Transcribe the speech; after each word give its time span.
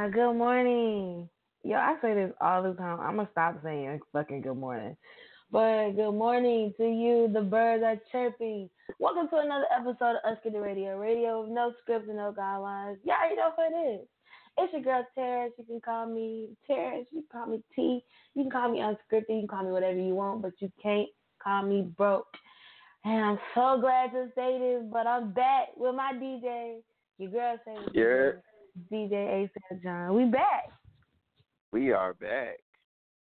now, 0.00 0.08
good 0.12 0.34
morning. 0.34 1.28
Yo, 1.64 1.76
I 1.76 1.96
say 2.00 2.14
this 2.14 2.32
all 2.40 2.62
the 2.62 2.74
time. 2.74 3.00
I'm 3.00 3.16
gonna 3.16 3.28
stop 3.32 3.60
saying 3.64 3.98
fucking 4.12 4.42
good 4.42 4.56
morning. 4.56 4.96
But 5.50 5.96
good 5.96 6.12
morning 6.12 6.72
to 6.76 6.84
you. 6.84 7.28
The 7.32 7.42
birds 7.42 7.82
are 7.82 7.96
chirping. 8.12 8.70
Welcome 9.00 9.28
to 9.30 9.38
another 9.38 9.66
episode 9.76 10.18
of 10.24 10.38
Unscripted 10.38 10.62
Radio. 10.62 10.96
Radio 10.96 11.42
with 11.42 11.50
no 11.50 11.72
scripts 11.82 12.06
and 12.08 12.18
no 12.18 12.32
guidelines. 12.32 12.98
Yeah, 13.02 13.28
you 13.28 13.34
know 13.34 13.50
who 13.56 13.62
it 13.62 13.94
is. 13.94 14.06
It's 14.58 14.72
your 14.72 14.82
girl 14.82 15.06
Taris. 15.16 15.50
You 15.58 15.64
can 15.64 15.80
call 15.80 16.06
me 16.06 16.50
Taris. 16.68 17.06
You 17.12 17.22
can 17.22 17.40
call 17.40 17.46
me 17.46 17.62
T. 17.74 18.04
You 18.34 18.42
can 18.44 18.50
call 18.50 18.70
me 18.70 18.78
unscripted. 18.80 19.30
You 19.30 19.40
can 19.40 19.48
call 19.48 19.64
me 19.64 19.72
whatever 19.72 19.98
you 19.98 20.14
want, 20.14 20.42
but 20.42 20.52
you 20.58 20.70
can't 20.82 21.08
call 21.42 21.62
me 21.62 21.82
broke. 21.96 22.26
And 23.04 23.24
I'm 23.24 23.38
so 23.54 23.80
glad 23.80 24.12
to 24.12 24.28
say 24.34 24.58
this, 24.58 24.82
but 24.92 25.06
I'm 25.06 25.32
back 25.32 25.68
with 25.76 25.94
my 25.94 26.12
DJ. 26.14 26.80
Your 27.18 27.30
girl 27.30 27.58
say 27.64 27.76
Yeah. 27.94 28.32
DJ 28.92 29.12
ASAP 29.12 29.82
Jon. 29.82 30.14
We 30.14 30.24
back. 30.26 30.70
We 31.72 31.92
are 31.92 32.14
back. 32.14 32.58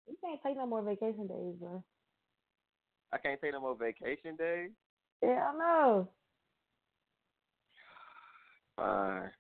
You 0.07 0.17
can't 0.23 0.41
take 0.43 0.57
no 0.57 0.67
more 0.67 0.83
vacation 0.83 1.27
days, 1.27 1.55
bro. 1.59 1.83
I 3.13 3.19
can't 3.19 3.41
take 3.41 3.53
no 3.53 3.61
more 3.61 3.75
vacation 3.75 4.37
days. 4.37 4.71
Yeah, 5.23 5.51
I 5.53 5.57
know. 5.57 6.09
Fine. 8.77 9.31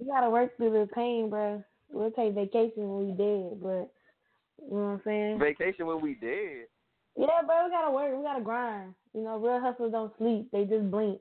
You 0.00 0.06
gotta 0.06 0.30
work 0.30 0.56
through 0.56 0.70
the 0.72 0.88
pain, 0.94 1.28
bro. 1.28 1.62
We'll 1.90 2.10
take 2.12 2.34
vacation 2.34 2.88
when 2.88 3.06
we 3.06 3.12
dead, 3.12 3.60
but 3.62 3.92
you 4.62 4.76
know 4.76 4.84
what 4.84 4.90
I'm 4.92 5.00
saying? 5.04 5.38
Vacation 5.38 5.86
when 5.86 6.00
we 6.00 6.14
did. 6.14 6.66
Yeah, 7.16 7.42
bro, 7.44 7.64
we 7.64 7.70
gotta 7.70 7.90
work. 7.90 8.16
We 8.16 8.22
gotta 8.22 8.42
grind. 8.42 8.94
You 9.14 9.22
know, 9.22 9.38
real 9.38 9.60
hustlers 9.60 9.92
don't 9.92 10.12
sleep. 10.16 10.48
They 10.52 10.64
just 10.64 10.90
blink. 10.90 11.20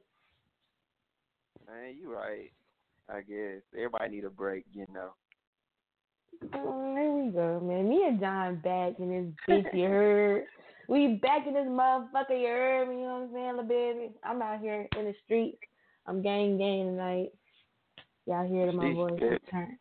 Man, 1.68 1.96
you 2.00 2.14
right. 2.14 2.52
I 3.10 3.22
guess 3.22 3.62
everybody 3.76 4.16
need 4.16 4.24
a 4.26 4.30
break, 4.30 4.66
you 4.72 4.86
know. 4.94 5.10
Mm, 6.56 6.96
there 6.96 7.12
we 7.12 7.32
go, 7.32 7.60
man. 7.60 7.90
Me 7.90 8.06
and 8.08 8.20
Jon 8.20 8.56
back 8.64 9.00
in 9.00 9.10
this 9.10 9.34
bitch, 9.48 9.74
you 9.74 9.86
heard? 9.86 10.44
We 10.88 11.20
back 11.22 11.46
in 11.46 11.54
this 11.54 11.68
motherfucker, 11.68 12.32
you 12.32 12.48
heard 12.48 12.90
me? 12.90 12.96
You 12.96 13.02
know 13.02 13.20
what 13.20 13.22
I'm 13.22 13.32
saying, 13.32 13.50
little 13.50 13.64
baby? 13.64 14.10
I'm 14.24 14.42
out 14.42 14.60
here 14.60 14.88
in 14.98 15.06
the 15.06 15.14
streets. 15.24 15.60
I'm 16.08 16.24
gang 16.24 16.58
gang 16.58 16.88
tonight. 16.88 17.30
Y'all 18.30 18.48
hear 18.48 18.70
in 18.70 18.76
my 18.76 18.94
voice. 18.94 19.20
yeah. 19.20 19.38
Turn. 19.50 19.80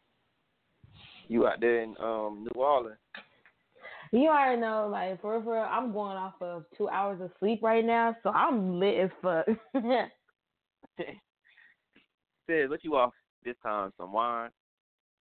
You 1.28 1.46
out 1.46 1.60
there 1.60 1.82
in 1.82 1.94
um 2.00 2.44
New 2.44 2.58
Orleans. 2.58 2.96
You 4.10 4.28
already 4.28 4.58
know, 4.58 4.88
like 4.90 5.20
for 5.20 5.38
real, 5.38 5.68
I'm 5.70 5.92
going 5.92 6.16
off 6.16 6.40
of 6.40 6.64
two 6.78 6.88
hours 6.88 7.20
of 7.20 7.30
sleep 7.38 7.62
right 7.62 7.84
now, 7.84 8.16
so 8.22 8.30
I'm 8.30 8.80
lit 8.80 9.00
as 9.00 9.10
fuck. 9.20 9.44
Said, 12.46 12.70
let 12.70 12.82
you 12.82 12.96
off 12.96 13.12
this 13.44 13.54
time 13.62 13.92
some 13.98 14.14
wine. 14.14 14.48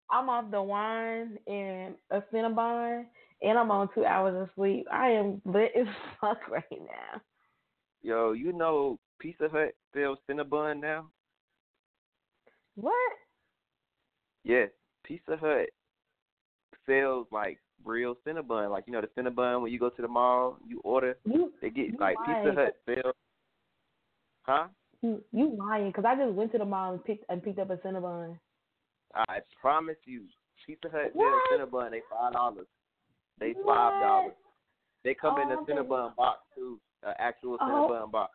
I'm 0.09 0.29
off 0.29 0.49
the 0.49 0.61
wine 0.61 1.37
and 1.47 1.95
a 2.11 2.21
Cinnabon, 2.33 3.03
and 3.41 3.59
I'm 3.59 3.71
on 3.71 3.89
two 3.93 4.05
hours 4.05 4.41
of 4.41 4.47
sleep. 4.55 4.85
I 4.89 5.09
am 5.09 5.41
lit 5.43 5.73
as 5.77 5.87
fuck 6.21 6.47
right 6.49 6.63
now. 6.71 7.19
Yo, 8.01 8.31
you 8.31 8.53
know 8.53 8.97
Pizza 9.19 9.49
Hut 9.51 9.75
sells 9.93 10.19
Cinnabon 10.29 10.79
now? 10.79 11.09
What? 12.79 13.11
Yes. 14.43 14.69
Pizza 15.03 15.35
Hut 15.37 15.67
sells 16.85 17.27
like 17.31 17.59
real 17.83 18.15
Cinnabon. 18.25 18.69
Like 18.71 18.85
you 18.87 18.93
know 18.93 19.01
the 19.01 19.21
Cinnabon 19.21 19.61
when 19.61 19.71
you 19.71 19.79
go 19.79 19.89
to 19.89 20.01
the 20.01 20.07
mall, 20.07 20.57
you 20.67 20.79
order, 20.83 21.17
You 21.25 21.51
they 21.61 21.69
get 21.69 21.87
You 21.87 21.97
like 21.99 22.15
lying. 22.27 22.43
Pizza 22.45 22.59
Hut 22.61 22.75
sells 22.85 23.15
Huh? 24.43 24.67
you, 25.01 25.21
you 25.33 25.55
lying? 25.57 25.91
Cause 25.91 26.05
I 26.07 26.15
just 26.15 26.33
went 26.33 26.51
to 26.53 26.57
the 26.57 26.65
mall 26.65 26.93
and 26.93 27.03
picked 27.03 27.25
and 27.29 27.43
picked 27.43 27.59
up 27.59 27.69
a 27.69 27.77
Cinnabon. 27.77 28.37
I 29.15 29.39
promise 29.61 29.97
you, 30.05 30.23
Pizza 30.65 30.89
Hut 30.91 31.11
What? 31.13 31.33
sells 31.49 31.61
Cinnabon. 31.69 31.91
They 31.91 32.01
five 32.09 32.33
dollars. 32.33 32.67
They 33.39 33.53
five 33.65 34.01
dollars. 34.01 34.33
They 35.03 35.13
come 35.13 35.39
in 35.39 35.49
Oh, 35.51 35.63
a 35.63 35.65
Cinnabon 35.71 36.15
box 36.15 36.39
too, 36.55 36.79
an 37.03 37.13
actual 37.19 37.57
Oh. 37.61 37.65
Cinnabon 37.89 38.11
box. 38.11 38.33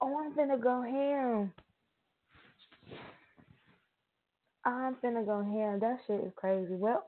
Oh, 0.00 0.18
I'm 0.18 0.34
gonna 0.34 0.56
go 0.58 0.80
ham. 0.82 1.52
I'm 4.64 4.96
finna 4.96 5.24
go 5.24 5.42
ham. 5.42 5.80
That 5.80 5.98
shit 6.06 6.24
is 6.24 6.32
crazy. 6.36 6.74
Well, 6.74 7.06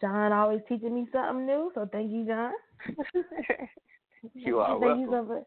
Jon 0.00 0.32
always 0.32 0.60
teaching 0.68 0.94
me 0.94 1.06
something 1.12 1.46
new, 1.46 1.70
so 1.74 1.88
thank 1.90 2.10
you, 2.10 2.26
Jon. 2.26 2.52
You 4.34 4.58
are 4.58 4.68
Thank 4.80 5.00
you 5.00 5.10
welcome. 5.10 5.28
so 5.28 5.34
much. 5.34 5.44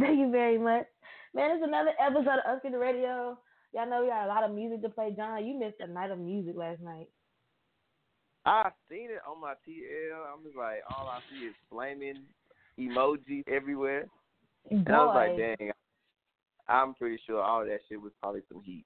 Thank 0.00 0.18
you 0.18 0.30
very 0.30 0.58
much. 0.58 0.86
Man, 1.34 1.50
it's 1.52 1.64
another 1.64 1.92
episode 2.00 2.40
of 2.44 2.60
Unscripted 2.62 2.80
Radio. 2.80 3.38
Y'all 3.74 3.88
know 3.88 4.02
we 4.02 4.08
got 4.08 4.24
a 4.24 4.28
lot 4.28 4.44
of 4.44 4.52
music 4.52 4.82
to 4.82 4.88
play. 4.88 5.12
Jon, 5.14 5.44
you 5.46 5.58
missed 5.58 5.76
a 5.80 5.86
night 5.86 6.10
of 6.10 6.18
music 6.18 6.54
last 6.56 6.80
night. 6.80 7.08
I 8.46 8.70
seen 8.90 9.10
it 9.10 9.20
on 9.28 9.40
my 9.40 9.54
TL. 9.68 10.16
I'm 10.32 10.42
just 10.42 10.56
like, 10.56 10.78
all 10.90 11.06
I 11.06 11.20
see 11.30 11.46
is 11.46 11.54
flaming 11.70 12.22
emojis 12.78 13.46
everywhere. 13.46 14.06
And 14.70 14.88
I 14.88 15.04
was 15.04 15.14
like, 15.14 15.58
dang. 15.58 15.70
I'm 16.68 16.94
pretty 16.94 17.20
sure 17.26 17.42
all 17.42 17.64
that 17.64 17.80
shit 17.88 18.00
was 18.00 18.12
probably 18.20 18.42
some 18.50 18.62
heat. 18.62 18.84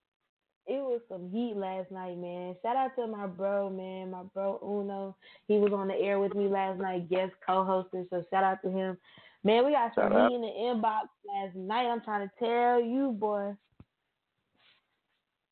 It 0.66 0.80
was 0.80 1.00
some 1.08 1.30
heat 1.30 1.54
last 1.56 1.90
night, 1.90 2.18
man. 2.18 2.54
Shout 2.62 2.76
out 2.76 2.94
to 2.96 3.06
my 3.06 3.26
bro, 3.26 3.68
man, 3.68 4.10
my 4.10 4.22
bro 4.34 4.60
Uno. 4.62 5.16
He 5.48 5.58
was 5.58 5.72
on 5.72 5.88
the 5.88 5.94
air 5.94 6.20
with 6.20 6.34
me 6.34 6.46
last 6.46 6.80
night, 6.80 7.10
guest 7.10 7.32
co-hosting. 7.44 8.06
So 8.10 8.24
shout 8.30 8.44
out 8.44 8.62
to 8.62 8.70
him. 8.70 8.96
Man, 9.44 9.66
we 9.66 9.72
got 9.72 9.92
some 9.94 10.12
heat 10.12 10.34
in 10.34 10.42
the 10.42 10.46
inbox 10.46 11.08
last 11.26 11.56
night. 11.56 11.86
I'm 11.86 12.00
trying 12.02 12.28
to 12.28 12.34
tell 12.38 12.80
you, 12.80 13.16
boy. 13.18 13.54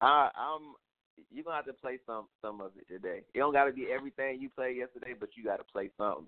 I, 0.00 0.30
I'm. 0.34 0.74
you're 1.32 1.44
gonna 1.44 1.56
have 1.56 1.66
to 1.66 1.72
play 1.72 1.98
some 2.06 2.26
some 2.40 2.60
of 2.60 2.70
it 2.78 2.86
today. 2.86 3.22
It 3.34 3.38
don't 3.38 3.52
gotta 3.52 3.72
be 3.72 3.88
everything 3.92 4.40
you 4.40 4.48
played 4.48 4.76
yesterday, 4.76 5.14
but 5.18 5.30
you 5.34 5.44
gotta 5.44 5.64
play 5.64 5.90
something. 5.98 6.26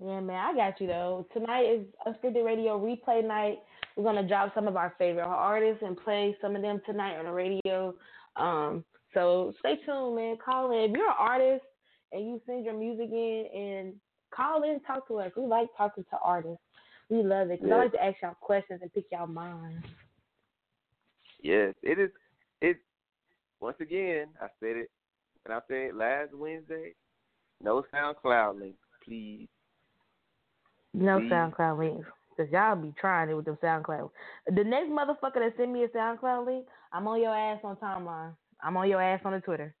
Yeah, 0.00 0.20
man, 0.20 0.36
I 0.36 0.54
got 0.54 0.80
you 0.80 0.86
though. 0.86 1.26
Tonight 1.32 1.64
is 1.64 1.86
Unscripted 2.06 2.44
Radio 2.44 2.78
replay 2.78 3.26
night. 3.26 3.58
We're 3.98 4.04
gonna 4.04 4.26
drop 4.28 4.54
some 4.54 4.68
of 4.68 4.76
our 4.76 4.94
favorite 4.96 5.26
artists 5.26 5.82
and 5.84 5.96
play 5.96 6.36
some 6.40 6.54
of 6.54 6.62
them 6.62 6.80
tonight 6.86 7.18
on 7.18 7.24
the 7.24 7.32
radio. 7.32 7.92
Um, 8.36 8.84
so 9.12 9.52
stay 9.58 9.74
tuned, 9.84 10.14
man. 10.14 10.36
Call 10.42 10.70
in 10.70 10.90
if 10.90 10.96
you're 10.96 11.08
an 11.08 11.16
artist 11.18 11.64
and 12.12 12.24
you 12.24 12.40
send 12.46 12.64
your 12.64 12.78
music 12.78 13.10
in 13.10 13.46
and 13.52 13.94
call 14.32 14.62
in, 14.62 14.78
talk 14.86 15.08
to 15.08 15.16
us. 15.18 15.32
We 15.36 15.42
like 15.42 15.66
talking 15.76 16.04
to 16.10 16.16
artists. 16.22 16.62
We 17.10 17.24
love 17.24 17.50
it 17.50 17.58
Yeah. 17.60 17.74
like 17.76 17.90
to 17.92 18.04
ask 18.04 18.22
y'all 18.22 18.34
questions 18.40 18.82
and 18.82 18.92
pick 18.94 19.06
y'all 19.10 19.26
minds. 19.26 19.84
Yes, 21.42 21.74
it 21.82 21.98
is. 21.98 22.10
It 22.60 22.78
once 23.60 23.80
again, 23.80 24.28
I 24.40 24.46
said 24.60 24.76
it 24.76 24.90
and 25.44 25.54
I 25.54 25.58
said 25.66 25.76
it 25.88 25.96
last 25.96 26.32
Wednesday. 26.34 26.94
No 27.60 27.82
SoundCloud 27.92 28.60
link, 28.60 28.76
please. 29.04 29.48
No 30.94 31.18
Please. 31.18 31.32
SoundCloud 31.32 31.78
links. 31.78 32.08
Cause 32.38 32.46
y'all 32.52 32.76
be 32.76 32.94
trying 33.00 33.28
it 33.28 33.34
with 33.34 33.46
them 33.46 33.58
SoundCloud. 33.60 34.10
The 34.46 34.62
next 34.62 34.90
motherfucker 34.90 35.40
that 35.40 35.54
send 35.56 35.72
me 35.72 35.82
a 35.82 35.88
SoundCloud 35.88 36.46
link, 36.46 36.66
I'm 36.92 37.08
on 37.08 37.20
your 37.20 37.34
ass 37.34 37.58
on 37.64 37.74
timeline. 37.76 38.32
I'm 38.62 38.76
on 38.76 38.88
your 38.88 39.02
ass 39.02 39.20
on 39.24 39.32
the 39.32 39.40
Twitter. 39.40 39.74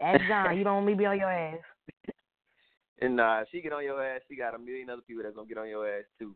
Ask 0.00 0.20
Jon. 0.28 0.56
you 0.56 0.62
don't 0.62 0.74
want 0.74 0.86
me 0.86 0.94
be 0.94 1.06
on 1.06 1.18
your 1.18 1.32
ass. 1.32 1.58
And 3.00 3.20
uh, 3.20 3.40
she 3.50 3.60
get 3.60 3.72
on 3.72 3.82
your 3.82 4.02
ass, 4.02 4.22
she 4.28 4.36
got 4.36 4.54
a 4.54 4.58
million 4.58 4.88
other 4.88 5.02
people 5.02 5.24
that's 5.24 5.34
gonna 5.34 5.48
get 5.48 5.58
on 5.58 5.68
your 5.68 5.86
ass 5.86 6.04
too. 6.18 6.34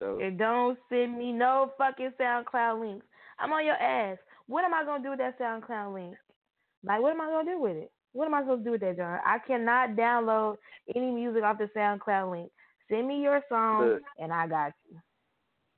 So 0.00 0.18
And 0.20 0.36
don't 0.36 0.76
send 0.88 1.16
me 1.16 1.30
no 1.32 1.70
fucking 1.78 2.10
SoundCloud 2.20 2.80
links. 2.80 3.06
I'm 3.38 3.52
on 3.52 3.64
your 3.64 3.76
ass. 3.76 4.18
What 4.48 4.64
am 4.64 4.74
I 4.74 4.84
gonna 4.84 5.02
do 5.02 5.10
with 5.10 5.20
that 5.20 5.38
SoundCloud 5.38 5.94
link? 5.94 6.16
Like, 6.84 7.00
what 7.00 7.12
am 7.12 7.20
I 7.20 7.28
gonna 7.28 7.50
do 7.50 7.60
with 7.60 7.76
it? 7.76 7.92
What 8.12 8.26
am 8.26 8.34
I 8.34 8.42
supposed 8.42 8.60
to 8.60 8.64
do 8.64 8.70
with 8.72 8.80
that, 8.80 8.96
Jon? 8.96 9.20
I 9.24 9.38
cannot 9.46 9.90
download 9.90 10.56
any 10.94 11.12
music 11.12 11.44
off 11.44 11.58
the 11.58 11.70
SoundCloud 11.74 12.32
link. 12.32 12.50
Send 12.90 13.06
me 13.06 13.22
your 13.22 13.40
song, 13.48 13.92
Look. 13.92 14.02
and 14.18 14.32
I 14.32 14.48
got 14.48 14.72
you. 14.90 14.98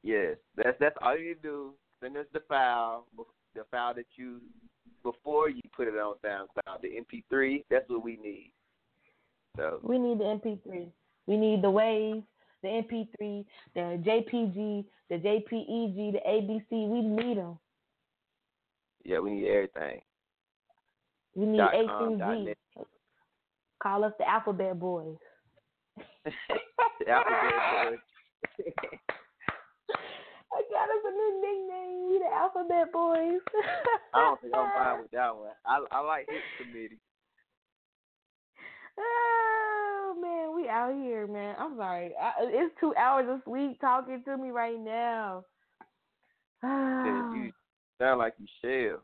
Yes, 0.04 0.36
that's 0.56 0.76
that's 0.78 0.96
all 1.02 1.18
you 1.18 1.34
do. 1.42 1.72
Send 2.00 2.16
us 2.16 2.26
the 2.32 2.40
file, 2.48 3.06
the 3.54 3.64
file 3.70 3.94
that 3.94 4.06
you 4.16 4.40
before 5.02 5.48
you 5.48 5.62
put 5.76 5.88
it 5.88 5.94
on 5.94 6.14
SoundCloud, 6.24 6.80
the 6.82 6.88
MP3. 6.88 7.64
That's 7.70 7.88
what 7.88 8.04
we 8.04 8.16
need. 8.16 8.52
So 9.56 9.80
We 9.82 9.98
need 9.98 10.18
the 10.18 10.24
MP3. 10.24 10.88
We 11.26 11.36
need 11.36 11.62
the 11.62 11.70
wave, 11.70 12.22
the 12.62 12.68
MP3, 12.68 13.44
the 13.74 13.80
JPG, 13.80 14.84
the 15.10 15.16
JPEG, 15.16 16.12
the 16.12 16.20
ABC. 16.26 16.88
We 16.88 17.00
need 17.02 17.38
them. 17.38 17.58
yeah, 19.04 19.18
we 19.20 19.30
need 19.32 19.48
everything. 19.48 20.00
We 21.34 21.46
need 21.46 21.60
A 21.60 21.86
through 21.98 22.18
Z. 22.18 22.54
Call 23.82 24.04
us 24.04 24.12
the 24.18 24.28
Alphabet 24.28 24.78
Boys. 24.78 25.16
the 26.24 27.10
alphabet 27.10 27.98
boys. 28.58 28.66
I 30.54 30.62
got 30.70 30.88
us 30.88 31.04
a 31.04 31.10
new 31.10 31.40
nickname. 31.40 32.08
We 32.10 32.18
the 32.18 32.32
Alphabet 32.32 32.92
Boys. 32.92 33.40
I 34.14 34.20
don't 34.20 34.40
think 34.40 34.54
I'm 34.54 34.70
fine 34.74 35.02
with 35.02 35.10
that 35.10 35.34
one. 35.34 35.50
I 35.66 35.80
I 35.90 36.00
like 36.00 36.28
hit 36.28 36.42
committee. 36.58 36.98
Oh 38.96 40.16
man, 40.20 40.54
we 40.54 40.68
out 40.68 40.94
here, 40.94 41.26
man. 41.26 41.56
I'm 41.58 41.76
sorry. 41.76 42.12
I, 42.20 42.32
it's 42.40 42.74
two 42.78 42.94
hours 42.94 43.26
of 43.28 43.40
sleep 43.44 43.80
talking 43.80 44.22
to 44.24 44.36
me 44.36 44.50
right 44.50 44.78
now. 44.78 45.44
Yeah, 46.62 47.34
you 47.34 47.52
sound 48.00 48.18
like 48.18 48.34
you 48.38 48.46
shell. 48.62 49.02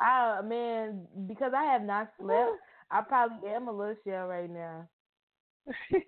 Ah 0.00 0.40
man, 0.44 1.06
because 1.28 1.52
I 1.56 1.64
have 1.64 1.82
not 1.82 2.10
slept, 2.20 2.52
I 2.90 3.02
probably 3.02 3.50
am 3.50 3.68
a 3.68 3.72
little 3.72 3.94
shell 4.04 4.26
right 4.26 4.50
now. 4.50 4.88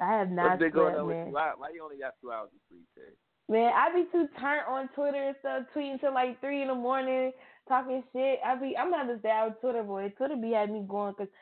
I 0.00 0.18
have 0.18 0.30
not 0.30 0.50
What's 0.50 0.60
been 0.60 0.72
going 0.72 0.92
slept, 0.94 1.00
on 1.00 1.06
with 1.06 1.16
man. 1.16 1.26
you? 1.28 1.32
Why, 1.32 1.52
why 1.56 1.68
you 1.74 1.82
only 1.82 1.98
got 1.98 2.14
two 2.20 2.30
hours 2.32 2.50
of 2.54 2.60
sleep, 2.68 2.86
Tay? 2.94 3.12
Man, 3.48 3.72
I 3.74 3.92
be 3.94 4.04
too 4.12 4.28
turned 4.38 4.62
on 4.68 4.88
Twitter 4.94 5.22
and 5.28 5.36
stuff, 5.40 5.62
tweeting 5.74 6.00
till 6.00 6.12
like 6.14 6.40
three 6.40 6.62
in 6.62 6.68
the 6.68 6.74
morning, 6.74 7.32
talking 7.68 8.02
shit. 8.12 8.38
I 8.44 8.54
be, 8.56 8.76
I'm 8.76 8.90
not 8.90 9.08
just 9.08 9.22
down 9.22 9.48
with 9.50 9.60
Twitter, 9.60 9.82
boy. 9.82 10.12
Twitter 10.16 10.36
be 10.36 10.52
had 10.52 10.70
me 10.70 10.84
going 10.86 11.14
because 11.16 11.32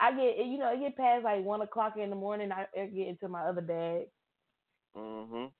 I 0.00 0.12
get, 0.12 0.38
you 0.46 0.56
know, 0.58 0.72
it 0.72 0.80
get 0.80 0.96
past 0.96 1.24
like 1.24 1.44
one 1.44 1.60
o'clock 1.60 1.94
in 1.98 2.08
the 2.10 2.16
morning. 2.16 2.50
I, 2.50 2.64
I 2.80 2.86
get 2.86 3.08
into 3.08 3.28
my 3.28 3.42
other 3.42 3.60
bag. 3.60 4.06
Mhm. 4.96 5.50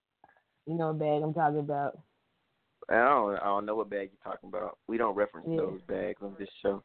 You 0.67 0.75
know, 0.75 0.89
what 0.89 0.99
bag 0.99 1.23
I'm 1.23 1.35
talking 1.35 1.59
about. 1.61 1.99
I 2.89 2.95
don't 2.95 3.37
I 3.37 3.45
don't 3.45 3.67
know 3.67 3.77
what 3.77 3.91
bag 3.91 4.11
you're 4.11 4.33
talking 4.33 4.49
about. 4.49 4.79
We 4.89 4.97
don't 4.97 5.15
reference 5.15 5.47
Yeah. 5.49 5.59
those 5.59 5.81
bags 5.83 6.23
on 6.23 6.35
this 6.39 6.49
show. 6.63 6.83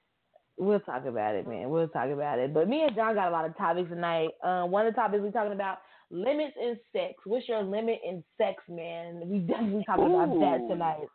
We'll 0.58 0.80
talk 0.80 1.06
about 1.06 1.36
it, 1.36 1.48
man. 1.48 1.70
We'll 1.70 1.90
talk 1.90 2.10
about 2.10 2.40
it. 2.40 2.54
But 2.54 2.70
me 2.70 2.84
and 2.84 2.96
Jon 2.96 3.16
got 3.16 3.28
a 3.28 3.32
lot 3.32 3.46
of 3.46 3.58
topics 3.58 3.90
tonight. 3.90 4.30
Um, 4.44 4.72
one 4.72 4.88
of 4.88 4.94
the 4.94 5.00
topics 5.00 5.22
we're 5.22 5.32
talking 5.32 5.52
about 5.52 5.80
limits 6.10 6.56
in 6.62 6.78
sex. 6.94 7.14
What's 7.26 7.48
your 7.50 7.64
limit 7.64 8.00
in 8.08 8.24
sex, 8.38 8.64
man? 8.70 9.22
We 9.26 9.40
definitely 9.40 9.84
talking 9.86 10.06
about 10.06 10.40
that 10.40 10.68
tonight. 10.70 11.08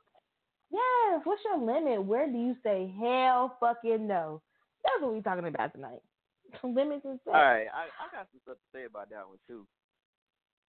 Yes. 0.70 1.22
What's 1.24 1.42
your 1.44 1.58
limit? 1.58 2.04
Where 2.04 2.30
do 2.30 2.38
you 2.38 2.54
say 2.62 2.92
hell 3.00 3.56
fucking 3.60 4.06
no? 4.06 4.42
That's 4.84 5.02
what 5.02 5.14
we 5.14 5.22
talking 5.22 5.46
about 5.46 5.72
tonight. 5.72 6.00
Limits 6.64 7.04
in 7.04 7.18
sex. 7.24 7.26
All 7.26 7.34
right, 7.34 7.66
I 7.72 7.86
I 7.86 8.16
got 8.16 8.28
some 8.32 8.40
stuff 8.42 8.56
to 8.56 8.78
say 8.78 8.84
about 8.84 9.10
that 9.10 9.28
one 9.28 9.38
too. 9.46 9.66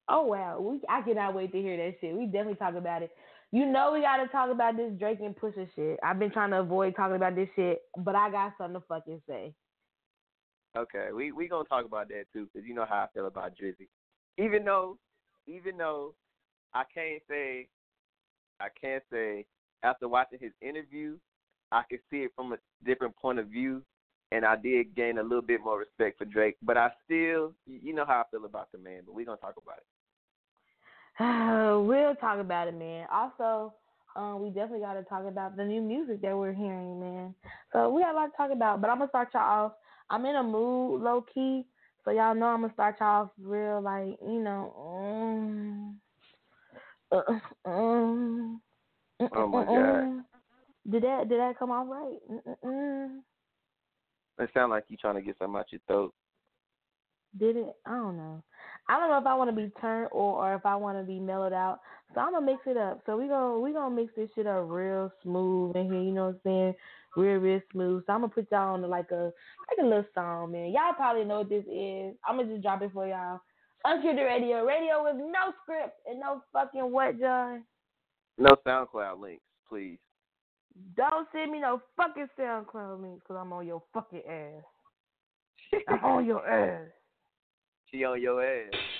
Oh 0.09 0.25
wow, 0.25 0.59
we 0.59 0.79
I 0.89 1.01
cannot 1.01 1.33
wait 1.33 1.51
to 1.51 1.62
hear 1.62 1.77
that 1.77 1.95
shit. 2.00 2.15
We 2.15 2.25
definitely 2.25 2.56
talk 2.56 2.75
about 2.75 3.03
it. 3.03 3.12
You 3.53 3.65
know 3.65 3.92
we 3.92 4.01
gotta 4.01 4.27
talk 4.27 4.50
about 4.50 4.77
this 4.77 4.94
Drake 4.98 5.19
and 5.19 5.36
Pusha 5.36 5.68
shit. 5.75 6.00
I've 6.01 6.19
been 6.19 6.31
trying 6.31 6.51
to 6.51 6.62
avoid 6.62 6.95
talking 6.95 7.18
about 7.18 7.36
this 7.36 7.50
shit, 7.56 7.81
but 7.98 8.15
I 8.15 8.31
got 8.31 8.53
something 8.57 8.80
to 8.80 8.88
fucking 8.88 9.21
say. 9.27 9.53
Okay, 10.77 11.09
we 11.13 11.33
we 11.33 11.50
gonna 11.50 11.68
talk 11.68 11.86
about 11.86 12.07
that 12.09 12.25
too, 12.31 12.48
cause 12.53 12.63
you 12.65 12.74
know 12.74 12.86
how 12.88 13.00
I 13.00 13.07
feel 13.13 13.27
about 13.27 13.51
Drizzy. 13.62 13.89
Even 14.38 14.63
though, 14.63 14.98
even 15.48 15.77
though 15.77 16.15
I 16.74 16.83
can't 16.94 17.21
say, 17.30 17.68
I 18.62 18.68
can't 18.80 19.03
say 19.12 19.45
after 19.83 20.07
watching 20.07 20.39
his 20.39 20.53
interview, 20.62 21.18
I 21.74 21.83
could 21.89 22.00
see 22.09 22.24
it 22.24 22.31
from 22.38 22.53
a 22.53 22.57
different 22.86 23.18
point 23.18 23.39
of 23.39 23.48
view, 23.48 23.83
and 24.31 24.45
I 24.45 24.56
did 24.56 24.95
gain 24.95 25.18
a 25.18 25.24
little 25.24 25.42
bit 25.42 25.59
more 25.62 25.77
respect 25.77 26.18
for 26.19 26.25
Drake. 26.25 26.56
But 26.62 26.77
I 26.77 26.89
still, 27.03 27.53
you 27.68 27.94
know 27.94 28.06
how 28.06 28.21
I 28.21 28.24
feel 28.31 28.45
about 28.45 28.71
the 28.71 28.77
man. 28.77 29.01
But 29.06 29.13
we 29.13 29.25
gonna 29.25 29.38
talk 29.38 29.56
about 29.62 29.80
it. 29.80 29.86
we'll 31.87 32.15
talk 32.15 32.39
about 32.39 32.67
it, 32.67 32.75
man. 32.75 33.07
Also, 33.11 33.73
um, 34.15 34.41
we 34.41 34.49
definitely 34.49 34.79
got 34.79 34.93
to 34.93 35.03
talk 35.03 35.25
about 35.25 35.55
the 35.55 35.63
new 35.63 35.81
music 35.81 36.21
that 36.21 36.37
we're 36.37 36.53
hearing, 36.53 36.99
man. 36.99 37.35
So 37.71 37.89
we 37.89 38.01
got 38.01 38.13
a 38.13 38.17
lot 38.17 38.27
to 38.27 38.37
talk 38.37 38.51
about, 38.51 38.81
but 38.81 38.89
I'm 38.89 38.97
gonna 38.97 39.09
start 39.09 39.29
y'all 39.33 39.65
off. 39.65 39.73
I'm 40.09 40.25
in 40.25 40.35
a 40.35 40.43
mood, 40.43 41.01
low 41.01 41.23
key, 41.33 41.65
so 42.03 42.11
y'all 42.11 42.35
know 42.35 42.47
I'm 42.47 42.61
gonna 42.61 42.73
start 42.73 42.97
y'all 42.99 43.23
off 43.23 43.29
real, 43.39 43.81
like 43.81 44.17
you 44.21 44.41
know. 44.41 44.73
Um, 44.77 46.01
uh, 47.11 47.69
um, 47.69 48.61
Oh, 49.33 49.47
my 49.47 49.65
God. 49.65 49.75
mm-mm-mm. 49.75 50.23
Did 50.89 51.03
that 51.03 51.29
did 51.29 51.39
that 51.39 51.59
come 51.59 51.71
off 51.71 51.87
right? 51.89 52.17
Mm-mm-mm. 52.29 53.19
It 54.39 54.49
sounds 54.53 54.71
like 54.71 54.85
you 54.87 54.97
trying 54.97 55.15
to 55.15 55.21
get 55.21 55.37
something 55.37 55.59
out 55.59 55.71
your 55.71 55.81
throat. 55.87 56.13
Did 57.37 57.55
it? 57.57 57.75
I 57.85 57.91
don't 57.91 58.17
know. 58.17 58.43
I 58.91 58.99
don't 58.99 59.09
know 59.09 59.19
if 59.19 59.25
I 59.25 59.35
want 59.35 59.49
to 59.49 59.55
be 59.55 59.71
turned 59.79 60.09
or, 60.11 60.43
or 60.43 60.53
if 60.53 60.65
I 60.65 60.75
want 60.75 60.97
to 60.97 61.05
be 61.05 61.17
mellowed 61.17 61.53
out. 61.53 61.79
So 62.13 62.19
I'm 62.19 62.33
gonna 62.33 62.45
mix 62.45 62.59
it 62.65 62.75
up. 62.75 63.01
So 63.05 63.15
we 63.15 63.29
gonna 63.29 63.57
we 63.57 63.71
gonna 63.71 63.95
mix 63.95 64.13
this 64.17 64.29
shit 64.35 64.45
up 64.45 64.65
real 64.67 65.09
smooth 65.23 65.77
in 65.77 65.85
here. 65.85 66.01
You 66.01 66.11
know 66.11 66.25
what 66.25 66.35
I'm 66.35 66.39
saying? 66.43 66.73
Real 67.15 67.38
real 67.38 67.61
smooth. 67.71 68.03
So 68.05 68.11
I'm 68.11 68.19
gonna 68.19 68.33
put 68.33 68.51
y'all 68.51 68.73
on 68.73 68.81
like 68.81 69.09
a 69.11 69.31
like 69.69 69.79
a 69.79 69.85
little 69.85 70.03
song, 70.13 70.51
man. 70.51 70.71
Y'all 70.71 70.93
probably 70.93 71.23
know 71.23 71.38
what 71.38 71.47
this 71.47 71.63
is. 71.71 72.15
I'm 72.27 72.35
gonna 72.35 72.49
just 72.49 72.63
drop 72.63 72.81
it 72.81 72.91
for 72.93 73.07
y'all. 73.07 73.39
Unscripted 73.85 74.25
radio, 74.25 74.65
radio 74.65 75.03
with 75.05 75.15
no 75.15 75.53
script 75.63 75.97
and 76.05 76.19
no 76.19 76.43
fucking 76.51 76.91
what, 76.91 77.17
Jon. 77.17 77.63
No 78.38 78.57
SoundCloud 78.67 79.21
links, 79.21 79.43
please. 79.69 79.99
Don't 80.97 81.29
send 81.31 81.53
me 81.53 81.61
no 81.61 81.81
fucking 81.95 82.27
SoundCloud 82.38 83.01
links 83.01 83.23
because 83.23 83.39
I'm 83.39 83.53
on 83.53 83.65
your 83.65 83.83
fucking 83.93 84.23
ass. 84.29 85.79
I'm 85.88 86.03
on 86.03 86.25
your 86.25 86.45
ass. 86.49 86.89
She 87.93 88.05
on 88.05 88.21
your 88.21 88.41
ass. 88.41 88.90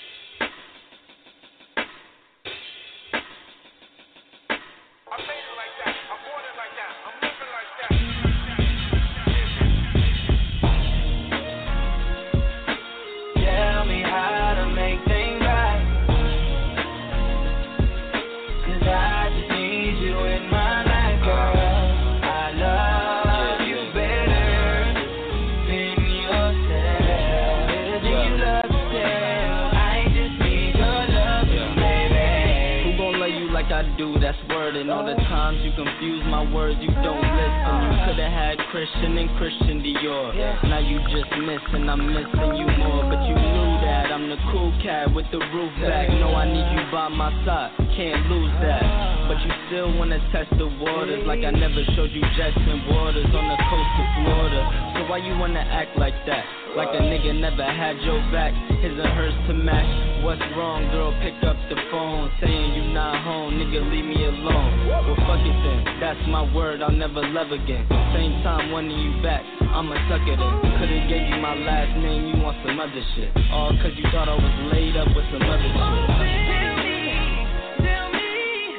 And 34.82 34.90
all 34.90 35.06
the 35.06 35.14
times 35.30 35.62
you 35.62 35.70
confuse 35.78 36.26
my 36.26 36.42
words, 36.42 36.82
you 36.82 36.90
don't 37.06 37.22
listen. 37.22 37.74
You 37.86 38.02
coulda 38.02 38.26
had 38.26 38.58
Christian 38.74 39.14
and 39.14 39.30
Christian 39.38 39.78
Dior. 39.78 40.34
Now 40.66 40.82
you 40.82 40.98
just 41.14 41.30
missing, 41.38 41.86
I'm 41.86 42.02
missing 42.10 42.58
you 42.58 42.66
more. 42.82 43.06
But 43.06 43.22
you 43.30 43.38
knew 43.38 43.72
that 43.86 44.10
I'm 44.10 44.26
the 44.26 44.42
cool 44.50 44.74
cat 44.82 45.14
with 45.14 45.30
the 45.30 45.38
roof 45.38 45.70
back. 45.86 46.10
No, 46.10 46.34
I 46.34 46.50
need 46.50 46.66
you 46.74 46.82
by 46.90 47.14
my 47.14 47.30
side, 47.46 47.78
can't 47.94 48.26
lose 48.26 48.50
that. 48.66 48.82
But 49.30 49.38
you 49.46 49.54
still 49.70 49.94
wanna 50.02 50.18
test 50.34 50.50
the 50.58 50.66
waters 50.82 51.30
like 51.30 51.46
I 51.46 51.54
never 51.54 51.86
showed 51.94 52.10
you 52.10 52.26
and 52.26 52.82
waters 52.90 53.30
on 53.38 53.46
the 53.54 53.60
coast 53.70 53.94
of 54.02 54.08
Florida. 54.18 54.62
So 54.98 55.06
why 55.06 55.22
you 55.22 55.38
wanna 55.38 55.62
act 55.62 55.94
like 55.94 56.18
that? 56.26 56.61
Like 56.72 56.96
a 56.96 57.04
nigga 57.04 57.36
never 57.36 57.68
had 57.68 58.00
your 58.00 58.24
back, 58.32 58.56
his 58.80 58.96
and 58.96 59.12
hers 59.12 59.36
to 59.48 59.54
match. 59.54 60.24
What's 60.24 60.40
wrong, 60.56 60.88
girl? 60.96 61.12
Pick 61.20 61.36
up 61.44 61.60
the 61.68 61.76
phone, 61.92 62.32
saying 62.40 62.74
you 62.80 62.94
not 62.96 63.20
home, 63.28 63.60
nigga, 63.60 63.84
leave 63.92 64.08
me 64.08 64.24
alone. 64.24 64.88
Well, 64.88 65.20
fuck 65.28 65.44
it 65.44 65.52
then, 65.68 66.00
that's 66.00 66.24
my 66.32 66.48
word, 66.56 66.82
I'll 66.82 66.96
never 66.96 67.28
love 67.28 67.52
again. 67.52 67.84
Same 68.16 68.40
time, 68.40 68.72
wanting 68.72 68.96
you 68.96 69.22
back, 69.22 69.44
I'ma 69.68 70.00
suck 70.08 70.24
it 70.24 70.40
in. 70.40 70.54
Could've 70.80 71.12
gave 71.12 71.28
you 71.28 71.44
my 71.44 71.60
last 71.60 71.92
name, 72.00 72.32
you 72.32 72.40
want 72.40 72.56
some 72.64 72.80
other 72.80 73.04
shit. 73.20 73.36
All 73.52 73.76
cause 73.84 73.92
you 74.00 74.08
thought 74.16 74.32
I 74.32 74.36
was 74.40 74.72
laid 74.72 74.96
up 74.96 75.12
with 75.12 75.28
some 75.28 75.44
other 75.44 75.68
shit. 75.76 75.76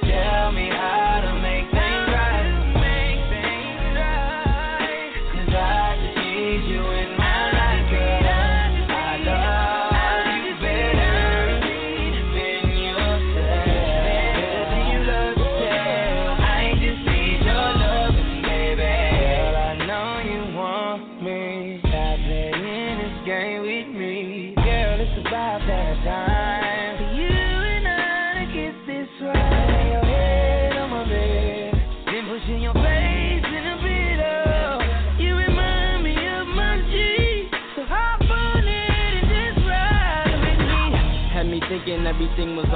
Tell 0.08 0.48
me 0.48 0.72
how 0.72 0.88
to 0.88 1.11
make 1.11 1.11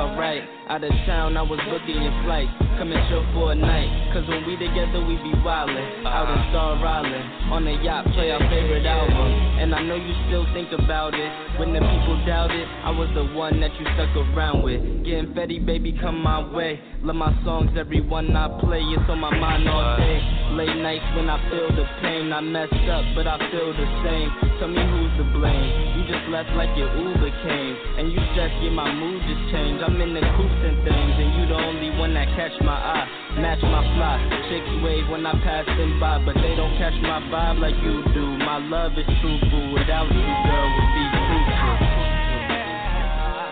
alright. 0.06 0.42
Out 0.68 0.84
of 0.84 0.90
town, 1.06 1.36
I 1.36 1.42
was 1.42 1.60
booking 1.70 2.02
your 2.02 2.22
flight. 2.24 2.48
Come 2.76 2.92
and 2.92 3.08
chill 3.08 3.24
for 3.32 3.52
a 3.52 3.54
night. 3.54 3.88
Cause 4.12 4.28
when 4.28 4.44
we 4.44 4.52
together, 4.52 5.00
we 5.00 5.16
be 5.24 5.32
wildin'. 5.40 6.04
Out 6.04 6.28
in 6.28 6.40
Star 6.52 6.76
Island. 6.76 7.24
On 7.48 7.64
the 7.64 7.72
yacht, 7.80 8.04
play 8.12 8.30
our 8.30 8.40
favorite 8.52 8.84
album. 8.84 9.32
And 9.56 9.74
I 9.74 9.80
know 9.80 9.96
you 9.96 10.12
still 10.28 10.44
think 10.52 10.68
about 10.76 11.16
it. 11.16 11.30
When 11.56 11.72
the 11.72 11.80
people 11.80 12.20
doubt 12.28 12.52
it, 12.52 12.68
I 12.84 12.92
was 12.92 13.08
the 13.16 13.24
one 13.32 13.60
that 13.64 13.72
you 13.80 13.84
stuck 13.96 14.12
around 14.12 14.60
with. 14.60 14.84
Getting 15.08 15.32
Fetty, 15.32 15.64
baby, 15.64 15.96
come 15.96 16.20
my 16.20 16.44
way. 16.52 16.76
Love 17.00 17.16
my 17.16 17.32
songs, 17.48 17.72
every 17.80 18.04
one 18.04 18.36
I 18.36 18.44
play. 18.60 18.84
It's 18.84 19.08
on 19.08 19.24
my 19.24 19.32
mind 19.32 19.64
all 19.68 19.96
day. 19.96 20.20
Late 20.52 20.76
nights 20.76 21.08
when 21.16 21.32
I 21.32 21.40
feel 21.48 21.72
the 21.72 21.84
pain. 22.04 22.28
I 22.28 22.44
messed 22.44 22.76
up, 22.92 23.04
but 23.16 23.24
I 23.24 23.40
feel 23.48 23.72
the 23.72 23.88
same. 24.04 24.28
Tell 24.60 24.68
me 24.68 24.84
who's 24.84 25.12
to 25.16 25.24
blame. 25.32 25.96
You 25.96 26.04
just 26.12 26.28
left 26.28 26.52
like 26.52 26.76
your 26.76 26.92
Uber 26.92 27.32
came. 27.40 27.74
And 28.00 28.12
you 28.12 28.20
stress, 28.36 28.52
yeah, 28.60 28.72
my 28.72 28.92
mood 28.92 29.24
just 29.24 29.48
changed. 29.48 29.80
I'm 29.80 29.96
in 29.96 30.12
the 30.12 30.24
coops 30.36 30.60
and 30.60 30.76
things, 30.84 31.14
and 31.24 31.30
you 31.40 31.42
the 31.48 31.56
only 31.56 31.90
one 31.96 32.12
that 32.12 32.28
catch 32.36 32.52
my 32.66 32.74
eye. 32.74 33.06
Match 33.38 33.62
my 33.62 33.82
fly. 33.94 34.18
Chicks 34.50 34.82
wave 34.82 35.08
when 35.08 35.24
I 35.24 35.32
pass 35.40 35.66
them 35.66 36.00
by, 36.00 36.18
but 36.18 36.34
they 36.34 36.56
don't 36.58 36.76
catch 36.76 36.98
my 37.00 37.22
vibe 37.30 37.60
like 37.62 37.78
you 37.78 38.02
do. 38.12 38.26
My 38.42 38.58
love 38.58 38.98
is 38.98 39.06
truthful. 39.22 39.72
Without 39.72 40.10
you, 40.10 40.26
girl, 40.26 40.68
would 40.74 40.90
be 40.98 41.04
fruitful. 41.30 41.76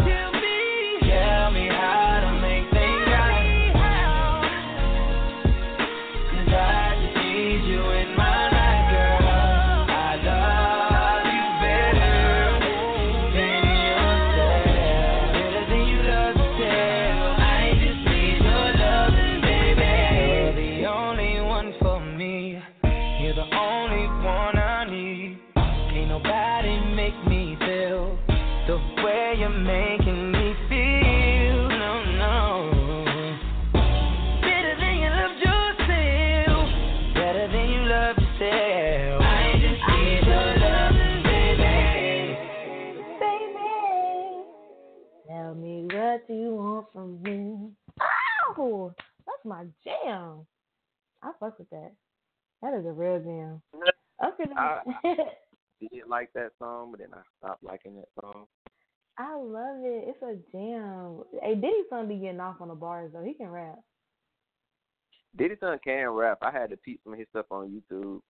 Tell 0.03 0.33
me 0.35 0.59
tell 1.07 1.51
me 1.55 1.69
how 1.71 2.27
to 2.27 2.44
fuck 51.45 51.59
with 51.59 51.71
that. 51.71 51.93
That 52.63 52.75
is 52.79 52.87
a 52.87 52.93
real 52.93 53.21
jam. 53.21 53.63
Okay. 54.25 54.51
I- 54.57 54.81
Did 55.81 56.09
like 56.09 56.33
that 56.35 56.53
song, 56.59 56.93
but 56.93 57.01
then 57.01 57.09
I 57.13 57.21
stopped 57.39 57.63
liking 57.63 57.97
that 57.97 58.09
song. 58.19 58.47
I 59.19 59.35
love 59.37 59.81
it. 59.83 60.09
It's 60.09 60.23
a 60.23 60.37
jam. 60.51 61.25
Hey, 61.43 61.55
Diddy's 61.57 61.85
son 61.91 62.09
be 62.09 62.17
getting 62.17 62.41
off 62.41 62.61
on 62.61 62.69
the 62.69 62.75
bars 62.75 63.11
though. 63.13 63.23
He 63.23 63.35
can 63.35 63.49
rap. 63.49 63.81
Diddy 65.37 65.57
son 65.61 65.79
can 65.85 66.09
rap. 66.09 66.39
I 66.43 66.51
had 66.51 66.71
to 66.71 66.77
peep 66.79 67.01
some 67.05 67.13
of 67.13 67.19
his 67.19 67.29
stuff 67.31 67.47
on 67.51 67.69
YouTube. 67.69 68.21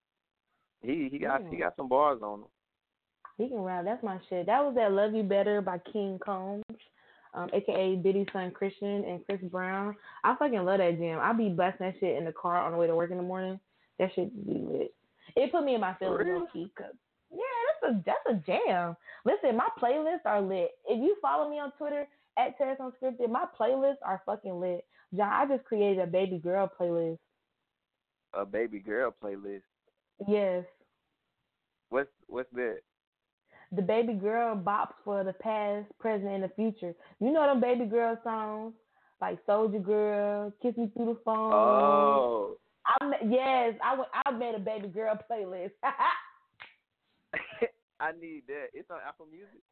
He 0.83 1.09
he 1.13 1.19
got 1.19 1.43
he 1.43 1.57
hmm. 1.57 1.63
got 1.63 1.77
some 1.77 1.89
bars 1.89 2.21
on 2.23 2.41
him. 2.41 2.47
He 3.39 3.49
can 3.49 3.59
rap. 3.59 3.85
That's 3.85 4.03
my 4.03 4.19
shit. 4.29 4.47
That 4.47 4.65
was 4.65 4.75
that 4.75 4.93
"Love 4.93 5.15
You 5.15 5.23
Better" 5.23 5.61
by 5.61 5.79
King 5.93 6.19
Combs, 6.25 6.65
um, 7.35 7.51
aka 7.53 7.97
Diddy's 7.97 8.27
son 8.33 8.51
Christian 8.51 9.05
and 9.05 9.25
Chris 9.27 9.41
Brown. 9.51 9.97
I 10.23 10.35
fucking 10.37 10.65
love 10.65 10.79
that 10.79 10.99
jam. 10.99 11.19
I 11.21 11.33
be 11.33 11.49
busting 11.49 11.87
that 11.87 11.95
shit 12.01 12.17
in 12.17 12.25
the 12.25 12.33
car 12.33 12.59
on 12.59 12.73
the 12.73 12.79
way 12.79 12.87
to 12.87 12.95
work 12.95 13.11
in 13.11 13.17
the 13.17 13.23
morning. 13.23 13.59
That 13.99 14.11
shit 14.15 14.47
be 14.47 14.55
lit. 14.55 14.95
It 15.37 15.53
put 15.53 15.65
me 15.65 15.75
in 15.75 15.81
my 15.81 15.95
feelings 15.95 16.27
low 16.27 16.47
key. 16.53 16.71
Yeah, 17.31 17.39
that's 17.83 17.95
a 17.95 18.03
that's 18.07 18.27
a 18.39 18.47
jam. 18.47 18.97
Listen, 19.25 19.57
my 19.57 19.69
playlists 19.81 20.27
are 20.27 20.41
lit. 20.41 20.71
If 20.89 21.03
you 21.03 21.17
follow 21.21 21.51
me 21.51 21.59
on 21.59 21.73
Twitter 21.73 22.07
at 22.39 22.59
Taris 22.59 22.79
Unscripted, 22.79 23.31
my 23.31 23.47
playlists 23.59 23.97
are 24.05 24.23
fucking 24.25 24.61
lit. 24.61 24.85
Jon, 25.17 25.31
I 25.33 25.47
just 25.47 25.65
created 25.65 26.01
a 26.01 26.07
baby 26.07 26.39
girl 26.39 26.71
playlist. 26.81 27.19
A 28.33 28.45
baby 28.45 28.79
girl 28.79 29.15
playlist. 29.23 29.63
Yes. 30.29 30.65
What's 31.91 32.11
what's 32.27 32.53
that? 32.55 32.81
The 33.77 33.83
baby 33.83 34.13
girl 34.15 34.57
bops 34.57 34.95
for 35.05 35.25
the 35.25 35.33
past, 35.33 35.87
present, 35.99 36.31
and 36.31 36.43
the 36.45 36.49
future. 36.51 36.95
You 37.21 37.33
know 37.33 37.47
them 37.47 37.61
baby 37.61 37.85
girl 37.87 38.19
songs 38.25 38.75
like 39.21 39.39
Soldier 39.47 39.79
Girl, 39.79 40.53
Kiss 40.63 40.77
Me 40.77 40.91
Through 40.95 41.07
the 41.07 41.19
Phone. 41.25 41.53
Oh, 41.53 42.57
I 42.87 43.07
yes, 43.29 43.75
I 43.83 43.95
went, 43.97 44.09
I 44.27 44.31
made 44.33 44.55
a 44.55 44.59
baby 44.59 44.89
girl 44.89 45.19
playlist. 45.31 45.73
I 48.01 48.13
need 48.21 48.43
that. 48.49 48.67
It's 48.75 48.91
on 48.91 48.99
Apple 49.07 49.27
Music. 49.31 49.63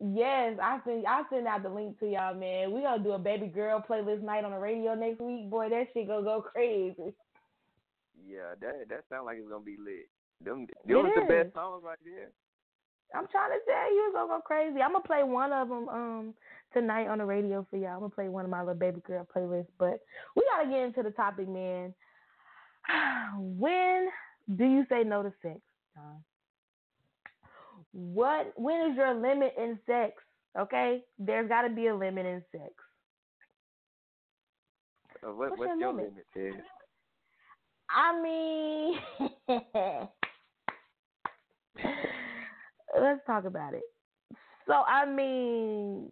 yes, 0.00 0.58
I 0.60 0.80
send 0.84 1.06
I 1.06 1.22
send 1.30 1.46
out 1.46 1.62
the 1.62 1.68
link 1.68 1.98
to 2.00 2.06
y'all, 2.10 2.34
man. 2.34 2.72
We 2.72 2.80
gonna 2.82 3.02
do 3.02 3.12
a 3.12 3.18
baby 3.18 3.46
girl 3.46 3.84
playlist 3.88 4.22
night 4.22 4.44
on 4.44 4.50
the 4.52 4.58
radio 4.58 4.94
next 4.94 5.20
week. 5.20 5.48
Boy, 5.50 5.68
that 5.68 5.88
shit 5.92 6.08
gonna 6.08 6.22
go 6.24 6.42
crazy. 6.42 7.14
Yeah, 8.26 8.54
that 8.60 8.88
that 8.88 9.04
sounds 9.08 9.26
like 9.26 9.38
it's 9.38 9.48
gonna 9.48 9.64
be 9.64 9.76
lit. 9.78 10.08
Them, 10.42 10.66
It 10.84 10.88
them 10.88 11.02
was 11.04 11.12
the 11.14 11.26
best 11.32 11.54
songs 11.54 11.82
right 11.84 11.98
there. 12.04 12.30
I'm 13.14 13.26
trying 13.28 13.50
to 13.50 13.58
tell 13.66 13.94
you, 13.94 14.04
it's 14.08 14.14
gonna 14.14 14.28
go 14.28 14.40
crazy. 14.44 14.80
I'm 14.80 14.92
gonna 14.92 15.04
play 15.04 15.22
one 15.22 15.52
of 15.52 15.68
them 15.68 15.88
um 15.88 16.34
tonight 16.72 17.08
on 17.08 17.18
the 17.18 17.24
radio 17.24 17.66
for 17.70 17.76
y'all. 17.76 17.94
I'm 17.94 17.98
gonna 18.00 18.10
play 18.10 18.28
one 18.28 18.44
of 18.44 18.50
my 18.50 18.60
little 18.60 18.74
baby 18.74 19.00
girl 19.06 19.26
playlists. 19.34 19.66
But 19.78 20.00
we 20.36 20.42
gotta 20.54 20.68
get 20.70 20.80
into 20.80 21.02
the 21.02 21.10
topic, 21.10 21.48
man. 21.48 21.94
When 23.38 24.08
do 24.56 24.64
you 24.64 24.84
say 24.88 25.02
no 25.04 25.22
to 25.22 25.32
sex, 25.42 25.60
Jon? 25.94 26.22
What? 27.92 28.52
When 28.56 28.90
is 28.90 28.96
your 28.96 29.14
limit 29.14 29.54
in 29.58 29.78
sex? 29.86 30.14
Okay, 30.58 31.02
there's 31.18 31.48
got 31.48 31.62
to 31.62 31.68
be 31.70 31.86
a 31.88 31.94
limit 31.94 32.26
in 32.26 32.42
sex. 32.50 32.72
Uh, 35.22 35.32
what, 35.32 35.50
What's 35.50 35.60
what's 35.60 35.68
your 35.68 35.76
your 35.76 35.92
limit? 35.92 36.12
limit, 36.34 36.34
Ted? 36.34 36.62
I 37.90 38.20
mean, 38.22 38.98
let's 42.98 43.20
talk 43.26 43.44
about 43.44 43.74
it. 43.74 43.82
So 44.66 44.74
I 44.74 45.06
mean, 45.06 46.10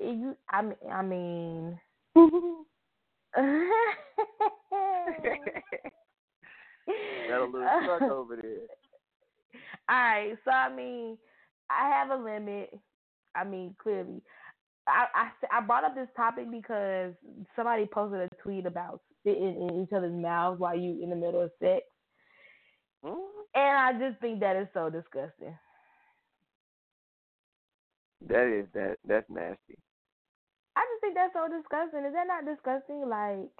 you, 0.00 0.36
I 0.50 0.62
mean, 0.62 0.76
I 0.92 1.02
mean. 1.02 1.80
Got 7.28 7.40
a 7.40 7.44
little 7.44 7.68
stuck 7.82 8.02
over 8.10 8.36
there. 8.36 8.66
All 9.88 9.96
right, 9.96 10.36
so 10.44 10.50
I 10.50 10.74
mean, 10.74 11.18
I 11.70 11.88
have 11.88 12.10
a 12.10 12.22
limit. 12.22 12.70
I 13.34 13.44
mean, 13.44 13.74
clearly, 13.82 14.22
I, 14.86 15.06
I, 15.14 15.58
I 15.58 15.60
brought 15.60 15.84
up 15.84 15.94
this 15.94 16.08
topic 16.16 16.50
because 16.50 17.12
somebody 17.56 17.86
posted 17.86 18.20
a 18.20 18.28
tweet 18.42 18.66
about 18.66 19.00
spitting 19.20 19.68
in 19.68 19.82
each 19.82 19.92
other's 19.92 20.12
mouths 20.12 20.60
while 20.60 20.76
you 20.76 21.02
in 21.02 21.10
the 21.10 21.16
middle 21.16 21.42
of 21.42 21.50
sex? 21.60 21.82
And 23.04 23.78
I 23.78 23.92
just 23.98 24.20
think 24.20 24.40
that 24.40 24.56
is 24.56 24.68
so 24.74 24.90
disgusting. 24.90 25.56
That 28.28 28.46
is 28.46 28.66
that 28.74 28.96
that's 29.06 29.28
nasty. 29.28 29.78
I 30.76 30.82
just 30.90 31.00
think 31.00 31.14
that's 31.14 31.34
so 31.34 31.46
disgusting. 31.46 32.04
Is 32.04 32.14
that 32.14 32.26
not 32.26 32.46
disgusting? 32.46 33.08
Like, 33.08 33.52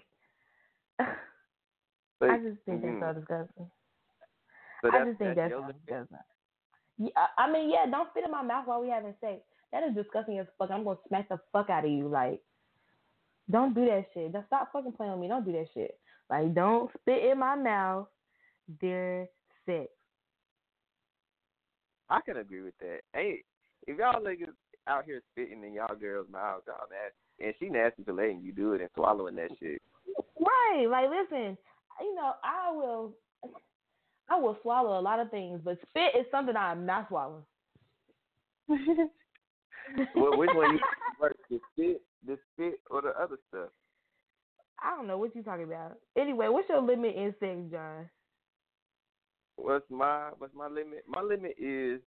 But, 2.20 2.30
I 2.30 2.38
just 2.38 2.58
think 2.64 2.82
mhm. 2.82 3.00
that's 3.00 3.14
so 3.14 3.20
disgusting. 3.20 3.70
So 4.82 4.90
I 4.92 5.04
just 5.04 5.18
think 5.18 5.36
that's 5.36 5.52
that's 5.52 5.52
so 5.52 5.72
disgusting. 5.72 6.18
Yeah, 6.98 7.26
I 7.36 7.50
mean, 7.50 7.70
yeah, 7.70 7.86
don't 7.90 8.08
spit 8.10 8.24
in 8.24 8.30
my 8.30 8.42
mouth 8.42 8.66
while 8.66 8.80
we 8.80 8.88
having 8.88 9.14
sex. 9.20 9.42
That 9.72 9.82
is 9.84 9.94
disgusting 9.94 10.38
as 10.38 10.46
fuck. 10.58 10.70
I'm 10.70 10.84
gonna 10.84 10.98
smack 11.08 11.28
the 11.28 11.38
fuck 11.52 11.68
out 11.68 11.84
of 11.84 11.90
you. 11.90 12.08
Like, 12.08 12.40
don't 13.50 13.74
do 13.74 13.84
that 13.86 14.06
shit. 14.14 14.32
Just 14.32 14.46
stop 14.46 14.72
fucking 14.72 14.92
playing 14.92 15.12
with 15.12 15.20
me. 15.20 15.28
Don't 15.28 15.44
do 15.44 15.52
that 15.52 15.66
shit. 15.74 15.98
Like, 16.30 16.54
don't 16.54 16.90
spit 17.00 17.24
in 17.24 17.38
my 17.38 17.56
mouth 17.56 18.06
during 18.80 19.26
sex. 19.66 19.88
I 22.10 22.20
can 22.20 22.36
agree 22.36 22.62
with 22.62 22.78
that. 22.80 23.00
Hey, 23.12 23.42
if 23.86 23.98
y'all 23.98 24.22
niggas 24.22 24.52
out 24.86 25.04
here 25.04 25.22
spitting 25.32 25.64
in 25.64 25.72
y'all 25.72 25.96
girls' 25.96 26.26
mouths, 26.30 26.64
y'all 26.66 26.86
nasty, 26.90 27.46
and 27.46 27.54
she 27.58 27.68
nasty 27.68 28.04
for 28.04 28.12
letting 28.12 28.42
you 28.42 28.52
do 28.52 28.74
it 28.74 28.80
and 28.80 28.90
swallowing 28.94 29.36
that 29.36 29.50
shit. 29.60 29.80
Right. 30.38 30.86
Like, 30.88 31.06
listen, 31.08 31.56
you 32.00 32.14
know, 32.14 32.32
I 32.44 32.70
will, 32.72 33.12
I 34.28 34.38
will 34.38 34.58
swallow 34.62 34.98
a 34.98 35.02
lot 35.02 35.20
of 35.20 35.30
things, 35.30 35.60
but 35.64 35.78
spit 35.88 36.18
is 36.18 36.26
something 36.30 36.56
I'm 36.56 36.86
not 36.86 37.08
swallowing. 37.08 37.44
Well, 40.14 40.38
which 40.38 40.50
one 40.54 40.72
you 40.72 40.80
first, 41.20 41.36
the 41.50 41.60
spit, 41.72 42.02
the 42.26 42.38
spit, 42.52 42.80
or 42.90 43.02
the 43.02 43.10
other 43.20 43.36
stuff? 43.48 43.68
I 44.82 44.96
don't 44.96 45.06
know 45.06 45.18
what 45.18 45.34
you're 45.34 45.44
talking 45.44 45.64
about. 45.64 45.98
Anyway, 46.18 46.48
what's 46.48 46.68
your 46.68 46.82
limit 46.82 47.14
in 47.14 47.34
sex, 47.38 47.58
Jon? 47.70 48.08
What's 49.56 49.88
my 49.90 50.30
what's 50.38 50.54
my 50.54 50.68
limit? 50.68 51.04
My 51.06 51.22
limit 51.22 51.54
is 51.58 52.00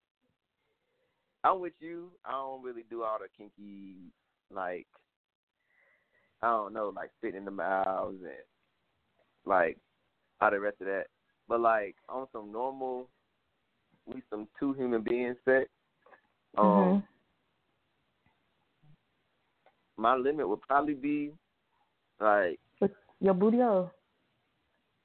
I'm 1.44 1.60
with 1.60 1.72
you. 1.80 2.10
I 2.24 2.32
don't 2.32 2.62
really 2.62 2.84
do 2.90 3.02
all 3.02 3.18
the 3.18 3.28
kinky 3.36 3.96
like 4.52 4.86
I 6.42 6.48
don't 6.50 6.72
know, 6.72 6.92
like 6.94 7.10
spitting 7.18 7.38
in 7.38 7.44
the 7.44 7.50
mouths 7.50 8.18
and 8.22 8.44
like 9.44 9.78
all 10.40 10.50
the 10.50 10.60
rest 10.60 10.80
of 10.80 10.86
that. 10.86 11.06
But 11.48 11.60
like 11.60 11.96
on 12.08 12.26
some 12.32 12.52
normal, 12.52 13.08
we 14.06 14.22
some 14.30 14.46
two 14.58 14.72
human 14.74 15.02
beings 15.02 15.36
sex. 15.44 15.68
Um, 16.56 16.64
Mhm. 16.66 17.02
my 19.96 20.14
limit 20.16 20.48
would 20.48 20.60
probably 20.62 20.94
be 20.94 21.32
like 22.20 22.60
Your 23.20 23.34
booty 23.34 23.58
hole. 23.58 23.90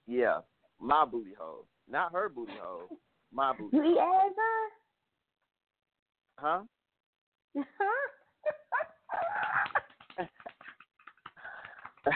yeah, 0.06 0.42
my 0.80 1.04
booty 1.06 1.34
hole, 1.34 1.66
not 1.94 2.12
her 2.12 2.28
booty 2.28 2.52
hole, 2.62 2.90
my 3.32 3.54
booty. 3.58 3.78
You 3.78 3.84
eat 3.84 3.98
ass, 4.00 4.32
Huh? 6.40 6.62
huh? 7.56 8.08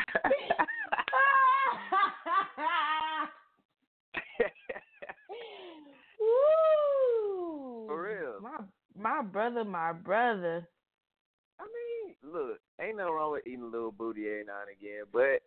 Woo! 6.19 7.86
For 7.88 8.01
real. 8.01 8.39
My 8.41 8.57
my 8.96 9.22
brother, 9.22 9.63
my 9.63 9.93
brother. 9.93 10.67
I 11.60 11.63
mean, 11.63 12.15
look, 12.24 12.60
ain't 12.81 12.98
nothing 12.98 13.13
wrong 13.13 13.31
with 13.34 13.46
eating 13.48 13.63
a 13.63 13.67
little 13.67 13.91
booty 13.91 14.27
every 14.27 14.43
now 14.46 14.62
and 14.62 14.69
again, 14.77 15.03
but 15.12 15.41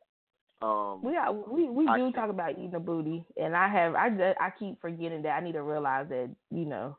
um, 0.62 1.02
We 1.02 1.17
are, 1.17 1.33
we 1.33 1.69
we 1.71 1.87
do 1.97 2.12
talk 2.12 2.31
about 2.31 2.52
eating 2.52 2.75
a 2.75 2.81
booty, 2.81 3.25
and 3.37 3.57
I 3.57 3.69
have 3.69 3.95
I 3.95 4.11
just, 4.11 4.40
I 4.40 4.50
keep 4.59 4.81
forgetting 4.81 5.23
that 5.23 5.31
I 5.31 5.40
need 5.40 5.52
to 5.52 5.62
realize 5.62 6.07
that 6.11 6.31
you 6.50 6.64
know 6.67 6.97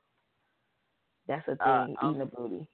that's 1.27 1.47
a 1.47 1.51
Uh, 1.51 1.85
thing 1.85 1.95
I'm- 2.01 2.09
eating 2.09 2.21
a 2.21 2.25
booty. 2.25 2.67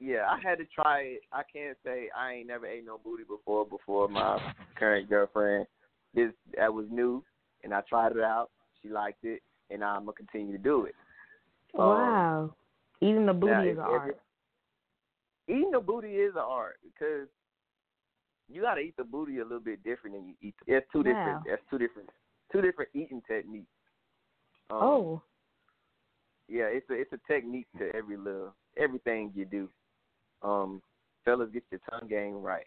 yeah, 0.00 0.26
I 0.28 0.38
had 0.40 0.58
to 0.58 0.64
try 0.66 1.00
it. 1.02 1.20
I 1.32 1.42
can't 1.44 1.78
say 1.84 2.10
I 2.16 2.32
ain't 2.32 2.48
never 2.48 2.66
ate 2.66 2.84
no 2.84 2.98
booty 2.98 3.22
before. 3.24 3.64
Before 3.66 4.08
my 4.08 4.40
current 4.74 5.08
girlfriend, 5.08 5.66
this 6.14 6.32
that 6.56 6.72
was 6.74 6.86
new, 6.90 7.24
and 7.62 7.72
I 7.72 7.82
tried 7.82 8.12
it 8.12 8.22
out. 8.22 8.50
She 8.82 8.88
liked 8.88 9.24
it, 9.24 9.42
and 9.70 9.84
I'm 9.84 10.00
gonna 10.06 10.12
continue 10.14 10.52
to 10.52 10.62
do 10.62 10.86
it. 10.86 10.94
Um, 11.78 11.86
wow, 11.86 12.54
eating 13.00 13.26
the 13.26 13.32
booty 13.32 13.52
now, 13.52 13.62
is 13.62 13.78
an 13.78 13.84
art. 13.84 14.20
Eating 15.48 15.70
the 15.70 15.80
booty 15.80 16.16
is 16.16 16.34
an 16.34 16.42
art 16.44 16.78
because 16.82 17.28
you 18.52 18.62
got 18.62 18.74
to 18.74 18.80
eat 18.80 18.96
the 18.96 19.04
booty 19.04 19.38
a 19.38 19.42
little 19.42 19.60
bit 19.60 19.82
different 19.82 20.16
than 20.16 20.26
you 20.26 20.34
eat. 20.42 20.54
It's 20.66 20.86
two 20.92 21.02
different. 21.02 21.38
Wow. 21.38 21.42
That's 21.48 21.62
two 21.70 21.78
different. 21.78 22.08
Two 22.52 22.60
different 22.60 22.90
eating 22.94 23.22
techniques. 23.26 23.66
Um, 24.70 24.78
oh, 24.80 25.22
yeah, 26.48 26.64
it's 26.64 26.88
a 26.90 26.94
it's 26.94 27.12
a 27.12 27.32
technique 27.32 27.66
to 27.78 27.94
every 27.94 28.16
little 28.16 28.54
everything 28.76 29.32
you 29.34 29.44
do. 29.44 29.68
Um, 30.42 30.82
fellas, 31.24 31.48
get 31.52 31.64
your 31.70 31.80
tongue 31.90 32.08
game 32.08 32.42
right. 32.42 32.66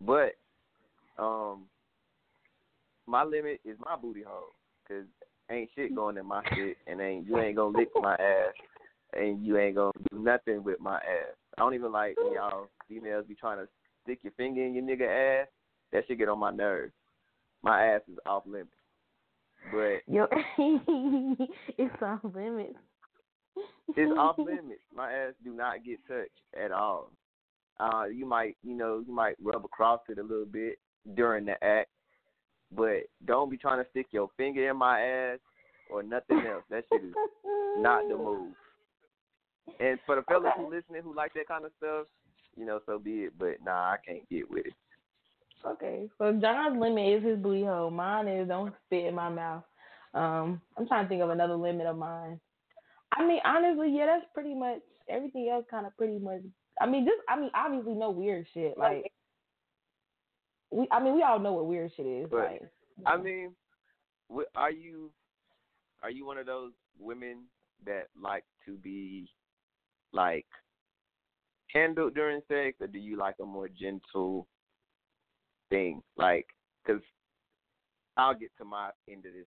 But 0.00 0.36
um, 1.18 1.64
my 3.06 3.24
limit 3.24 3.60
is 3.64 3.76
my 3.84 3.96
booty 3.96 4.22
hole 4.22 4.52
because 4.82 5.04
ain't 5.50 5.70
shit 5.74 5.94
going 5.94 6.18
in 6.18 6.26
my 6.26 6.42
shit, 6.54 6.76
and 6.86 7.00
ain't 7.00 7.26
you 7.26 7.38
ain't 7.38 7.56
gonna 7.56 7.76
lick 7.76 7.88
my 7.94 8.14
ass, 8.14 8.54
and 9.14 9.44
you 9.44 9.58
ain't 9.58 9.76
gonna 9.76 9.92
do 10.10 10.18
nothing 10.18 10.62
with 10.62 10.80
my 10.80 10.96
ass. 10.96 11.36
I 11.56 11.62
don't 11.62 11.74
even 11.74 11.92
like 11.92 12.16
when 12.22 12.34
y'all 12.34 12.68
females 12.88 13.24
be 13.26 13.34
trying 13.34 13.58
to 13.58 13.68
stick 14.06 14.20
your 14.22 14.32
finger 14.32 14.64
in 14.64 14.74
your 14.74 14.84
nigga 14.84 15.42
ass. 15.42 15.48
That 15.92 16.04
shit 16.06 16.18
get 16.18 16.28
on 16.28 16.38
my 16.38 16.50
nerves. 16.50 16.92
My 17.62 17.84
ass 17.84 18.02
is 18.10 18.18
off 18.26 18.44
limits. 18.46 18.70
But 19.72 20.02
yo, 20.06 20.26
it's 21.78 22.02
off 22.02 22.20
limits. 22.22 22.78
it's 23.88 24.18
off 24.18 24.38
limits. 24.38 24.82
My 24.94 25.12
ass 25.12 25.32
do 25.42 25.52
not 25.52 25.84
get 25.84 25.98
touched 26.06 26.30
at 26.60 26.70
all. 26.70 27.10
Uh, 27.78 28.04
you 28.04 28.26
might, 28.26 28.56
you 28.62 28.74
know, 28.74 29.02
you 29.06 29.12
might 29.12 29.36
rub 29.42 29.64
across 29.64 30.00
it 30.08 30.18
a 30.18 30.22
little 30.22 30.46
bit 30.46 30.78
during 31.14 31.44
the 31.44 31.62
act, 31.62 31.90
but 32.74 33.02
don't 33.26 33.50
be 33.50 33.56
trying 33.56 33.82
to 33.82 33.90
stick 33.90 34.06
your 34.12 34.28
finger 34.36 34.70
in 34.70 34.76
my 34.76 35.00
ass 35.00 35.38
or 35.90 36.02
nothing 36.02 36.38
else. 36.46 36.64
That 36.70 36.84
shit 36.90 37.04
is 37.04 37.14
not 37.78 38.08
the 38.08 38.16
move. 38.16 38.54
And 39.80 39.98
for 40.06 40.16
the 40.16 40.22
fellas 40.22 40.52
who 40.56 40.70
listening 40.74 41.02
who 41.02 41.14
like 41.14 41.34
that 41.34 41.48
kind 41.48 41.64
of 41.64 41.72
stuff, 41.78 42.06
you 42.56 42.64
know, 42.64 42.80
so 42.86 42.98
be 42.98 43.24
it. 43.24 43.32
But 43.38 43.62
nah, 43.64 43.92
I 43.92 43.96
can't 44.04 44.28
get 44.28 44.50
with 44.50 44.66
it. 44.66 44.74
Okay, 45.64 46.08
so 46.18 46.32
Jon's 46.32 46.80
limit 46.80 47.18
is 47.18 47.24
his 47.24 47.38
booty 47.38 47.64
hole. 47.64 47.90
Mine 47.90 48.28
is 48.28 48.48
don't 48.48 48.72
spit 48.86 49.06
in 49.06 49.14
my 49.14 49.28
mouth. 49.28 49.64
Um, 50.14 50.60
I'm 50.78 50.86
trying 50.86 51.04
to 51.04 51.08
think 51.08 51.22
of 51.22 51.30
another 51.30 51.56
limit 51.56 51.86
of 51.86 51.98
mine. 51.98 52.40
I 53.12 53.26
mean, 53.26 53.40
honestly, 53.44 53.92
yeah, 53.96 54.06
that's 54.06 54.26
pretty 54.32 54.54
much 54.54 54.80
everything 55.08 55.48
else. 55.50 55.64
Kind 55.70 55.86
of 55.86 55.96
pretty 55.96 56.18
much. 56.18 56.42
I 56.80 56.86
mean, 56.86 57.04
just 57.04 57.18
I 57.28 57.38
mean, 57.38 57.50
obviously, 57.54 57.94
no 57.94 58.10
weird 58.10 58.46
shit. 58.54 58.78
Like 58.78 59.10
we, 60.70 60.86
I 60.90 61.02
mean, 61.02 61.14
we 61.14 61.22
all 61.22 61.38
know 61.38 61.52
what 61.52 61.66
weird 61.66 61.90
shit 61.96 62.06
is. 62.06 62.28
But, 62.30 62.38
like, 62.38 62.62
I 63.06 63.16
mean, 63.16 63.52
are 64.54 64.70
you 64.70 65.10
are 66.02 66.10
you 66.10 66.26
one 66.26 66.38
of 66.38 66.46
those 66.46 66.72
women 66.98 67.44
that 67.84 68.08
like 68.20 68.44
to 68.66 68.76
be 68.76 69.28
like 70.12 70.46
handled 71.76 72.14
during 72.14 72.40
sex, 72.48 72.76
or 72.80 72.86
do 72.86 72.98
you 72.98 73.16
like 73.16 73.36
a 73.40 73.44
more 73.44 73.68
gentle 73.68 74.46
thing? 75.70 76.02
Like, 76.16 76.46
because 76.84 77.02
I'll 78.16 78.34
get 78.34 78.50
to 78.58 78.64
my 78.64 78.90
end 79.08 79.26
of 79.26 79.32
this 79.32 79.46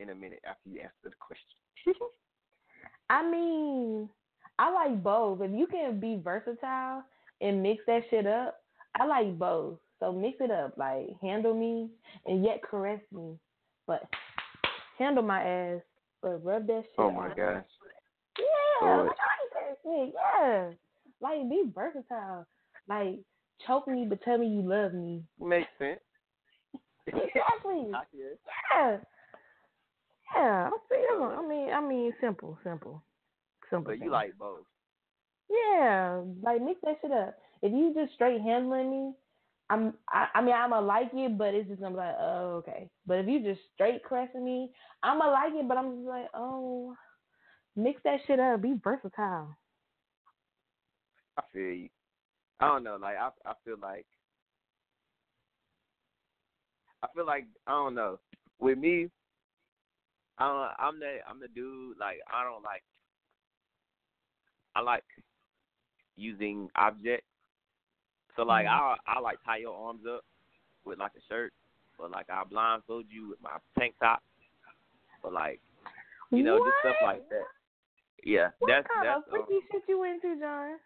in 0.00 0.10
a 0.10 0.14
minute 0.14 0.40
after 0.48 0.68
you 0.68 0.80
answer 0.80 0.92
the 1.04 1.10
question. 1.20 2.00
I 3.10 3.28
mean, 3.28 4.08
I 4.58 4.72
like 4.72 5.02
both. 5.02 5.40
If 5.42 5.50
you 5.52 5.66
can 5.66 6.00
be 6.00 6.20
versatile 6.22 7.02
and 7.40 7.62
mix 7.62 7.82
that 7.86 8.02
shit 8.10 8.26
up, 8.26 8.60
I 8.98 9.06
like 9.06 9.38
both. 9.38 9.78
So 10.00 10.12
mix 10.12 10.38
it 10.40 10.50
up, 10.50 10.76
like 10.76 11.10
handle 11.20 11.54
me 11.54 11.88
and 12.26 12.44
yet 12.44 12.60
caress 12.68 13.00
me, 13.12 13.38
but 13.86 14.02
handle 14.98 15.22
my 15.22 15.42
ass, 15.42 15.80
but 16.20 16.44
rub 16.44 16.66
that 16.66 16.72
oh 16.72 16.82
shit. 16.82 16.98
oh 16.98 17.10
my 17.12 17.28
gosh. 17.28 17.64
Yeah, 18.38 18.88
Lord. 18.88 19.10
I 19.84 20.06
shit. 20.06 20.14
Yeah, 20.14 20.70
like 21.20 21.48
be 21.48 21.64
versatile. 21.74 22.46
Like 22.88 23.20
choke 23.66 23.88
me, 23.88 24.06
but 24.08 24.22
tell 24.22 24.38
me 24.38 24.48
you 24.48 24.62
love 24.62 24.92
me. 24.94 25.22
Makes 25.40 25.68
sense. 25.78 26.00
Exactly. 27.06 27.90
Yeah. 28.74 28.96
Yeah, 30.34 30.66
I'm 30.68 30.72
saying, 30.88 31.06
I 31.20 31.46
mean, 31.46 31.72
I 31.74 31.80
mean, 31.80 32.12
simple, 32.18 32.58
simple, 32.64 33.02
simple. 33.68 33.92
But 33.92 34.02
you 34.02 34.10
like 34.10 34.32
both. 34.38 34.60
Yeah, 35.50 36.22
like 36.42 36.62
mix 36.62 36.80
that 36.84 36.96
shit 37.02 37.12
up. 37.12 37.34
If 37.60 37.72
you 37.72 37.92
just 37.94 38.14
straight 38.14 38.40
handling 38.40 38.90
me, 38.90 39.12
I'm. 39.68 39.94
I, 40.08 40.28
I 40.34 40.40
mean, 40.42 40.54
I'ma 40.54 40.80
like 40.80 41.10
it, 41.12 41.36
but 41.36 41.54
it's 41.54 41.68
just 41.68 41.80
gonna 41.80 41.94
be 41.94 41.98
like, 41.98 42.16
oh, 42.18 42.62
okay. 42.66 42.88
But 43.06 43.18
if 43.18 43.28
you 43.28 43.42
just 43.42 43.60
straight 43.74 44.02
caressing 44.04 44.44
me, 44.44 44.70
I'ma 45.02 45.30
like 45.30 45.52
it, 45.54 45.68
but 45.68 45.76
I'm 45.76 45.96
just 45.96 46.08
like, 46.08 46.28
oh, 46.34 46.94
mix 47.76 48.00
that 48.04 48.20
shit 48.26 48.40
up. 48.40 48.62
Be 48.62 48.74
versatile. 48.82 49.54
I 51.38 51.42
feel 51.52 51.72
you. 51.72 51.88
I 52.60 52.68
don't 52.68 52.84
know. 52.84 52.98
Like 53.00 53.16
I, 53.16 53.30
I 53.46 53.54
feel 53.64 53.76
like, 53.80 54.06
I 57.02 57.08
feel 57.14 57.26
like 57.26 57.46
I 57.66 57.72
don't 57.72 57.94
know. 57.94 58.18
With 58.60 58.78
me, 58.78 59.08
I 60.38 60.46
don't, 60.46 60.70
I'm 60.78 61.00
the 61.00 61.18
I'm 61.28 61.40
the 61.40 61.48
dude. 61.48 61.98
Like 61.98 62.18
I 62.32 62.44
don't 62.44 62.62
like. 62.62 62.82
I 64.74 64.80
like 64.80 65.04
using 66.16 66.68
objects. 66.76 67.26
So 68.36 68.42
like 68.42 68.66
I 68.66 68.96
I 69.06 69.20
like 69.20 69.38
tie 69.44 69.58
your 69.58 69.76
arms 69.76 70.02
up 70.08 70.22
with 70.84 70.98
like 70.98 71.12
a 71.16 71.22
shirt, 71.28 71.52
or 71.98 72.08
like 72.08 72.26
I 72.30 72.44
blindfold 72.48 73.06
you 73.10 73.30
with 73.30 73.42
my 73.42 73.50
tank 73.78 73.94
top, 74.00 74.22
or 75.22 75.32
like 75.32 75.60
you 76.30 76.42
know 76.42 76.58
just 76.58 76.76
stuff 76.80 76.96
like 77.04 77.28
that. 77.28 77.44
Yeah, 78.24 78.48
What 78.60 78.68
that's 78.68 78.86
kind 78.86 79.06
that's 79.06 79.18
of 79.18 79.30
freaky 79.30 79.56
um, 79.56 79.62
shit 79.72 79.82
you 79.88 80.04
into, 80.04 80.40
Jon? 80.40 80.76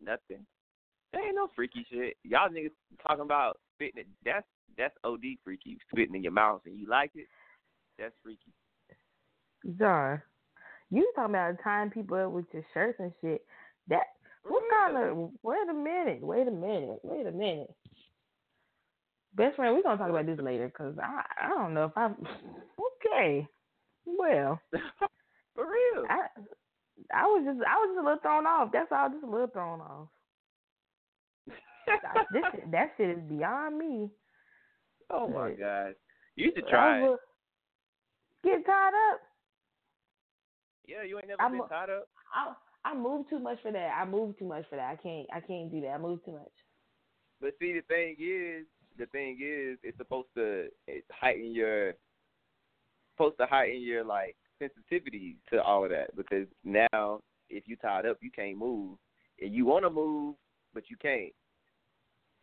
Nothing. 0.00 0.44
There 1.12 1.26
ain't 1.26 1.34
no 1.34 1.48
freaky 1.54 1.86
shit. 1.90 2.16
Y'all 2.22 2.48
niggas 2.48 2.70
talking 3.06 3.24
about 3.24 3.58
spitting 3.74 4.00
it. 4.00 4.06
That's 4.24 4.46
that's 4.78 4.94
OD 5.04 5.22
freaky. 5.44 5.78
Spitting 5.90 6.14
in 6.14 6.22
your 6.22 6.32
mouth 6.32 6.62
and 6.66 6.78
you 6.78 6.88
like 6.88 7.10
it. 7.14 7.26
That's 7.98 8.14
freaky. 8.22 8.52
Jon, 9.78 10.22
you 10.90 11.10
talking 11.14 11.34
about 11.34 11.56
tying 11.62 11.90
people 11.90 12.16
up 12.16 12.32
with 12.32 12.46
your 12.52 12.64
shirts 12.72 12.98
and 13.00 13.12
shit? 13.20 13.44
That 13.88 14.04
what 14.44 14.62
mm-hmm. 14.62 14.94
kind 14.94 15.10
of? 15.10 15.30
Wait 15.42 15.68
a 15.68 15.74
minute. 15.74 16.22
Wait 16.22 16.48
a 16.48 16.50
minute. 16.50 17.00
Wait 17.02 17.26
a 17.26 17.32
minute. 17.32 17.74
Best 19.34 19.56
friend, 19.56 19.74
we're 19.74 19.82
gonna 19.82 19.98
talk 19.98 20.10
about 20.10 20.26
this 20.26 20.40
later 20.40 20.68
because 20.68 20.94
I 20.98 21.22
I 21.46 21.48
don't 21.48 21.74
know 21.74 21.86
if 21.86 21.92
I. 21.96 22.10
Okay. 23.02 23.48
Well, 24.04 24.60
For 25.54 25.64
real. 25.64 26.06
I 26.08 26.26
I 27.14 27.24
was 27.24 27.42
just 27.44 27.60
I 27.66 27.76
was 27.78 27.88
just 27.94 28.02
a 28.02 28.06
little 28.06 28.22
thrown 28.22 28.46
off. 28.46 28.70
That's 28.72 28.90
all. 28.92 29.10
Just 29.10 29.24
a 29.24 29.30
little 29.30 29.48
thrown 29.48 29.80
off. 29.80 30.08
This 32.32 32.44
that 32.72 32.92
shit 32.96 33.10
is 33.10 33.22
beyond 33.28 33.78
me. 33.78 34.10
oh 35.10 35.28
my 35.28 35.50
god. 35.52 35.94
You 36.36 36.52
should 36.54 36.68
try 36.68 37.02
it. 37.02 37.18
Get 38.44 38.64
tied 38.64 38.92
up. 39.12 39.20
Yeah, 40.86 41.02
you 41.06 41.18
ain't 41.18 41.28
never 41.28 41.42
I'm 41.42 41.52
been 41.52 41.68
tied 41.68 41.90
up. 41.90 42.08
I 42.34 42.54
I 42.84 42.94
move 42.94 43.28
too 43.28 43.38
much 43.38 43.58
for 43.62 43.72
that. 43.72 43.96
I 43.96 44.04
move 44.04 44.38
too 44.38 44.46
much 44.46 44.64
for 44.70 44.76
that. 44.76 44.90
I 44.90 44.96
can't. 44.96 45.26
I 45.32 45.40
can't 45.40 45.70
do 45.70 45.80
that. 45.82 45.88
I 45.88 45.98
move 45.98 46.24
too 46.24 46.32
much. 46.32 46.52
But 47.40 47.54
see, 47.58 47.72
the 47.72 47.82
thing 47.82 48.16
is, 48.18 48.66
the 48.98 49.06
thing 49.06 49.38
is, 49.42 49.78
it's 49.82 49.96
supposed 49.98 50.28
to 50.36 50.68
it 50.86 51.04
heighten 51.10 51.52
your, 51.52 51.94
supposed 53.14 53.38
to 53.38 53.46
heighten 53.46 53.82
your 53.82 54.04
like 54.04 54.36
sensitivity 54.60 55.36
to 55.52 55.62
all 55.62 55.84
of 55.84 55.90
that 55.90 56.14
because 56.16 56.46
now 56.64 57.20
if 57.48 57.64
you 57.66 57.76
tied 57.76 58.06
up, 58.06 58.18
you 58.20 58.30
can't 58.30 58.56
move, 58.56 58.96
and 59.40 59.54
you 59.54 59.66
want 59.66 59.84
to 59.84 59.90
move, 59.90 60.36
but 60.72 60.84
you 60.88 60.96
can't. 61.00 61.32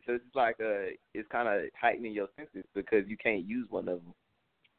So 0.06 0.14
it's 0.14 0.24
like 0.34 0.56
uh, 0.60 0.94
it's 1.14 1.28
kind 1.30 1.48
of 1.48 1.70
heightening 1.80 2.12
your 2.12 2.28
senses 2.36 2.64
because 2.74 3.04
you 3.06 3.16
can't 3.16 3.44
use 3.44 3.66
one 3.70 3.88
of 3.88 4.02
them. 4.02 4.14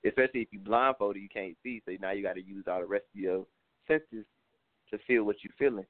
Especially 0.06 0.42
if 0.42 0.48
you 0.52 0.60
blindfolded, 0.60 1.22
you 1.22 1.30
can't 1.30 1.58
see. 1.62 1.82
So 1.86 1.92
now 2.00 2.12
you 2.12 2.24
got 2.24 2.36
to 2.36 2.44
use 2.44 2.66
all 2.68 2.80
the 2.80 2.86
rest 2.86 3.06
of 3.14 3.20
your 3.20 3.46
senses 3.88 4.26
to 4.92 4.98
feel 5.06 5.24
what 5.24 5.38
you're 5.44 5.54
feeling. 5.58 5.86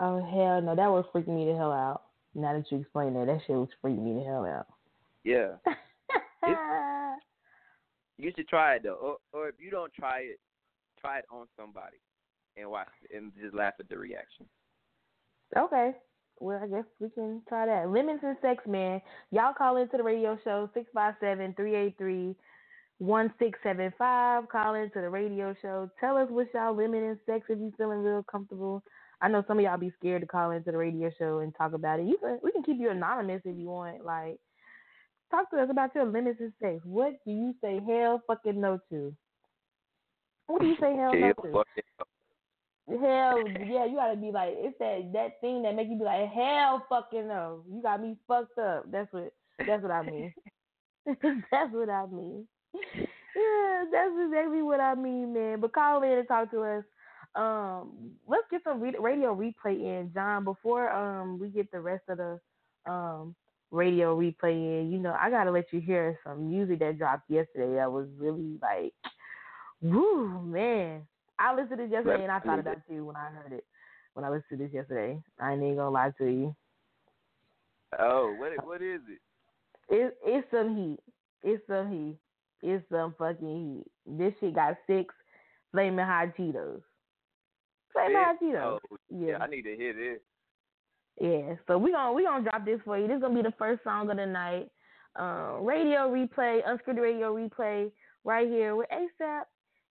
Oh 0.00 0.20
hell 0.20 0.62
no, 0.62 0.74
that 0.74 0.90
was 0.90 1.04
freaking 1.14 1.36
me 1.36 1.46
the 1.46 1.56
hell 1.56 1.72
out. 1.72 2.02
Now 2.34 2.54
that 2.54 2.70
you 2.70 2.78
explain 2.78 3.14
that, 3.14 3.26
that 3.26 3.40
shit 3.46 3.56
was 3.56 3.68
freaking 3.84 4.04
me 4.04 4.14
the 4.14 4.24
hell 4.24 4.44
out. 4.44 4.66
Yeah. 5.24 5.56
You 8.18 8.32
should 8.36 8.48
try 8.48 8.76
it 8.76 8.82
though, 8.82 9.18
or, 9.32 9.40
or 9.40 9.48
if 9.48 9.54
you 9.58 9.70
don't 9.70 9.92
try 9.94 10.20
it, 10.20 10.40
try 11.00 11.18
it 11.18 11.24
on 11.30 11.46
somebody 11.56 11.96
and 12.56 12.70
watch 12.70 12.88
and 13.14 13.32
just 13.40 13.54
laugh 13.54 13.74
at 13.78 13.88
the 13.88 13.96
reaction. 13.96 14.46
okay. 15.56 15.92
Well, 16.40 16.60
I 16.62 16.68
guess 16.68 16.84
we 17.00 17.10
can 17.10 17.42
try 17.48 17.66
that. 17.66 17.90
Lemons 17.90 18.20
and 18.22 18.36
Sex 18.40 18.62
Man. 18.66 19.00
Y'all 19.32 19.54
call 19.54 19.76
into 19.76 19.96
the 19.96 20.04
radio 20.04 20.38
show 20.44 20.70
657 20.72 21.54
383 21.54 22.36
1675. 22.98 24.48
Call 24.48 24.74
into 24.74 25.00
the 25.00 25.08
radio 25.08 25.54
show. 25.62 25.90
Tell 26.00 26.16
us 26.16 26.28
what 26.30 26.48
y'all 26.54 26.76
lemon 26.76 27.02
and 27.04 27.18
sex 27.26 27.46
if 27.48 27.58
you 27.58 27.72
feeling 27.76 28.02
real 28.02 28.24
comfortable. 28.24 28.82
I 29.20 29.28
know 29.28 29.44
some 29.48 29.58
of 29.58 29.64
y'all 29.64 29.78
be 29.78 29.92
scared 29.98 30.22
to 30.22 30.28
call 30.28 30.52
into 30.52 30.70
the 30.70 30.78
radio 30.78 31.10
show 31.18 31.38
and 31.38 31.54
talk 31.56 31.72
about 31.72 31.98
it. 31.98 32.06
You 32.06 32.18
can, 32.18 32.38
we 32.42 32.52
can 32.52 32.62
keep 32.62 32.78
you 32.78 32.90
anonymous 32.90 33.42
if 33.44 33.56
you 33.56 33.66
want. 33.66 34.04
Like, 34.04 34.38
talk 35.30 35.50
to 35.50 35.58
us 35.58 35.68
about 35.70 35.94
your 35.94 36.06
limits 36.06 36.40
and 36.40 36.52
sex. 36.60 36.80
What 36.84 37.14
do 37.24 37.30
you 37.30 37.54
say 37.60 37.80
hell 37.86 38.22
fucking 38.26 38.60
no 38.60 38.78
to? 38.90 39.14
What 40.46 40.62
do 40.62 40.68
you 40.68 40.76
say 40.80 40.96
hell 40.96 41.14
no 41.14 41.32
to? 41.32 41.64
Hell 42.88 43.44
yeah, 43.66 43.84
you 43.84 43.96
gotta 43.96 44.16
be 44.16 44.30
like 44.32 44.54
it's 44.56 44.78
that 44.78 45.10
that 45.12 45.40
thing 45.40 45.62
that 45.62 45.74
make 45.74 45.88
you 45.88 45.98
be 45.98 46.04
like 46.04 46.28
hell 46.30 46.84
fucking 46.88 47.28
no. 47.28 47.62
You 47.70 47.82
got 47.82 48.00
me 48.00 48.16
fucked 48.26 48.58
up. 48.58 48.90
That's 48.90 49.12
what 49.12 49.32
that's 49.66 49.82
what 49.82 49.92
I 49.92 50.02
mean. 50.02 50.32
that's 51.06 51.72
what 51.72 51.88
I 51.88 52.06
mean. 52.06 52.46
Yeah, 52.74 53.84
that's 53.90 54.12
exactly 54.26 54.62
what 54.62 54.80
I 54.80 54.94
mean, 54.94 55.32
man. 55.32 55.60
But 55.60 55.72
call 55.72 56.02
in 56.02 56.10
and 56.10 56.28
talk 56.28 56.50
to 56.50 56.62
us. 56.62 56.84
Um, 57.34 58.12
let's 58.26 58.44
get 58.50 58.62
some 58.64 58.80
radio 58.80 59.34
replay 59.34 59.80
in, 59.80 60.10
Jon. 60.14 60.44
Before 60.44 60.90
um 60.90 61.38
we 61.38 61.48
get 61.48 61.70
the 61.70 61.80
rest 61.80 62.04
of 62.08 62.18
the 62.18 62.40
um 62.86 63.34
radio 63.70 64.18
replay 64.18 64.80
in, 64.80 64.90
you 64.90 64.98
know, 64.98 65.14
I 65.20 65.30
gotta 65.30 65.50
let 65.50 65.72
you 65.72 65.80
hear 65.80 66.18
some 66.24 66.48
music 66.48 66.78
that 66.80 66.98
dropped 66.98 67.30
yesterday 67.30 67.76
that 67.76 67.92
was 67.92 68.06
really 68.18 68.58
like, 68.62 68.94
woo, 69.82 70.40
man. 70.42 71.02
I 71.38 71.54
listened 71.54 71.78
to 71.78 71.84
this 71.84 71.92
yesterday 71.92 72.22
and 72.24 72.32
I 72.32 72.40
thought 72.40 72.58
about 72.58 72.78
you 72.88 73.04
when 73.04 73.16
I 73.16 73.28
heard 73.30 73.52
it. 73.52 73.64
When 74.14 74.24
I 74.24 74.30
listened 74.30 74.44
to 74.50 74.56
this 74.56 74.72
yesterday, 74.72 75.22
I 75.40 75.52
ain't 75.52 75.76
gonna 75.76 75.90
lie 75.90 76.12
to 76.18 76.26
you. 76.26 76.56
Oh, 77.98 78.34
what 78.38 78.52
what 78.66 78.82
is 78.82 79.00
it? 79.08 79.20
It, 79.94 80.16
it's 80.24 80.50
some 80.50 80.76
heat. 80.76 80.98
It's 81.42 81.62
some 81.66 81.90
heat. 81.90 82.18
It's 82.62 82.84
some 82.90 83.14
fucking 83.18 83.84
heat. 84.06 84.16
This 84.18 84.34
shit 84.40 84.54
got 84.54 84.76
six 84.86 85.14
flaming 85.72 86.04
hot 86.04 86.36
Cheetos. 86.36 86.82
Flaming 87.92 88.16
hot 88.16 88.36
Cheetos. 88.42 88.78
Oh, 88.90 88.96
Yeah. 89.08 89.38
I 89.40 89.46
need 89.46 89.62
to 89.62 89.76
hear 89.76 89.92
this. 89.92 90.20
Yeah. 91.20 91.54
So 91.66 91.78
we 91.78 91.92
gonna 91.92 92.12
we 92.12 92.24
gonna 92.24 92.44
drop 92.44 92.64
this 92.64 92.80
for 92.84 92.98
you. 92.98 93.08
This 93.08 93.16
is 93.16 93.22
gonna 93.22 93.34
be 93.34 93.42
the 93.42 93.54
first 93.58 93.82
song 93.82 94.10
of 94.10 94.16
the 94.16 94.26
night. 94.26 94.70
Um, 95.16 95.64
radio 95.64 96.08
replay, 96.08 96.60
unscripted 96.64 97.02
radio 97.02 97.34
replay, 97.34 97.90
right 98.24 98.46
here 98.46 98.76
with 98.76 98.88
ASAP 98.90 99.42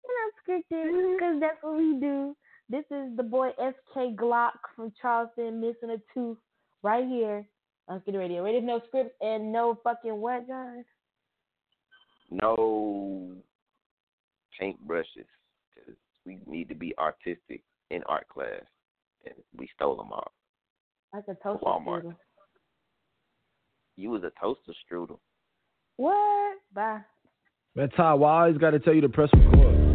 and 0.03 0.61
unscripted, 0.71 1.15
because 1.15 1.39
that's 1.41 1.57
what 1.61 1.75
we 1.75 1.99
do. 1.99 2.35
This 2.69 2.85
is 2.91 3.15
the 3.17 3.23
boy 3.23 3.49
SK 3.57 4.15
Glock 4.15 4.51
from 4.75 4.93
Charleston, 5.01 5.59
missing 5.59 5.89
a 5.89 5.97
tooth, 6.13 6.37
right 6.81 7.05
here, 7.05 7.45
unscripted 7.89 8.19
radio. 8.19 8.43
Ready? 8.43 8.61
no 8.61 8.81
scripts 8.87 9.15
and 9.19 9.51
no 9.51 9.77
fucking 9.83 10.15
what, 10.15 10.47
Jon? 10.47 10.85
No 12.31 13.35
paintbrushes 14.61 15.27
because 15.73 15.95
we 16.25 16.39
need 16.45 16.69
to 16.69 16.75
be 16.75 16.93
artistic 16.97 17.63
in 17.89 18.01
art 18.05 18.29
class, 18.29 18.63
and 19.25 19.35
we 19.57 19.69
stole 19.75 19.97
them 19.97 20.11
all. 20.11 20.31
Like 21.13 21.23
a 21.27 21.35
toaster 21.43 21.65
Walmart. 21.65 22.03
strudel. 22.03 22.15
You 23.95 24.09
was 24.11 24.23
a 24.23 24.31
toaster 24.39 24.73
strudel. 24.91 25.19
What? 25.95 26.57
Bye. 26.73 26.99
Man, 27.75 27.89
Ty, 27.89 28.13
why 28.15 28.31
I 28.31 28.41
always 28.41 28.57
got 28.57 28.71
to 28.71 28.79
tell 28.79 28.93
you 28.93 29.01
to 29.01 29.09
press 29.09 29.29
record? 29.33 29.86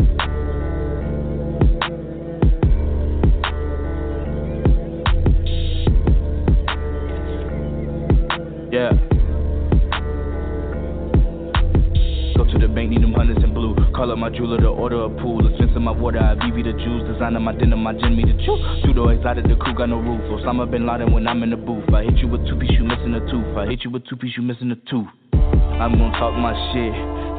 Up 14.02 14.18
my 14.18 14.30
jeweler 14.30 14.58
to 14.58 14.68
order 14.68 15.04
a 15.04 15.08
pool. 15.08 15.46
Expensive 15.46 15.80
my 15.80 15.92
water, 15.92 16.18
I 16.18 16.34
BB 16.34 16.64
the 16.66 16.74
juice. 16.74 17.06
Designer 17.06 17.38
my 17.38 17.54
dinner, 17.54 17.76
my 17.76 17.94
gin 17.94 18.16
me 18.16 18.24
the 18.26 18.34
chew. 18.44 18.58
Judo 18.84 19.08
exotic, 19.08 19.46
the 19.46 19.54
crew 19.54 19.74
got 19.74 19.88
no 19.88 20.02
roof. 20.02 20.20
Osama 20.26 20.68
bin 20.68 20.86
Laden 20.86 21.12
when 21.14 21.26
I'm 21.26 21.42
in 21.44 21.50
the 21.50 21.56
booth. 21.56 21.86
I 21.94 22.02
hit 22.02 22.18
you 22.18 22.26
with 22.26 22.44
two 22.46 22.58
piece, 22.58 22.72
you 22.72 22.84
missing 22.84 23.14
a 23.14 23.20
tooth. 23.30 23.56
I 23.56 23.64
hit 23.66 23.84
you 23.84 23.90
with 23.90 24.04
two 24.06 24.16
piece, 24.16 24.36
you 24.36 24.42
missing 24.42 24.70
a 24.72 24.76
tooth. 24.90 25.06
I'm 25.32 25.96
gonna 25.96 26.12
talk 26.18 26.34
my 26.34 26.52
shit. 26.74 26.92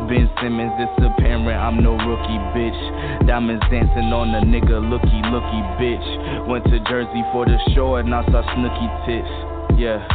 Ben 0.08 0.32
Simmons, 0.42 0.72
it's 0.80 1.04
apparent 1.04 1.46
I'm 1.52 1.84
no 1.84 1.94
rookie, 2.00 2.40
bitch. 2.56 3.28
Diamonds 3.28 3.64
dancing 3.70 4.10
on 4.16 4.34
a 4.34 4.42
nigga, 4.42 4.80
looky, 4.80 5.20
looky, 5.30 5.62
bitch. 5.78 6.48
Went 6.48 6.64
to 6.66 6.80
Jersey 6.90 7.22
for 7.32 7.46
the 7.46 7.60
show 7.76 7.96
and 7.96 8.16
I 8.16 8.24
saw 8.32 8.42
Snooki 8.56 8.88
tits. 9.06 9.53
Yeah, 9.78 10.06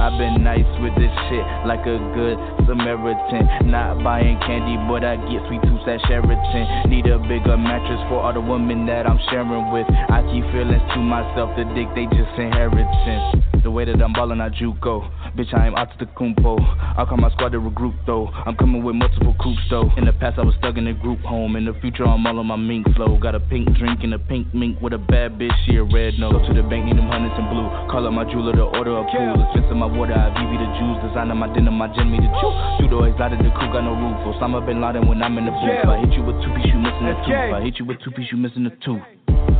I've 0.00 0.16
been 0.16 0.44
nice 0.44 0.68
with 0.80 0.94
this 0.94 1.10
shit 1.28 1.44
like 1.66 1.82
a 1.82 1.98
good 2.14 2.38
Samaritan. 2.66 3.70
Not 3.70 4.02
buying 4.04 4.38
candy, 4.46 4.78
but 4.86 5.02
I 5.02 5.16
get 5.26 5.42
sweet 5.48 5.62
tooths 5.62 5.84
at 5.90 6.00
Sheraton. 6.06 6.88
Need 6.88 7.06
a 7.06 7.18
bigger 7.18 7.56
mattress 7.58 8.00
for 8.08 8.22
all 8.22 8.32
the 8.32 8.40
women 8.40 8.86
that 8.86 9.06
I'm 9.06 9.18
sharing 9.30 9.72
with. 9.72 9.86
I 9.90 10.22
keep 10.30 10.44
feelings 10.54 10.82
to 10.94 11.00
myself, 11.02 11.50
the 11.58 11.64
dick 11.74 11.90
they 11.98 12.06
just 12.14 12.30
inheritance. 12.38 13.47
The 13.62 13.70
way 13.70 13.84
that 13.84 14.00
I'm 14.00 14.12
ballin', 14.12 14.40
I 14.40 14.48
juco. 14.50 15.02
Oh. 15.04 15.10
Bitch, 15.36 15.52
I 15.52 15.66
am 15.66 15.74
out 15.74 15.90
to 15.92 16.04
the 16.04 16.10
kumpo. 16.12 16.56
I 16.96 17.04
call 17.04 17.18
my 17.18 17.30
squad 17.30 17.52
to 17.52 17.58
regroup 17.58 17.94
though. 18.06 18.28
I'm 18.28 18.56
coming 18.56 18.82
with 18.82 18.94
multiple 18.94 19.34
coops 19.40 19.60
though. 19.68 19.90
In 19.96 20.06
the 20.06 20.12
past, 20.12 20.38
I 20.38 20.42
was 20.42 20.54
stuck 20.58 20.76
in 20.76 20.86
a 20.86 20.94
group 20.94 21.20
home. 21.20 21.56
In 21.56 21.64
the 21.64 21.74
future, 21.80 22.04
I'm 22.04 22.26
all 22.26 22.38
on 22.38 22.46
my 22.46 22.56
mink 22.56 22.86
flow. 22.94 23.18
Got 23.18 23.34
a 23.34 23.40
pink 23.40 23.68
drink 23.76 24.00
and 24.02 24.14
a 24.14 24.18
pink 24.18 24.54
mink 24.54 24.80
with 24.80 24.92
a 24.94 24.98
bad 24.98 25.38
bitch, 25.38 25.52
she 25.66 25.76
a 25.76 25.84
red 25.84 26.18
nose. 26.18 26.32
Go 26.32 26.46
to 26.48 26.54
the 26.54 26.66
bank, 26.66 26.86
need 26.86 26.96
them 26.96 27.08
hundreds 27.08 27.34
in 27.38 27.46
blue. 27.50 27.68
Call 27.90 28.06
up 28.06 28.12
my 28.12 28.24
jeweler 28.24 28.54
to 28.56 28.66
order 28.72 28.96
a 28.98 29.04
pool. 29.04 29.36
Expensive 29.50 29.76
my 29.76 29.86
water, 29.86 30.14
I 30.14 30.30
BB 30.32 30.52
the 30.58 30.68
juice. 30.78 30.98
Designer 31.08 31.34
my 31.34 31.52
dinner, 31.52 31.70
my 31.70 31.92
gin 31.94 32.10
me 32.10 32.18
the 32.18 32.30
chew. 32.40 32.52
Judo 32.80 33.04
exotic, 33.04 33.38
the 33.42 33.50
crew 33.52 33.70
got 33.74 33.84
no 33.84 33.94
roof. 33.94 34.16
Osama 34.32 34.64
bin 34.64 34.80
Laden 34.80 35.06
when 35.06 35.22
I'm 35.22 35.36
in 35.36 35.44
the 35.44 35.52
booth. 35.52 35.86
I 35.86 36.00
hit 36.00 36.14
you 36.14 36.24
with 36.24 36.40
two 36.40 36.50
piece, 36.54 36.72
you 36.72 36.80
missing 36.80 37.10
a 37.10 37.14
tooth. 37.26 37.52
I 37.54 37.60
hit 37.60 37.78
you 37.78 37.84
with 37.84 37.98
two 38.00 38.10
piece, 38.14 38.30
you 38.32 38.38
missing 38.38 38.66
a 38.66 38.74
tooth. 38.80 39.02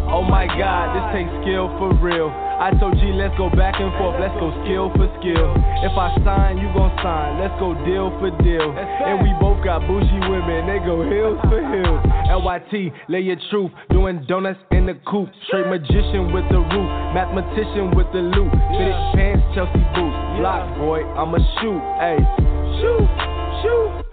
Oh 0.09 0.23
my 0.23 0.47
god, 0.47 0.97
this 0.97 1.05
takes 1.13 1.31
skill 1.45 1.69
for 1.77 1.93
real. 2.01 2.48
I 2.59 2.75
told 2.75 2.99
G, 2.99 3.15
let's 3.15 3.39
go 3.39 3.47
back 3.55 3.79
and 3.79 3.95
forth, 4.03 4.19
let's 4.19 4.35
go 4.35 4.51
skill 4.67 4.91
for 4.99 5.07
skill. 5.23 5.55
If 5.87 5.95
I 5.95 6.11
sign, 6.27 6.59
you 6.59 6.67
gon' 6.75 6.91
sign, 7.07 7.39
let's 7.39 7.55
go 7.63 7.71
deal 7.87 8.11
for 8.19 8.35
deal. 8.43 8.75
And 8.75 9.23
we 9.23 9.31
both 9.39 9.63
got 9.63 9.87
bougie 9.87 10.19
women, 10.27 10.67
they 10.67 10.83
go 10.83 11.07
hills 11.07 11.39
for 11.47 11.63
hills. 11.63 12.03
LYT, 12.27 12.91
lay 13.07 13.23
your 13.23 13.39
truth, 13.51 13.71
doing 13.91 14.27
donuts 14.27 14.59
in 14.73 14.87
the 14.87 14.99
coop. 15.07 15.31
Straight 15.47 15.71
magician 15.71 16.35
with 16.35 16.51
the 16.51 16.59
roof, 16.59 16.91
mathematician 17.15 17.95
with 17.95 18.11
the 18.11 18.27
loot. 18.27 18.51
Fitted 18.75 18.99
pants, 19.15 19.47
Chelsea 19.55 19.79
boots. 19.95 20.19
Block 20.43 20.67
boy, 20.83 21.07
I'ma 21.15 21.39
shoot, 21.63 21.79
ayy. 22.03 22.27
Shoot, 22.83 23.07
shoot. 23.63 24.08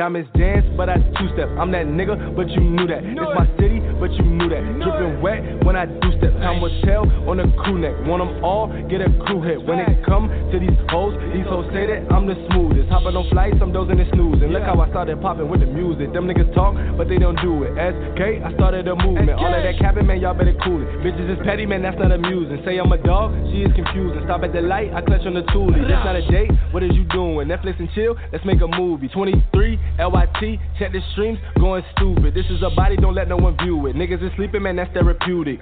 Diamonds 0.00 0.32
dance, 0.32 0.64
but 0.80 0.88
I 0.88 0.96
two 0.96 1.28
step. 1.36 1.52
I'm 1.60 1.68
that 1.76 1.84
nigga, 1.84 2.32
but 2.32 2.48
you 2.48 2.64
knew 2.64 2.88
that. 2.88 3.04
It's 3.04 3.20
my 3.36 3.44
city, 3.60 3.84
but 4.00 4.08
you 4.16 4.24
knew 4.24 4.48
that. 4.48 4.64
Dripping 4.80 5.20
wet 5.20 5.60
when 5.68 5.76
I 5.76 5.84
do 5.84 6.08
step. 6.16 6.32
Time 6.40 6.64
will 6.64 6.72
tell 6.88 7.04
on 7.28 7.36
a 7.36 7.44
crew 7.60 7.76
neck. 7.76 7.92
Want 8.08 8.24
them 8.24 8.40
all, 8.40 8.72
get 8.88 9.04
a 9.04 9.12
crew 9.28 9.44
hit. 9.44 9.60
When 9.60 9.76
it 9.76 10.00
come 10.08 10.32
to 10.32 10.56
these 10.56 10.72
hoes, 10.88 11.12
these 11.36 11.44
hoes 11.44 11.68
say 11.76 11.84
that 11.84 12.08
I'm 12.08 12.24
the 12.24 12.32
smoothest. 12.48 12.88
Hopping 12.88 13.12
on 13.12 13.28
flights, 13.28 13.60
I'm 13.60 13.76
dozing 13.76 14.00
and 14.00 14.08
snoozing. 14.16 14.48
Look 14.48 14.64
how 14.64 14.80
I 14.80 14.88
started 14.88 15.20
popping 15.20 15.52
with 15.52 15.60
the 15.60 15.68
music. 15.68 16.16
Them 16.16 16.24
niggas 16.24 16.48
talk, 16.56 16.80
but 16.96 17.04
they 17.12 17.20
don't 17.20 17.36
do 17.44 17.68
it. 17.68 17.76
SK, 17.76 18.40
I 18.40 18.56
started 18.56 18.88
a 18.88 18.96
movement. 18.96 19.36
All 19.36 19.52
of 19.52 19.60
that 19.60 19.76
capping, 19.76 20.08
man, 20.08 20.24
y'all 20.24 20.32
better 20.32 20.56
cool 20.64 20.80
it. 20.80 20.88
Bitches 21.04 21.28
is 21.28 21.44
petty, 21.44 21.68
man, 21.68 21.84
that's 21.84 22.00
not 22.00 22.08
amusing. 22.08 22.56
Say 22.64 22.80
I'm 22.80 22.88
a 22.88 22.96
dog, 22.96 23.36
she 23.52 23.68
is 23.68 23.72
confusing. 23.76 24.24
Stop 24.24 24.48
at 24.48 24.56
the 24.56 24.64
light, 24.64 24.96
I 24.96 25.04
clutch 25.04 25.28
on 25.28 25.36
the 25.36 25.44
toolie. 25.52 25.84
This 25.84 26.00
not 26.08 26.16
a 26.16 26.24
date, 26.32 26.48
what 26.72 26.80
is 26.80 26.96
you 26.96 27.04
doing? 27.12 27.52
Netflix 27.52 27.76
and 27.76 27.92
chill, 27.92 28.16
let's 28.32 28.48
make 28.48 28.64
a 28.64 28.70
movie. 28.80 29.12
23, 29.12 29.76
LYT, 29.98 30.60
check 30.78 30.92
the 30.92 31.00
streams, 31.12 31.38
going 31.58 31.82
stupid. 31.96 32.34
This 32.34 32.46
is 32.50 32.62
a 32.62 32.70
body, 32.74 32.96
don't 32.96 33.14
let 33.14 33.28
no 33.28 33.36
one 33.36 33.56
view 33.58 33.86
it. 33.86 33.96
Niggas 33.96 34.22
is 34.22 34.30
sleeping, 34.36 34.62
man, 34.62 34.76
that's 34.76 34.92
therapeutic. 34.92 35.60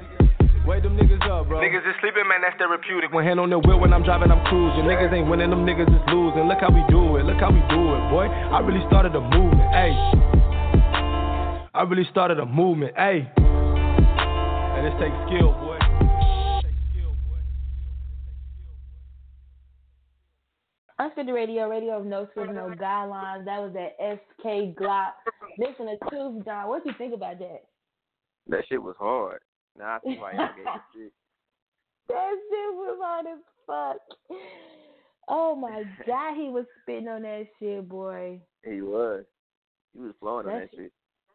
Wake 0.66 0.82
them 0.82 0.96
niggas 0.96 1.22
up, 1.30 1.48
bro. 1.48 1.60
Niggas 1.60 1.80
is 1.88 1.96
sleeping, 2.00 2.28
man, 2.28 2.42
that's 2.42 2.56
therapeutic. 2.58 3.12
One 3.12 3.24
hand 3.24 3.40
on 3.40 3.48
the 3.48 3.58
wheel 3.58 3.80
when 3.80 3.92
I'm 3.92 4.02
driving, 4.02 4.30
I'm 4.30 4.44
cruising. 4.46 4.84
Niggas 4.84 5.12
ain't 5.12 5.28
winning, 5.28 5.50
them 5.50 5.64
niggas 5.64 5.88
is 5.88 6.04
losing. 6.12 6.44
Look 6.46 6.60
how 6.60 6.68
we 6.68 6.84
do 6.92 7.16
it, 7.16 7.24
look 7.24 7.40
how 7.40 7.48
we 7.48 7.60
do 7.72 7.82
it, 7.96 8.02
boy. 8.12 8.28
I 8.28 8.60
really 8.60 8.84
started 8.86 9.16
a 9.16 9.20
movement, 9.20 9.70
ayy. 9.72 9.96
I 11.74 11.82
really 11.88 12.06
started 12.10 12.38
a 12.38 12.46
movement, 12.46 12.94
ayy. 12.96 13.24
And 13.38 14.86
this 14.86 14.94
takes 15.00 15.16
skill, 15.26 15.52
boy. 15.52 15.67
Unscripted 21.00 21.32
Radio, 21.32 21.68
radio 21.68 21.98
of 21.98 22.06
no 22.06 22.26
script, 22.30 22.52
no 22.52 22.70
guidelines. 22.70 23.44
That 23.44 23.60
was 23.60 23.72
that 23.74 23.96
SK 24.00 24.76
Glock. 24.76 25.12
Listen 25.56 25.86
to 25.86 25.96
Tooth 26.10 26.44
Jon. 26.44 26.68
What 26.68 26.82
do 26.82 26.90
you 26.90 26.96
think 26.98 27.14
about 27.14 27.38
that? 27.38 27.62
That 28.48 28.64
shit 28.68 28.82
was 28.82 28.96
hard. 28.98 29.40
I 29.80 29.98
y'all 30.04 30.12
gave 30.16 30.18
it 30.26 30.80
shit. 30.94 31.12
That 32.08 32.30
shit 32.30 32.74
was 32.74 32.98
hard 33.00 33.26
as 33.26 33.38
fuck. 33.66 34.38
Oh 35.28 35.54
my 35.54 35.84
god, 36.06 36.36
he 36.36 36.48
was 36.48 36.64
spitting 36.82 37.08
on 37.08 37.22
that 37.22 37.46
shit, 37.60 37.88
boy. 37.88 38.40
He 38.64 38.80
was. 38.80 39.24
He 39.94 40.00
was 40.00 40.14
flowing 40.18 40.46
on 40.46 40.52
That 40.52 40.70
that 40.72 40.76
shit. 40.76 40.92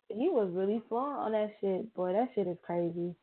He 0.10 0.30
was 0.30 0.50
really 0.52 0.82
flowing 0.90 1.16
on 1.16 1.32
that 1.32 1.52
shit, 1.62 1.94
boy. 1.94 2.12
That 2.14 2.30
shit 2.36 2.48
is 2.48 2.58
crazy. 2.64 3.16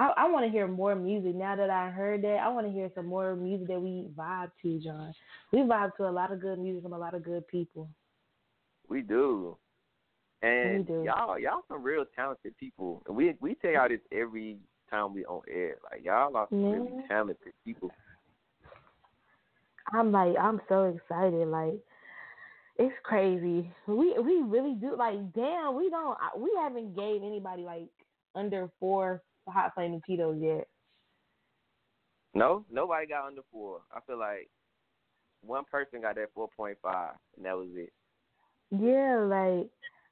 I, 0.00 0.12
I 0.16 0.30
want 0.30 0.46
to 0.46 0.50
hear 0.50 0.66
more 0.66 0.94
music 0.94 1.34
now 1.34 1.54
that 1.56 1.68
I 1.68 1.90
heard 1.90 2.22
that. 2.22 2.38
I 2.42 2.48
want 2.48 2.66
to 2.66 2.72
hear 2.72 2.90
some 2.94 3.04
more 3.04 3.36
music 3.36 3.68
that 3.68 3.80
we 3.82 4.08
vibe 4.16 4.50
to, 4.62 4.80
Jon. 4.80 5.12
We 5.52 5.58
vibe 5.58 5.94
to 5.98 6.08
a 6.08 6.10
lot 6.10 6.32
of 6.32 6.40
good 6.40 6.58
music 6.58 6.82
from 6.82 6.94
a 6.94 6.98
lot 6.98 7.12
of 7.12 7.22
good 7.22 7.46
people. 7.48 7.86
We 8.88 9.02
do. 9.02 9.58
And 10.40 10.78
We 10.78 10.84
do. 10.84 11.02
y'all 11.04 11.38
y'all 11.38 11.64
some 11.68 11.82
real 11.82 12.06
talented 12.16 12.56
people. 12.56 13.02
And 13.06 13.14
we 13.14 13.34
we 13.40 13.56
tell 13.56 13.72
y'all 13.72 13.90
this 13.90 14.00
every 14.10 14.56
time 14.88 15.12
we 15.12 15.26
on 15.26 15.42
air. 15.52 15.76
Like 15.84 16.02
y'all 16.02 16.34
are 16.34 16.46
some 16.48 16.64
really 16.64 17.04
talented 17.06 17.52
people. 17.62 17.90
I'm 19.92 20.12
like, 20.12 20.34
I'm 20.40 20.62
so 20.66 20.84
excited. 20.84 21.46
Like, 21.48 21.74
it's 22.78 22.94
crazy. 23.02 23.70
We 23.86 24.18
we 24.18 24.40
really 24.46 24.76
do. 24.76 24.96
Like, 24.96 25.34
damn, 25.34 25.76
we 25.76 25.90
don't. 25.90 26.16
We 26.38 26.50
haven't 26.58 26.96
gave 26.96 27.22
anybody 27.22 27.64
like 27.64 27.90
under 28.34 28.70
four 28.80 29.20
hot 29.50 29.72
flaming 29.74 30.02
Cheetos 30.08 30.40
yet. 30.42 30.66
No, 32.34 32.64
nobody 32.70 33.06
got 33.06 33.26
under 33.26 33.42
four. 33.50 33.80
I 33.94 34.00
feel 34.06 34.18
like 34.18 34.48
one 35.44 35.64
person 35.70 36.02
got 36.02 36.16
that 36.16 36.30
four 36.34 36.48
point 36.56 36.78
five 36.82 37.14
and 37.36 37.44
that 37.44 37.56
was 37.56 37.68
it. 37.74 37.92
Yeah, 38.70 39.24
like 39.24 39.68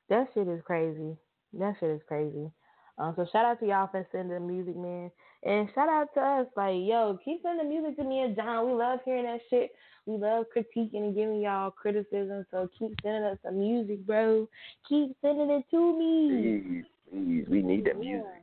that 0.09 0.29
shit 0.35 0.49
is 0.49 0.61
crazy. 0.65 1.17
That 1.55 1.75
shit 1.79 1.91
is 1.91 2.01
crazy. 2.09 2.51
Um, 2.99 3.13
so 3.15 3.27
shout 3.33 3.45
out 3.45 3.61
to 3.61 3.67
y'all 3.67 3.87
for 3.87 4.05
sending 4.11 4.35
the 4.35 4.41
music, 4.41 4.77
man, 4.77 5.11
and 5.45 5.69
shout 5.73 5.89
out 5.89 6.13
to 6.15 6.21
us. 6.21 6.47
Like, 6.57 6.75
yo, 6.79 7.17
keep 7.25 7.41
sending 7.43 7.69
music 7.69 7.97
to 7.97 8.05
me 8.05 8.23
and 8.23 8.35
Jon. 8.35 8.67
We 8.67 8.73
love 8.73 8.99
hearing 9.05 9.25
that 9.25 9.41
shit. 9.49 9.71
We 10.07 10.17
love 10.17 10.47
critiquing 10.57 10.95
and 10.95 11.15
giving 11.15 11.41
y'all 11.41 11.71
criticism. 11.71 12.45
So 12.51 12.69
keep 12.77 12.99
sending 13.03 13.23
us 13.23 13.39
some 13.45 13.61
music, 13.61 14.05
bro. 14.05 14.49
Keep 14.89 15.17
sending 15.23 15.51
it 15.51 15.65
to 15.71 15.97
me. 15.97 16.61
Please, 16.61 16.85
please, 17.13 17.47
we 17.49 17.63
need 17.63 17.85
that 17.85 18.01
music. 18.01 18.27
Yeah. 18.27 18.43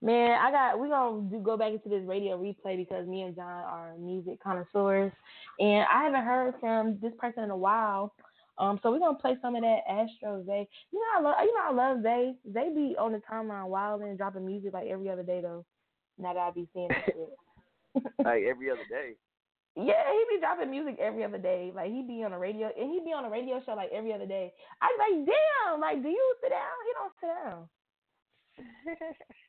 Man, 0.00 0.38
I 0.40 0.50
got 0.52 0.80
we 0.80 0.88
gonna 0.88 1.22
do, 1.28 1.40
go 1.40 1.56
back 1.56 1.72
into 1.72 1.88
this 1.88 2.06
radio 2.06 2.38
replay 2.38 2.76
because 2.76 3.06
me 3.08 3.22
and 3.22 3.34
Jon 3.34 3.46
are 3.46 3.94
music 3.98 4.40
connoisseurs, 4.40 5.12
and 5.58 5.84
I 5.92 6.04
haven't 6.04 6.24
heard 6.24 6.54
from 6.60 6.98
this 7.02 7.12
person 7.18 7.42
in 7.42 7.50
a 7.50 7.56
while. 7.56 8.14
Um, 8.58 8.78
so 8.82 8.92
we're 8.92 9.00
gonna 9.00 9.18
play 9.18 9.36
some 9.42 9.56
of 9.56 9.62
that 9.62 9.80
Astro 9.88 10.44
Zay. 10.46 10.68
You 10.92 11.00
know 11.00 11.18
I 11.18 11.22
love 11.22 11.34
you 11.42 11.54
know 11.54 11.64
I 11.64 11.72
love 11.72 12.02
Zay. 12.02 12.34
Zay 12.52 12.72
be 12.72 12.94
on 12.96 13.12
the 13.12 13.20
timeline 13.30 13.66
wild 13.66 14.02
and 14.02 14.16
dropping 14.16 14.46
music 14.46 14.72
like 14.72 14.86
every 14.86 15.10
other 15.10 15.24
day 15.24 15.40
though. 15.40 15.64
Now 16.16 16.32
that 16.32 16.40
I 16.40 16.50
be 16.52 16.68
seeing 16.72 16.88
that 16.88 17.04
shit. 17.06 18.04
like 18.24 18.44
every 18.44 18.70
other 18.70 18.86
day. 18.88 19.14
Yeah, 19.74 20.02
he 20.10 20.36
be 20.36 20.40
dropping 20.40 20.70
music 20.70 20.98
every 21.00 21.24
other 21.24 21.38
day. 21.38 21.72
Like 21.74 21.90
he 21.90 22.02
be 22.02 22.22
on 22.22 22.32
a 22.32 22.38
radio 22.38 22.70
and 22.78 22.90
he 22.90 23.00
be 23.04 23.12
on 23.12 23.24
a 23.24 23.30
radio 23.30 23.60
show 23.66 23.74
like 23.74 23.90
every 23.92 24.12
other 24.12 24.26
day. 24.26 24.52
I 24.80 24.94
be 24.94 25.16
like, 25.16 25.26
damn, 25.26 25.80
like 25.80 26.02
do 26.02 26.08
you 26.08 26.34
sit 26.40 26.50
down? 26.50 26.78
He 26.86 26.92
don't 26.94 27.12
sit 27.20 27.44
down. 27.44 27.68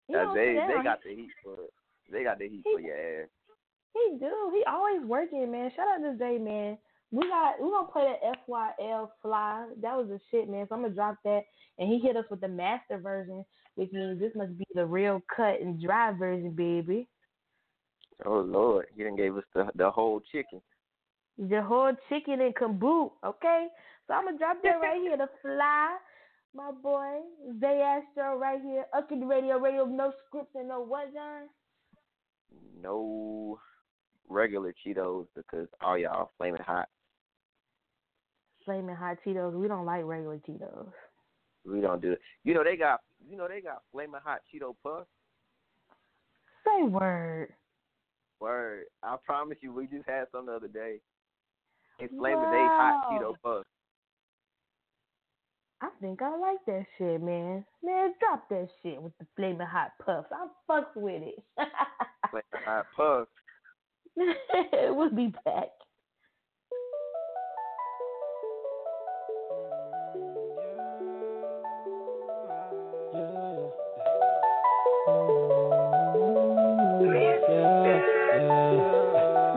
He 0.08 0.14
they 0.14 0.54
they 0.68 0.84
got 0.84 1.04
the 1.04 1.16
heat 1.16 1.30
for 1.44 1.56
they 2.12 2.24
got 2.24 2.40
the 2.40 2.50
heat 2.50 2.64
He- 2.66 2.74
for 2.74 2.80
your 2.80 3.24
ass. 3.24 3.30
He 3.94 4.18
do. 4.20 4.52
He 4.54 4.64
always 4.66 5.04
working, 5.06 5.52
man. 5.52 5.72
Shout 5.76 5.88
out 5.88 6.04
to 6.04 6.18
Zay, 6.18 6.38
man. 6.38 6.78
We 7.12 7.28
got 7.28 7.60
we 7.62 7.70
gonna 7.70 7.88
play 7.88 8.06
that 8.22 8.38
FYL 8.48 9.10
fly. 9.22 9.68
That 9.82 9.98
was 9.98 10.08
the 10.10 10.20
shit, 10.30 10.48
man. 10.48 10.68
So 10.68 10.76
I'm 10.76 10.82
gonna 10.82 10.94
drop 10.94 11.18
that, 11.26 11.42
and 11.80 11.90
he 11.90 12.00
hit 12.00 12.16
us 12.16 12.26
with 12.30 12.42
the 12.42 12.48
master 12.48 13.00
version, 13.00 13.44
which 13.76 13.92
means 13.92 14.20
this 14.20 14.36
must 14.36 14.58
be 14.58 14.66
the 14.76 14.86
real 14.86 15.22
cut 15.36 15.60
and 15.60 15.82
dry 15.82 16.12
version, 16.12 16.52
baby. 16.52 17.08
Oh 18.26 18.42
Lord, 18.42 18.88
he 18.96 19.04
done 19.04 19.16
gave 19.16 19.36
us 19.38 19.44
the 19.56 19.70
the 19.76 19.90
whole 19.90 20.22
chicken. 20.32 20.62
The 21.38 21.62
whole 21.62 21.94
chicken 22.10 22.42
and 22.42 22.56
caboot, 22.56 23.12
okay? 23.26 23.68
So 24.08 24.14
I'm 24.14 24.26
gonna 24.26 24.38
drop 24.38 24.58
that 24.62 24.82
right 24.82 25.02
here, 25.02 25.18
the 25.18 25.30
fly, 25.42 25.98
my 26.56 26.72
boy 26.72 27.20
Zay 27.60 27.82
Astro 27.82 28.38
right 28.38 28.62
here, 28.62 28.86
up 28.96 29.12
in 29.12 29.22
the 29.22 29.26
radio, 29.26 29.58
radio, 29.60 29.86
no 29.86 30.14
scripts 30.28 30.56
and 30.56 30.70
no 30.70 30.82
what, 30.82 31.14
Jon? 31.14 31.50
No 32.82 33.60
regular 34.28 34.74
Cheetos 34.86 35.28
because 35.36 35.68
all 35.82 35.98
y'all 35.98 36.32
flaming 36.38 36.62
hot. 36.66 36.88
Flaming 38.66 38.96
hot 38.96 39.18
Cheetos. 39.26 39.54
We 39.54 39.68
don't 39.68 39.86
like 39.86 40.06
regular 40.06 40.38
Cheetos. 40.38 40.92
We 41.66 41.82
don't 41.82 42.02
do 42.02 42.14
it. 42.14 42.20
You 42.44 42.54
know 42.54 42.64
they 42.64 42.78
got 42.78 43.02
you 43.30 43.38
know 43.38 43.48
they 43.48 43.62
got 43.62 43.84
flaming 43.92 44.22
hot 44.24 44.40
Cheeto 44.54 44.76
puffs. 44.84 45.08
Say 46.66 46.84
word. 46.84 47.54
Word. 48.40 48.86
I 49.04 49.18
promise 49.26 49.58
you, 49.62 49.74
we 49.74 49.88
just 49.88 50.08
had 50.08 50.26
some 50.32 50.46
the 50.46 50.54
other 50.54 50.68
day. 50.68 51.00
It's 52.00 52.14
flaming 52.18 52.50
they 52.50 52.58
hot 52.58 53.12
Cheeto 53.12 53.36
puffs. 53.44 53.68
I 55.82 55.88
think 56.02 56.22
I 56.22 56.38
like 56.38 56.58
that 56.68 56.86
shit, 56.98 57.22
man. 57.22 57.64
Man, 57.82 58.14
drop 58.20 58.50
that 58.50 58.68
shit 58.84 59.02
with 59.02 59.18
the 59.18 59.26
flaming 59.38 59.66
hot 59.66 59.92
puffs. 60.06 60.28
I 60.32 60.48
fucks 60.70 60.96
with 60.96 61.24
it. 61.24 61.44
Flaming 62.32 62.66
hot 62.66 62.86
puffs. 62.98 63.32
we'll 64.18 65.10
be 65.10 65.34
back. 65.46 65.70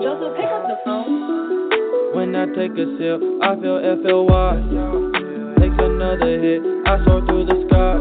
Joseph, 0.00 0.36
pick 0.36 0.46
up 0.46 0.68
the 0.68 0.78
phone. 0.84 2.14
When 2.14 2.36
I 2.36 2.46
take 2.54 2.72
a 2.72 2.86
sip, 2.96 3.20
I 3.42 3.56
feel 3.60 3.80
FLY. 4.02 5.21
Another 6.12 6.44
hit, 6.44 6.60
I 6.84 7.02
soar 7.06 7.24
through 7.24 7.48
the 7.48 7.56
sky. 7.72 7.96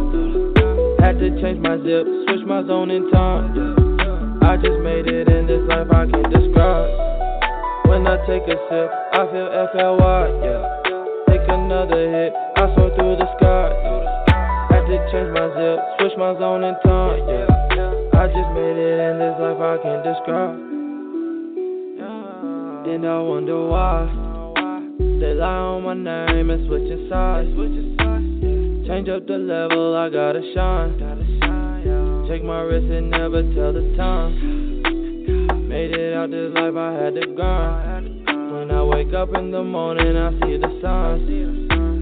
Had 1.00 1.16
to 1.24 1.32
change 1.40 1.64
my 1.64 1.80
zip, 1.80 2.04
switch 2.28 2.44
my 2.44 2.60
zone 2.68 2.92
in 2.92 3.10
time. 3.10 3.56
I 4.44 4.60
just 4.60 4.84
made 4.84 5.08
it 5.08 5.32
in 5.32 5.48
this 5.48 5.64
life 5.72 5.88
I 5.88 6.12
can't 6.12 6.28
describe. 6.28 6.92
When 7.88 8.04
I 8.04 8.20
take 8.28 8.44
a 8.52 8.60
sip, 8.68 8.92
I 9.16 9.24
feel 9.32 9.48
FLY. 9.48 10.28
Yeah. 10.44 10.60
Take 11.32 11.48
another 11.56 12.04
hit, 12.12 12.36
I 12.60 12.68
soar 12.76 12.92
through 13.00 13.16
the 13.16 13.32
sky. 13.40 13.72
Had 14.76 14.84
to 14.92 14.98
change 15.08 15.32
my 15.32 15.48
zip, 15.56 15.80
switch 16.04 16.20
my 16.20 16.36
zone 16.36 16.68
in 16.68 16.76
time. 16.84 17.16
Yeah. 17.32 17.48
I 18.20 18.28
just 18.28 18.52
made 18.52 18.76
it 18.76 19.00
in 19.08 19.24
this 19.24 19.40
life 19.40 19.56
I 19.56 19.80
can't 19.80 20.04
describe. 20.04 20.60
And 22.92 23.08
I 23.08 23.20
wonder 23.24 23.68
why 23.72 24.04
they 25.00 25.34
lie 25.34 25.48
on 25.48 25.84
my 25.84 25.94
name 25.94 26.50
and 26.50 26.68
switching 26.68 27.08
sides. 27.08 28.01
Change 28.92 29.08
up 29.08 29.26
the 29.26 29.38
level, 29.38 29.96
I 29.96 30.10
gotta 30.10 30.42
shine. 30.54 31.00
Check 32.28 32.44
my 32.44 32.60
wrist 32.60 32.92
and 32.92 33.10
never 33.10 33.42
tell 33.56 33.72
the 33.72 33.96
time. 33.96 34.36
Made 35.70 35.96
it 35.96 36.14
out 36.14 36.30
this 36.30 36.52
life, 36.54 36.76
I 36.76 36.92
had 37.00 37.16
to 37.16 37.26
grind. 37.34 38.28
When 38.28 38.70
I 38.70 38.84
wake 38.84 39.14
up 39.14 39.30
in 39.34 39.50
the 39.50 39.64
morning, 39.64 40.18
I 40.18 40.32
see 40.44 40.58
the 40.60 40.68
signs. 40.84 41.24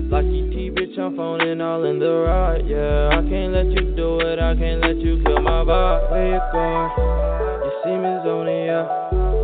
Lucky 0.10 0.50
T, 0.50 0.72
bitch, 0.74 0.98
I'm 0.98 1.16
phoning 1.16 1.62
all 1.62 1.86
in 1.86 2.00
the 2.00 2.10
ride. 2.10 2.66
Yeah, 2.66 3.10
I 3.14 3.22
can't 3.22 3.54
let 3.54 3.68
you 3.68 3.94
do 3.96 4.20
it, 4.22 4.40
I 4.40 4.56
can't 4.56 4.82
let 4.82 4.98
you 4.98 5.22
kill 5.24 5.42
my 5.42 5.62
vibe. 5.62 6.10
Where 6.10 6.26
you 6.26 6.42
going? 6.52 6.90
You 7.66 7.72
see 7.86 7.98
me 8.02 8.18
zoning, 8.26 8.66
yeah. 8.66 8.90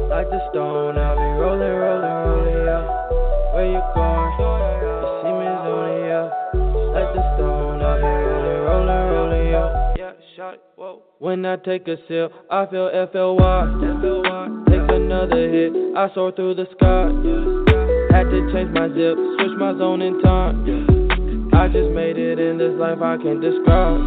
Like 0.10 0.34
the 0.34 0.42
stone, 0.50 0.98
I'll 0.98 1.14
be 1.14 1.30
rolling, 1.38 1.78
rolling, 1.78 2.10
rolling, 2.26 2.66
yeah. 2.66 3.54
Where 3.54 3.70
you 3.70 3.82
going? 3.94 4.25
Whoa. 10.76 11.02
When 11.20 11.46
I 11.46 11.56
take 11.56 11.88
a 11.88 11.98
sip, 12.08 12.32
I 12.52 12.66
feel 12.68 12.90
FLY. 13.12 13.66
Take 14.70 14.90
another 14.92 15.50
hit, 15.50 15.74
I 15.98 16.14
soar 16.14 16.32
through 16.34 16.56
the 16.56 16.68
sky. 16.78 17.10
Had 18.16 18.30
to 18.30 18.40
change 18.54 18.70
my 18.72 18.88
zip, 18.90 19.18
switch 19.40 19.58
my 19.58 19.74
zone 19.78 20.02
in 20.02 20.22
time. 20.22 21.50
I 21.54 21.68
just 21.68 21.90
made 21.96 22.18
it 22.18 22.38
in 22.38 22.58
this 22.58 22.74
life 22.78 23.02
I 23.02 23.18
can't 23.18 23.42
describe. 23.42 23.98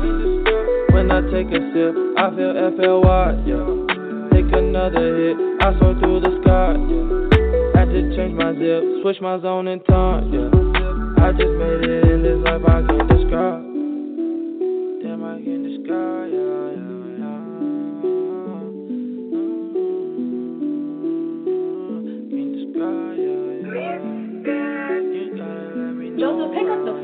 When 0.92 1.10
I 1.10 1.22
take 1.32 1.48
a 1.50 1.60
sip, 1.74 1.94
I 2.16 2.30
feel 2.30 2.54
FLY. 2.76 3.34
Take 4.30 4.52
another 4.54 5.06
hit, 5.18 5.36
I 5.60 5.74
soar 5.80 5.94
through 5.98 6.20
the 6.20 6.38
sky. 6.42 6.78
Had 7.74 7.90
to 7.90 8.14
change 8.14 8.34
my 8.38 8.54
zip, 8.54 9.02
switch 9.02 9.20
my 9.20 9.40
zone 9.40 9.66
and 9.68 9.84
time. 9.86 10.30
I 11.18 11.32
just 11.32 11.54
made 11.58 11.82
it 11.82 12.06
in 12.08 12.22
this 12.22 12.38
life 12.44 12.62
I 12.62 12.86
can't 12.86 13.08
describe. 13.08 13.67
Know. 26.38 26.52
Pick 26.52 26.68
up 26.68 26.84
the 26.84 26.98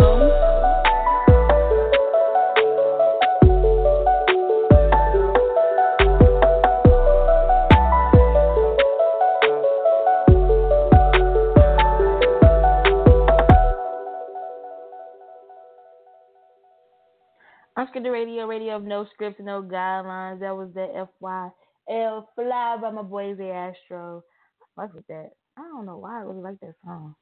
Radio, 18.11 18.47
radio 18.47 18.77
of 18.77 18.85
no 18.85 19.07
scripts, 19.13 19.41
no 19.41 19.63
guidelines. 19.63 20.41
That 20.41 20.57
was 20.57 20.71
the 20.75 21.07
FYL 21.23 22.25
Fly 22.35 22.77
by 22.81 22.91
my 22.91 23.03
boy 23.03 23.35
Zay 23.37 23.51
Astro. 23.51 24.23
I 24.79 24.83
fuck 24.83 24.95
with 24.95 25.07
that. 25.09 25.31
I 25.57 25.63
don't 25.63 25.87
know 25.87 25.99
why 25.99 26.19
I 26.19 26.23
really 26.23 26.41
like 26.41 26.61
that 26.61 26.75
song. 26.85 27.15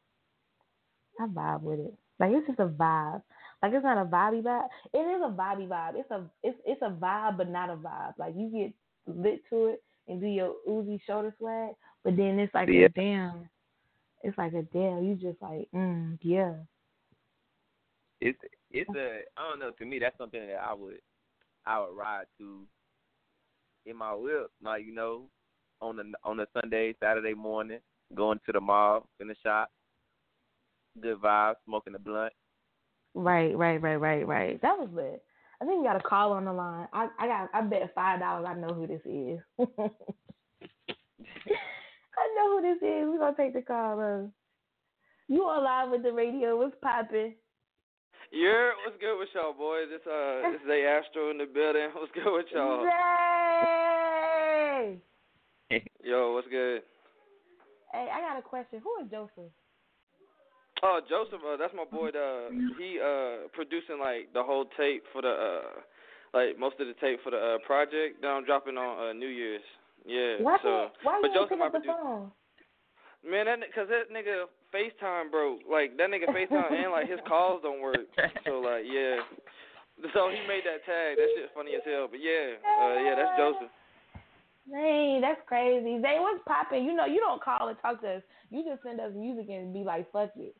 I 1.20 1.26
vibe 1.26 1.62
with 1.62 1.80
it. 1.80 1.94
Like 2.18 2.32
it's 2.32 2.46
just 2.46 2.60
a 2.60 2.66
vibe. 2.68 3.22
Like 3.62 3.72
it's 3.72 3.84
not 3.84 3.98
a 3.98 4.04
vibey 4.08 4.42
vibe. 4.42 4.66
It 4.92 4.98
is 4.98 5.22
a 5.22 5.30
vibey 5.30 5.68
vibe. 5.68 5.94
It's 5.96 6.10
a 6.10 6.22
it's 6.42 6.58
it's 6.66 6.82
a 6.82 6.90
vibe 6.90 7.36
but 7.36 7.48
not 7.50 7.70
a 7.70 7.76
vibe. 7.76 8.14
Like 8.18 8.34
you 8.36 8.48
get 8.50 8.72
lit 9.14 9.42
to 9.50 9.66
it 9.66 9.82
and 10.08 10.20
do 10.20 10.26
your 10.26 10.54
Uzi 10.68 11.00
shoulder 11.06 11.34
swag, 11.38 11.70
but 12.04 12.16
then 12.16 12.38
it's 12.38 12.54
like 12.54 12.68
Yeah. 12.68 12.86
a 12.86 12.88
damn. 12.88 13.48
It's 14.22 14.38
like 14.38 14.52
a 14.52 14.62
damn. 14.62 15.04
You 15.04 15.14
just 15.16 15.40
like 15.42 15.68
mm 15.74 16.18
yeah. 16.22 16.54
it's 18.20 18.38
it's 18.70 18.90
a 18.90 19.20
I 19.36 19.48
don't 19.48 19.58
know. 19.58 19.70
To 19.78 19.84
me, 19.84 19.98
that's 19.98 20.16
something 20.18 20.40
that 20.46 20.60
I 20.60 20.74
would 20.74 20.98
I 21.66 21.80
would 21.80 21.96
ride 21.96 22.26
to 22.38 22.62
in 23.86 23.96
my 23.96 24.14
whip. 24.14 24.50
Like 24.62 24.84
you 24.84 24.94
know, 24.94 25.28
on 25.80 25.96
the 25.96 26.12
on 26.24 26.40
a 26.40 26.46
Sunday, 26.52 26.94
Saturday 27.00 27.34
morning, 27.34 27.80
going 28.14 28.38
to 28.46 28.52
the 28.52 28.60
mall, 28.60 29.08
in 29.20 29.28
the 29.28 29.36
shop, 29.42 29.70
good 31.00 31.20
vibes, 31.20 31.56
smoking 31.64 31.94
a 31.94 31.98
blunt. 31.98 32.32
Right, 33.14 33.56
right, 33.56 33.80
right, 33.80 33.96
right, 33.96 34.26
right. 34.26 34.62
That 34.62 34.78
was 34.78 34.88
lit. 34.92 35.22
I 35.60 35.64
think 35.64 35.80
we 35.80 35.86
got 35.86 35.96
a 35.96 36.00
call 36.00 36.32
on 36.32 36.44
the 36.44 36.52
line. 36.52 36.88
I, 36.92 37.08
I 37.18 37.26
got 37.26 37.50
I 37.54 37.62
bet 37.62 37.92
five 37.94 38.18
dollars 38.20 38.46
I 38.48 38.54
know 38.54 38.74
who 38.74 38.86
this 38.86 39.00
is. 39.04 39.38
I 42.18 42.28
know 42.36 42.50
who 42.50 42.62
this 42.62 42.78
is. 42.78 43.08
We're 43.08 43.18
gonna 43.18 43.36
take 43.36 43.54
the 43.54 43.62
call. 43.62 44.00
Uh, 44.00 44.28
you 45.28 45.44
on 45.44 45.62
live 45.62 45.90
with 45.90 46.02
the 46.02 46.12
radio, 46.12 46.56
what's 46.56 46.74
poppin'? 46.82 47.34
Yeah, 48.32 48.70
what's 48.84 48.98
good 48.98 49.18
with 49.18 49.28
y'all, 49.34 49.52
boys? 49.52 49.88
It's 49.90 50.06
uh, 50.06 50.42
it's 50.54 50.64
Zay 50.66 50.84
Astro 50.84 51.30
in 51.30 51.38
the 51.38 51.44
building. 51.44 51.90
What's 51.94 52.12
good 52.12 52.32
with 52.32 52.46
y'all? 52.52 52.84
Zay! 55.70 55.82
Yo, 56.02 56.32
what's 56.34 56.48
good? 56.48 56.82
Hey, 57.92 58.08
I 58.12 58.20
got 58.20 58.38
a 58.38 58.42
question. 58.42 58.80
Who 58.82 59.04
is 59.04 59.10
Joseph? 59.10 59.52
Oh, 60.82 60.98
Joseph, 61.08 61.40
uh, 61.46 61.56
that's 61.56 61.74
my 61.74 61.84
boy. 61.86 62.10
Uh, 62.10 62.50
he 62.78 62.98
uh 62.98 63.46
producing 63.54 64.02
like 64.02 64.32
the 64.34 64.42
whole 64.42 64.66
tape 64.76 65.04
for 65.12 65.22
the 65.22 65.30
uh, 65.30 65.78
like 66.34 66.58
most 66.58 66.74
of 66.80 66.86
the 66.90 66.94
tape 66.98 67.22
for 67.22 67.30
the 67.30 67.38
uh 67.38 67.58
project 67.64 68.20
that 68.20 68.28
I'm 68.28 68.44
dropping 68.44 68.76
on 68.76 68.90
uh 68.98 69.12
New 69.12 69.30
Year's. 69.30 69.62
Yeah. 70.04 70.42
Why 70.42 70.58
so, 70.62 70.90
why 71.02 71.22
but 71.22 71.30
you 71.30 71.34
Joseph, 71.38 71.50
pick 71.50 71.58
my 71.58 71.66
up 71.66 71.72
the 71.72 71.78
producer. 71.78 72.02
phone? 72.02 72.32
Man, 73.22 73.46
that 73.46 73.62
cause 73.70 73.86
that 73.86 74.10
nigga 74.10 74.50
FaceTime 74.74 75.30
broke. 75.30 75.62
Like 75.70 75.96
that 75.98 76.10
nigga 76.10 76.26
FaceTime 76.34 76.74
and 76.74 76.90
like 76.90 77.08
his 77.08 77.22
calls 77.30 77.62
don't 77.62 77.80
work. 77.80 78.02
So 78.44 78.58
like 78.58 78.82
yeah. 78.82 79.22
So 80.10 80.34
he 80.34 80.42
made 80.50 80.66
that 80.66 80.82
tag. 80.82 81.14
That 81.14 81.30
shit 81.38 81.50
funny 81.54 81.78
as 81.78 81.86
hell. 81.86 82.08
But 82.10 82.18
yeah, 82.18 82.58
uh, 82.58 82.98
yeah, 82.98 83.14
that's 83.14 83.38
Joseph. 83.38 83.70
Hey, 84.66 85.18
that's 85.20 85.40
crazy. 85.46 86.00
Zay, 86.02 86.18
what's 86.18 86.42
popping? 86.46 86.84
You 86.84 86.94
know, 86.94 87.04
you 87.04 87.20
don't 87.20 87.42
call 87.42 87.68
and 87.68 87.76
talk 87.82 88.00
to 88.02 88.18
us. 88.18 88.22
You 88.50 88.64
just 88.64 88.82
send 88.82 89.00
us 89.00 89.12
music 89.14 89.46
and 89.50 89.72
be 89.72 89.84
like, 89.84 90.10
fuck 90.10 90.30
it. 90.36 90.56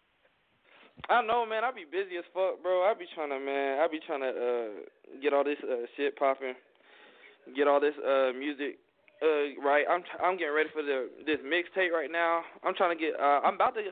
I 1.08 1.22
know, 1.22 1.44
man. 1.46 1.64
I 1.64 1.72
be 1.72 1.84
busy 1.84 2.16
as 2.18 2.24
fuck, 2.32 2.62
bro. 2.62 2.84
I 2.84 2.94
be 2.94 3.06
trying 3.14 3.30
to, 3.30 3.40
man. 3.40 3.80
I 3.80 3.88
be 3.88 4.00
trying 4.06 4.22
to 4.22 4.30
uh 4.30 5.18
get 5.20 5.32
all 5.32 5.44
this 5.44 5.58
uh 5.64 5.86
shit 5.96 6.16
popping, 6.16 6.54
get 7.56 7.66
all 7.66 7.80
this 7.80 7.96
uh 7.98 8.32
music 8.36 8.78
uh 9.22 9.54
right. 9.62 9.84
I'm 9.88 10.02
I'm 10.22 10.36
getting 10.36 10.54
ready 10.54 10.70
for 10.72 10.82
the 10.82 11.10
this 11.26 11.38
mixtape 11.42 11.90
right 11.90 12.10
now. 12.10 12.42
I'm 12.64 12.74
trying 12.74 12.96
to 12.96 13.00
get. 13.00 13.18
uh 13.18 13.42
I'm 13.42 13.54
about 13.54 13.74
to. 13.74 13.82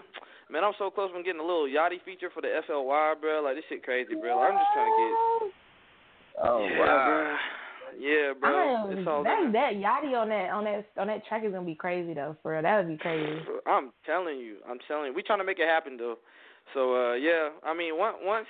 Man, 0.50 0.64
I'm 0.64 0.74
so 0.78 0.90
close 0.90 1.10
from 1.12 1.22
getting 1.22 1.40
a 1.40 1.46
little 1.46 1.70
Yachty 1.70 2.02
feature 2.04 2.30
for 2.34 2.42
the 2.42 2.50
FLY, 2.66 3.14
bro. 3.20 3.42
Like 3.42 3.54
this 3.54 3.64
shit 3.68 3.82
crazy, 3.82 4.14
bro. 4.18 4.34
Like, 4.34 4.50
I'm 4.50 4.58
just 4.58 4.72
trying 4.74 4.90
to 4.90 4.96
get. 4.98 5.12
Oh 6.42 6.66
yeah, 6.66 6.78
wow. 6.78 7.06
bro. 7.06 7.36
Yeah, 7.98 8.32
bro. 8.38 8.50
I 8.50 8.92
It's 8.94 9.06
all. 9.06 9.22
that 9.22 9.50
that 9.52 9.72
Yachty 9.74 10.14
on 10.14 10.28
that 10.30 10.50
on 10.50 10.64
that 10.64 10.86
on 10.96 11.06
that 11.06 11.26
track 11.26 11.44
is 11.44 11.52
gonna 11.52 11.66
be 11.66 11.74
crazy 11.74 12.14
though. 12.14 12.36
For 12.42 12.52
real, 12.52 12.62
that 12.62 12.78
would 12.78 12.88
be 12.88 12.98
crazy. 12.98 13.40
I'm 13.66 13.92
telling 14.06 14.38
you, 14.38 14.56
I'm 14.68 14.78
telling 14.86 15.06
you, 15.06 15.14
we 15.14 15.22
trying 15.22 15.38
to 15.38 15.44
make 15.44 15.58
it 15.58 15.68
happen 15.68 15.96
though. 15.96 16.18
So 16.74 16.94
uh, 16.94 17.14
yeah, 17.14 17.50
I 17.64 17.74
mean, 17.74 17.98
once 17.98 18.16
once 18.22 18.46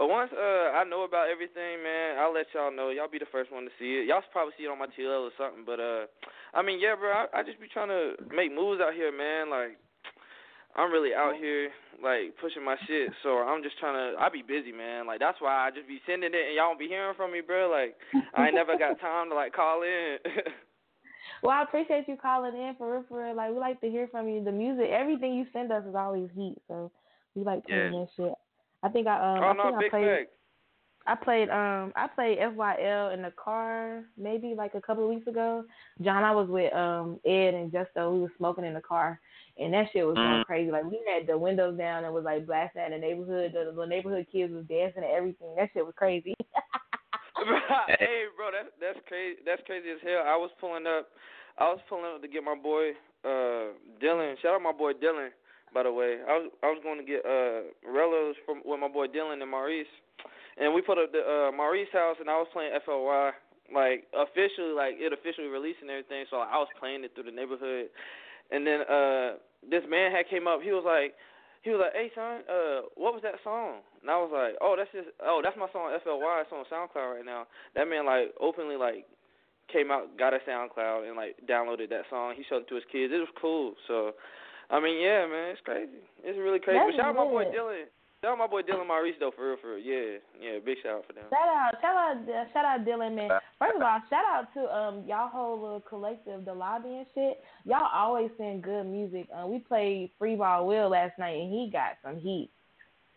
uh, 0.00 0.06
once 0.06 0.30
uh, 0.32 0.76
I 0.76 0.84
know 0.84 1.04
about 1.04 1.28
everything, 1.28 1.82
man, 1.82 2.18
I'll 2.18 2.32
let 2.32 2.46
y'all 2.54 2.74
know. 2.74 2.90
Y'all 2.90 3.10
be 3.10 3.18
the 3.18 3.30
first 3.32 3.52
one 3.52 3.64
to 3.64 3.72
see 3.78 4.00
it. 4.00 4.06
Y'all 4.06 4.22
probably 4.32 4.54
see 4.56 4.64
it 4.64 4.72
on 4.72 4.78
my 4.78 4.88
TL 4.92 5.28
or 5.28 5.34
something. 5.36 5.64
But 5.64 5.80
uh, 5.80 6.06
I 6.54 6.62
mean, 6.62 6.80
yeah, 6.80 6.94
bro, 6.94 7.10
I, 7.10 7.40
I 7.40 7.42
just 7.42 7.60
be 7.60 7.68
trying 7.68 7.88
to 7.88 8.16
make 8.32 8.54
moves 8.54 8.80
out 8.80 8.94
here, 8.94 9.12
man. 9.12 9.50
Like 9.50 9.76
I'm 10.76 10.92
really 10.92 11.14
out 11.14 11.34
here 11.36 11.70
like 12.02 12.36
pushing 12.40 12.64
my 12.64 12.76
shit. 12.86 13.10
So 13.22 13.42
I'm 13.42 13.62
just 13.62 13.78
trying 13.78 13.98
to. 13.98 14.20
I 14.20 14.28
be 14.28 14.42
busy, 14.42 14.72
man. 14.72 15.06
Like 15.06 15.20
that's 15.20 15.40
why 15.40 15.66
I 15.66 15.70
just 15.70 15.88
be 15.88 16.00
sending 16.06 16.30
it, 16.32 16.44
and 16.48 16.54
y'all 16.54 16.72
don't 16.72 16.78
be 16.78 16.88
hearing 16.88 17.16
from 17.16 17.32
me, 17.32 17.40
bro. 17.40 17.68
Like 17.68 17.96
I 18.36 18.46
ain't 18.46 18.54
never 18.54 18.78
got 18.78 19.00
time 19.00 19.28
to 19.30 19.34
like 19.34 19.52
call 19.52 19.82
in. 19.82 20.18
Well, 21.42 21.56
I 21.56 21.62
appreciate 21.62 22.06
you 22.06 22.16
calling 22.20 22.54
in 22.54 22.74
for 22.76 22.92
real, 22.92 23.04
for 23.08 23.24
real. 23.24 23.34
Like 23.34 23.50
we 23.52 23.58
like 23.58 23.80
to 23.80 23.88
hear 23.88 24.08
from 24.08 24.28
you. 24.28 24.44
The 24.44 24.52
music, 24.52 24.90
everything 24.90 25.34
you 25.34 25.46
send 25.52 25.72
us 25.72 25.84
is 25.88 25.94
always 25.94 26.28
heat. 26.34 26.56
So 26.68 26.90
we 27.34 27.42
like 27.44 27.64
playing 27.66 27.92
Yeah. 27.92 27.98
that 28.00 28.08
shit. 28.16 28.34
I 28.82 28.88
think 28.88 29.06
I 29.06 29.16
um 29.16 29.44
oh 29.44 29.48
I 29.48 29.54
no, 29.54 29.62
think 29.64 29.74
I 29.76 29.88
played 29.90 30.18
fact. 30.18 30.30
I 31.06 31.14
played 31.16 31.50
um 31.50 31.92
I 31.96 32.06
played 32.14 32.38
FYL 32.38 33.14
in 33.14 33.22
the 33.22 33.32
car 33.32 34.04
maybe 34.16 34.54
like 34.56 34.74
a 34.74 34.80
couple 34.80 35.04
of 35.04 35.10
weeks 35.10 35.26
ago. 35.26 35.64
Jon, 36.02 36.24
I 36.24 36.32
was 36.32 36.48
with 36.48 36.72
um 36.74 37.18
Ed 37.24 37.54
and 37.54 37.72
Justo. 37.72 38.12
We 38.12 38.20
was 38.20 38.30
smoking 38.36 38.64
in 38.64 38.74
the 38.74 38.80
car, 38.80 39.20
and 39.58 39.72
that 39.74 39.86
shit 39.92 40.06
was 40.06 40.16
going 40.16 40.42
Mm. 40.42 40.46
crazy. 40.46 40.70
Like 40.70 40.84
we 40.84 41.00
had 41.12 41.26
the 41.26 41.36
windows 41.38 41.76
down 41.78 42.04
and 42.04 42.14
was 42.14 42.24
like 42.24 42.46
blasting 42.46 42.82
at 42.82 42.90
the 42.90 42.98
neighborhood. 42.98 43.52
The, 43.52 43.72
the 43.74 43.86
neighborhood 43.86 44.26
kids 44.30 44.52
was 44.52 44.64
dancing 44.66 45.02
and 45.02 45.12
everything. 45.12 45.54
That 45.56 45.70
shit 45.72 45.84
was 45.84 45.94
crazy. 45.96 46.34
hey, 47.98 48.24
bro, 48.36 48.50
that's 48.52 48.72
that's 48.80 49.00
crazy. 49.08 49.40
That's 49.44 49.62
crazy 49.66 49.90
as 49.90 50.00
hell. 50.02 50.24
I 50.26 50.36
was 50.36 50.50
pulling 50.60 50.86
up. 50.86 51.08
I 51.58 51.64
was 51.64 51.80
pulling 51.88 52.04
up 52.14 52.22
to 52.22 52.28
get 52.28 52.44
my 52.44 52.54
boy 52.54 52.90
uh 53.24 53.72
Dylan. 54.02 54.36
Shout 54.40 54.54
out 54.54 54.62
my 54.62 54.72
boy 54.72 54.92
Dylan, 54.92 55.30
by 55.72 55.82
the 55.82 55.92
way. 55.92 56.18
I 56.26 56.32
was 56.38 56.50
I 56.62 56.66
was 56.66 56.80
going 56.82 56.98
to 56.98 57.06
get 57.06 57.24
uh 57.24 57.70
Relos 57.86 58.34
from 58.44 58.62
with 58.64 58.80
my 58.80 58.88
boy 58.88 59.06
Dylan 59.06 59.42
and 59.42 59.50
Maurice, 59.50 59.90
and 60.58 60.74
we 60.74 60.82
put 60.82 60.98
up 60.98 61.12
the 61.12 61.22
uh 61.22 61.52
Maurice 61.56 61.92
house, 61.92 62.16
and 62.20 62.28
I 62.28 62.36
was 62.36 62.48
playing 62.52 62.72
FLY 62.84 63.32
like 63.72 64.06
officially, 64.14 64.74
like 64.74 64.94
it 64.98 65.12
officially 65.12 65.48
released 65.48 65.78
and 65.82 65.90
everything. 65.90 66.26
So 66.30 66.38
I 66.38 66.58
was 66.58 66.68
playing 66.78 67.04
it 67.04 67.14
through 67.14 67.30
the 67.30 67.36
neighborhood, 67.36 67.88
and 68.50 68.66
then 68.66 68.80
uh 68.82 69.38
this 69.68 69.84
man 69.88 70.10
had 70.10 70.28
came 70.28 70.46
up. 70.46 70.60
He 70.62 70.72
was 70.72 70.84
like. 70.84 71.14
He 71.60 71.68
was 71.68 71.84
like, 71.84 71.92
"Hey 71.92 72.08
son, 72.16 72.40
uh, 72.48 72.88
what 72.96 73.12
was 73.12 73.20
that 73.20 73.36
song?" 73.44 73.84
And 74.00 74.08
I 74.08 74.16
was 74.16 74.32
like, 74.32 74.56
"Oh, 74.64 74.80
that's 74.80 74.88
just, 74.96 75.12
oh, 75.20 75.44
that's 75.44 75.60
my 75.60 75.68
song 75.76 75.92
FLY. 75.92 76.40
It's 76.40 76.48
on 76.56 76.64
SoundCloud 76.72 77.16
right 77.20 77.26
now." 77.26 77.44
That 77.76 77.84
man 77.84 78.06
like 78.06 78.32
openly 78.40 78.80
like 78.80 79.04
came 79.68 79.90
out, 79.90 80.16
got 80.18 80.32
a 80.32 80.38
SoundCloud, 80.48 81.06
and 81.06 81.16
like 81.16 81.36
downloaded 81.48 81.90
that 81.90 82.08
song. 82.08 82.34
He 82.36 82.44
showed 82.48 82.62
it 82.62 82.68
to 82.68 82.74
his 82.76 82.84
kids. 82.90 83.12
It 83.12 83.20
was 83.20 83.28
cool. 83.40 83.74
So, 83.86 84.12
I 84.70 84.78
mean, 84.78 85.02
yeah, 85.02 85.26
man, 85.26 85.50
it's 85.50 85.60
crazy. 85.64 85.98
It's 86.22 86.38
really 86.38 86.60
crazy. 86.60 86.78
That's 86.78 86.94
but 86.94 87.02
shout 87.02 87.10
out 87.10 87.18
my 87.18 87.24
boy. 87.26 87.44
Dylan. 87.50 87.90
Shout 88.22 88.32
out 88.32 88.38
my 88.38 88.46
boy 88.46 88.60
Dylan 88.60 88.86
Maurice 88.86 89.16
though, 89.18 89.32
for 89.34 89.48
real, 89.48 89.56
for 89.60 89.74
real. 89.74 89.82
Yeah, 89.82 90.20
yeah, 90.38 90.58
big 90.62 90.76
shout 90.82 91.00
out 91.00 91.06
for 91.06 91.14
them. 91.14 91.24
Shout 91.32 91.48
out, 91.48 91.72
shout 91.80 91.96
out, 91.96 92.16
uh, 92.28 92.44
shout 92.52 92.64
out, 92.64 92.84
Dylan, 92.84 93.16
man. 93.16 93.30
First 93.58 93.76
of 93.76 93.82
all, 93.82 93.98
shout 94.10 94.24
out 94.28 94.52
to 94.54 94.60
um 94.68 95.04
y'all 95.08 95.28
whole 95.28 95.60
little 95.60 95.80
collective, 95.80 96.44
the 96.44 96.52
lobby 96.52 97.00
and 97.00 97.06
shit. 97.14 97.40
Y'all 97.64 97.88
always 97.92 98.30
send 98.36 98.62
good 98.62 98.84
music. 98.84 99.26
Um, 99.34 99.50
we 99.50 99.58
played 99.58 100.10
Free 100.18 100.36
Ball 100.36 100.66
Will 100.66 100.90
last 100.90 101.18
night, 101.18 101.40
and 101.40 101.50
he 101.50 101.70
got 101.72 101.96
some 102.04 102.20
heat. 102.20 102.50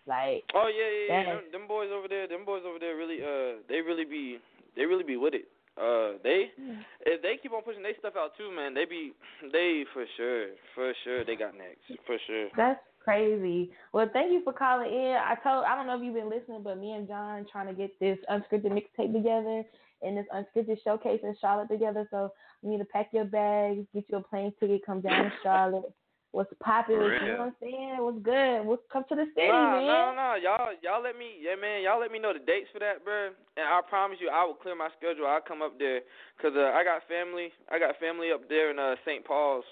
Like, 0.07 0.43
Oh 0.55 0.71
yeah, 0.71 1.15
yeah, 1.15 1.21
yeah. 1.21 1.35
Them, 1.35 1.43
them 1.51 1.67
boys 1.67 1.89
over 1.93 2.07
there, 2.07 2.27
them 2.27 2.45
boys 2.45 2.63
over 2.67 2.79
there 2.79 2.95
really, 2.95 3.21
uh, 3.21 3.59
they 3.69 3.79
really 3.79 4.05
be, 4.05 4.39
they 4.75 4.85
really 4.85 5.03
be 5.03 5.17
with 5.17 5.33
it. 5.33 5.47
Uh, 5.75 6.21
they, 6.23 6.53
if 7.01 7.21
they 7.21 7.37
keep 7.41 7.51
on 7.51 7.63
pushing 7.63 7.81
their 7.81 7.97
stuff 7.97 8.13
out 8.15 8.37
too, 8.37 8.51
man, 8.55 8.73
they 8.73 8.85
be, 8.85 9.13
they 9.51 9.85
for 9.93 10.05
sure, 10.17 10.49
for 10.75 10.93
sure, 11.03 11.25
they 11.25 11.35
got 11.35 11.57
next, 11.57 11.81
for 12.05 12.17
sure. 12.27 12.49
that's 12.55 12.79
crazy. 13.03 13.71
Well, 13.91 14.09
thank 14.13 14.31
you 14.31 14.43
for 14.43 14.53
calling 14.53 14.91
in. 14.93 15.17
I 15.17 15.35
told 15.43 15.65
I 15.65 15.75
don't 15.75 15.87
know 15.87 15.97
if 15.97 16.03
you've 16.03 16.13
been 16.13 16.29
listening, 16.29 16.61
but 16.63 16.77
me 16.77 16.93
and 16.93 17.07
Jon 17.07 17.45
trying 17.51 17.67
to 17.67 17.73
get 17.73 17.99
this 17.99 18.17
unscripted 18.29 18.71
mixtape 18.71 19.13
together 19.13 19.63
and 20.03 20.17
this 20.17 20.25
unscripted 20.33 20.77
showcase 20.83 21.21
in 21.23 21.35
Charlotte 21.41 21.69
together. 21.69 22.07
So 22.11 22.31
you 22.61 22.69
need 22.69 22.79
to 22.79 22.85
pack 22.85 23.09
your 23.11 23.25
bags, 23.25 23.85
get 23.93 24.05
you 24.09 24.17
a 24.17 24.21
plane 24.21 24.53
ticket, 24.59 24.85
come 24.85 25.01
down 25.01 25.25
to 25.25 25.31
Charlotte. 25.43 25.91
What's 26.33 26.49
popular? 26.65 27.13
You 27.13 27.37
know 27.37 27.45
what 27.45 27.53
I'm 27.53 27.61
saying? 27.61 27.97
What's 28.01 28.17
good? 28.25 28.65
What's 28.65 28.81
come 28.89 29.05
to 29.05 29.13
the 29.13 29.29
city, 29.37 29.53
Nah, 29.53 29.77
man? 29.77 29.85
no, 29.85 30.01
no, 30.17 30.29
y'all, 30.41 30.73
y'all 30.81 30.97
let 30.97 31.13
me, 31.13 31.37
yeah, 31.37 31.53
man, 31.53 31.85
y'all 31.85 32.01
let 32.01 32.09
me 32.09 32.17
know 32.17 32.33
the 32.33 32.41
dates 32.41 32.73
for 32.73 32.79
that, 32.81 33.05
bro. 33.05 33.37
And 33.53 33.65
I 33.69 33.79
promise 33.85 34.17
you, 34.17 34.33
I 34.33 34.41
will 34.43 34.57
clear 34.57 34.73
my 34.73 34.89
schedule. 34.97 35.29
I'll 35.29 35.45
come 35.45 35.61
up 35.61 35.77
there, 35.77 36.01
cause 36.41 36.57
uh, 36.57 36.73
I 36.73 36.81
got 36.83 37.05
family, 37.05 37.53
I 37.69 37.77
got 37.77 38.01
family 38.01 38.33
up 38.33 38.49
there 38.49 38.73
in 38.73 38.79
uh 38.81 38.97
St. 39.05 39.21
Paul's, 39.23 39.63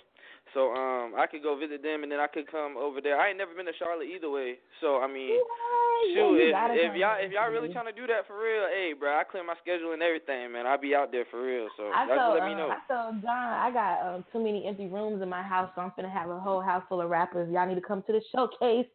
so 0.54 0.76
um, 0.76 1.14
I 1.16 1.28
could 1.28 1.44
go 1.44 1.56
visit 1.56 1.82
them, 1.84 2.04
and 2.04 2.12
then 2.12 2.20
I 2.20 2.28
could 2.28 2.50
come 2.50 2.76
over 2.76 3.00
there. 3.00 3.20
I 3.20 3.30
ain't 3.30 3.38
never 3.38 3.56
been 3.56 3.66
to 3.66 3.78
Charlotte 3.80 4.08
either 4.08 4.30
way, 4.30 4.60
so 4.80 5.00
I 5.00 5.08
mean, 5.08 5.40
What? 5.40 6.12
shoot, 6.14 6.52
Yeah, 6.52 6.72
if, 6.72 6.92
if 6.92 6.98
y'all, 6.98 7.18
if 7.20 7.32
y'all 7.32 7.52
really 7.52 7.72
trying 7.72 7.88
to 7.88 7.96
do 7.96 8.08
that 8.08 8.28
for 8.28 8.36
real, 8.36 8.68
hey, 8.68 8.94
bro, 8.98 9.16
I 9.16 9.24
clear 9.24 9.44
my 9.44 9.56
schedule 9.62 9.94
and 9.94 10.04
everything, 10.04 10.52
man. 10.52 10.68
I'll 10.68 10.82
be 10.82 10.96
out 10.96 11.12
there 11.12 11.26
for 11.32 11.42
real. 11.44 11.70
So 11.78 11.92
I 11.94 12.08
told, 12.08 12.36
let 12.36 12.46
me 12.46 12.54
uh, 12.54 12.58
know. 12.58 12.70
I 12.74 12.82
told 12.88 13.22
John 13.22 13.32
I 13.32 13.72
got 13.72 13.96
um, 14.04 14.26
too 14.32 14.44
many 14.44 14.68
empty 14.68 14.88
rooms 14.88 15.22
in 15.22 15.30
my 15.30 15.44
house, 15.44 15.72
so 15.76 15.82
I'm 15.82 15.92
finna 15.98 16.12
have 16.12 16.30
a 16.30 16.40
whole 16.40 16.62
house 16.62 16.84
full 16.90 17.02
of 17.02 17.10
rappers. 17.10 17.52
Y'all 17.52 17.68
need 17.68 17.76
to 17.76 17.86
come 17.86 18.04
to 18.08 18.12
the 18.12 18.22
showcase. 18.36 18.88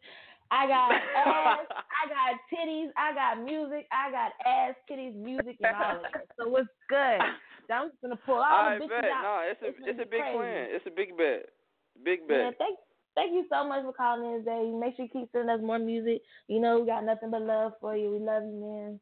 I 0.50 0.66
got 0.66 0.92
ass, 0.92 1.66
I 1.70 2.08
got 2.08 2.38
titties, 2.52 2.90
I 2.96 3.14
got 3.14 3.42
music, 3.42 3.86
I 3.90 4.10
got 4.10 4.32
ass, 4.46 4.74
titties, 4.90 5.14
music, 5.14 5.56
and 5.60 5.74
all 5.74 5.96
of 5.96 6.02
that. 6.12 6.26
So 6.38 6.48
what's 6.48 6.68
good? 6.88 7.20
I'm 7.70 7.90
just 7.90 8.00
gonna 8.02 8.16
pull 8.24 8.36
all 8.36 8.44
I 8.44 8.78
the 8.78 8.84
bitches 8.84 9.02
bet. 9.02 9.10
out. 9.10 9.22
No, 9.22 9.34
it's 9.50 9.62
a, 9.62 9.68
It's 9.68 9.78
it's 9.90 10.00
a 10.00 10.08
big 10.08 10.22
crazy. 10.22 10.36
plan. 10.36 10.66
It's 10.70 10.86
a 10.86 10.94
big 10.94 11.16
bet. 11.16 11.42
Big 12.04 12.28
bet. 12.28 12.36
Yeah, 12.36 12.50
thank 12.58 12.78
thank 13.14 13.32
you 13.32 13.44
so 13.50 13.66
much 13.66 13.82
for 13.82 13.92
calling 13.92 14.26
in 14.30 14.38
today. 14.44 14.70
Make 14.72 14.96
sure 14.96 15.06
you 15.06 15.12
keep 15.12 15.28
sending 15.32 15.50
us 15.50 15.60
more 15.62 15.78
music. 15.78 16.22
You 16.48 16.60
know 16.60 16.80
we 16.80 16.86
got 16.86 17.04
nothing 17.04 17.30
but 17.30 17.42
love 17.42 17.72
for 17.80 17.96
you. 17.96 18.10
We 18.12 18.18
love 18.20 18.42
you, 18.44 18.56
man. 18.60 19.00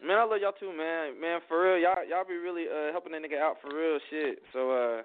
Man, 0.00 0.16
I 0.16 0.24
love 0.24 0.40
y'all 0.40 0.56
too, 0.56 0.72
man. 0.72 1.20
Man, 1.20 1.40
for 1.46 1.60
real, 1.60 1.76
y'all 1.76 2.00
y'all 2.08 2.24
be 2.24 2.36
really 2.40 2.64
uh 2.64 2.90
helping 2.92 3.12
that 3.12 3.20
nigga 3.20 3.36
out 3.38 3.60
for 3.60 3.68
real 3.74 3.98
shit. 4.08 4.40
So 4.52 4.70
uh 4.72 5.02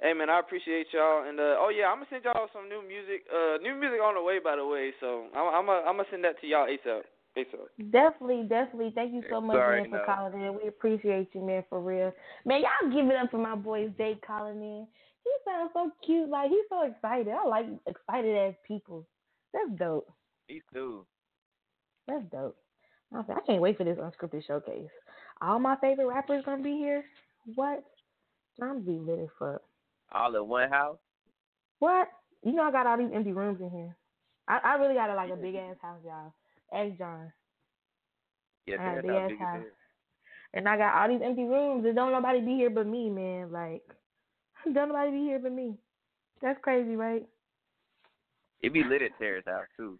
hey 0.00 0.14
man, 0.14 0.30
I 0.30 0.38
appreciate 0.38 0.86
y'all 0.94 1.26
and 1.26 1.40
uh 1.40 1.58
oh 1.58 1.70
yeah, 1.74 1.90
I'm 1.90 1.98
gonna 1.98 2.10
send 2.10 2.24
y'all 2.24 2.46
some 2.54 2.68
new 2.68 2.78
music. 2.86 3.26
Uh 3.26 3.58
new 3.58 3.74
music 3.74 3.98
on 3.98 4.14
the 4.14 4.22
way 4.22 4.38
by 4.38 4.54
the 4.54 4.64
way, 4.66 4.92
so 5.00 5.26
I'm 5.34 5.50
I'm 5.50 5.66
I'm 5.68 5.96
gonna 5.98 6.06
send 6.10 6.22
that 6.22 6.38
to 6.40 6.46
y'all 6.46 6.70
ASAP. 6.70 7.02
ASAP. 7.44 7.90
Definitely, 7.90 8.44
definitely. 8.48 8.92
Thank 8.94 9.12
you 9.12 9.22
so 9.30 9.40
much, 9.40 9.56
already 9.56 9.88
man, 9.88 10.00
for 10.00 10.06
know. 10.06 10.14
calling 10.14 10.40
in. 10.40 10.58
We 10.60 10.68
appreciate 10.68 11.28
you, 11.32 11.44
man, 11.44 11.64
for 11.68 11.80
real. 11.80 12.12
Man, 12.44 12.62
y'all 12.62 12.92
give 12.92 13.10
it 13.10 13.16
up 13.16 13.30
for 13.30 13.38
my 13.38 13.54
boy 13.54 13.92
Zay 13.96 14.18
calling 14.26 14.60
in. 14.62 14.86
He 15.24 15.30
sounds 15.44 15.70
so 15.74 15.90
cute. 16.04 16.28
Like 16.28 16.50
he's 16.50 16.64
so 16.68 16.82
excited. 16.82 17.32
I 17.32 17.46
like 17.46 17.66
excited 17.86 18.36
ass 18.36 18.54
people. 18.66 19.06
That's 19.52 19.78
dope. 19.78 20.08
Me 20.48 20.62
too. 20.72 21.06
That's 22.06 22.24
dope. 22.30 22.56
I 23.12 23.22
said, 23.26 23.36
I 23.36 23.46
can't 23.46 23.60
wait 23.60 23.76
for 23.76 23.84
this 23.84 23.98
unscripted 23.98 24.46
showcase. 24.46 24.88
All 25.42 25.58
my 25.58 25.76
favorite 25.76 26.06
rappers 26.06 26.44
gonna 26.44 26.62
be 26.62 26.76
here. 26.76 27.04
What? 27.54 27.84
I'm 28.62 28.68
gonna 28.68 28.80
be 28.80 28.98
lit 28.98 29.18
as 29.20 29.28
fuck. 29.38 29.62
All 30.12 30.34
in 30.34 30.48
one 30.48 30.68
house. 30.70 30.98
What? 31.78 32.08
You 32.44 32.52
know 32.52 32.62
I 32.62 32.70
got 32.70 32.86
all 32.86 32.98
these 32.98 33.10
empty 33.14 33.32
rooms 33.32 33.60
in 33.60 33.70
here. 33.70 33.96
I, 34.48 34.58
I 34.64 34.74
really 34.74 34.94
got 34.94 35.10
a, 35.10 35.14
like 35.14 35.30
a 35.30 35.36
big 35.36 35.54
ass 35.54 35.76
house, 35.80 36.00
y'all. 36.04 36.32
Ask 36.72 36.98
Jon. 36.98 37.32
Yeah, 38.66 38.76
I 38.80 38.94
that's 38.96 39.08
ass 39.08 39.30
house. 39.38 39.62
And 40.54 40.68
I 40.68 40.76
got 40.76 40.94
all 40.94 41.08
these 41.08 41.24
empty 41.24 41.44
rooms. 41.44 41.84
And 41.84 41.94
don't 41.94 42.12
nobody 42.12 42.40
be 42.40 42.54
here 42.54 42.70
but 42.70 42.86
me, 42.86 43.08
man. 43.08 43.52
Like, 43.52 43.82
don't 44.72 44.88
nobody 44.88 45.10
be 45.10 45.24
here 45.24 45.38
but 45.38 45.52
me. 45.52 45.74
That's 46.42 46.58
crazy, 46.62 46.96
right? 46.96 47.26
It 48.62 48.72
be 48.72 48.84
lit 48.84 49.02
at 49.02 49.18
Taris 49.20 49.46
House 49.46 49.66
too, 49.76 49.98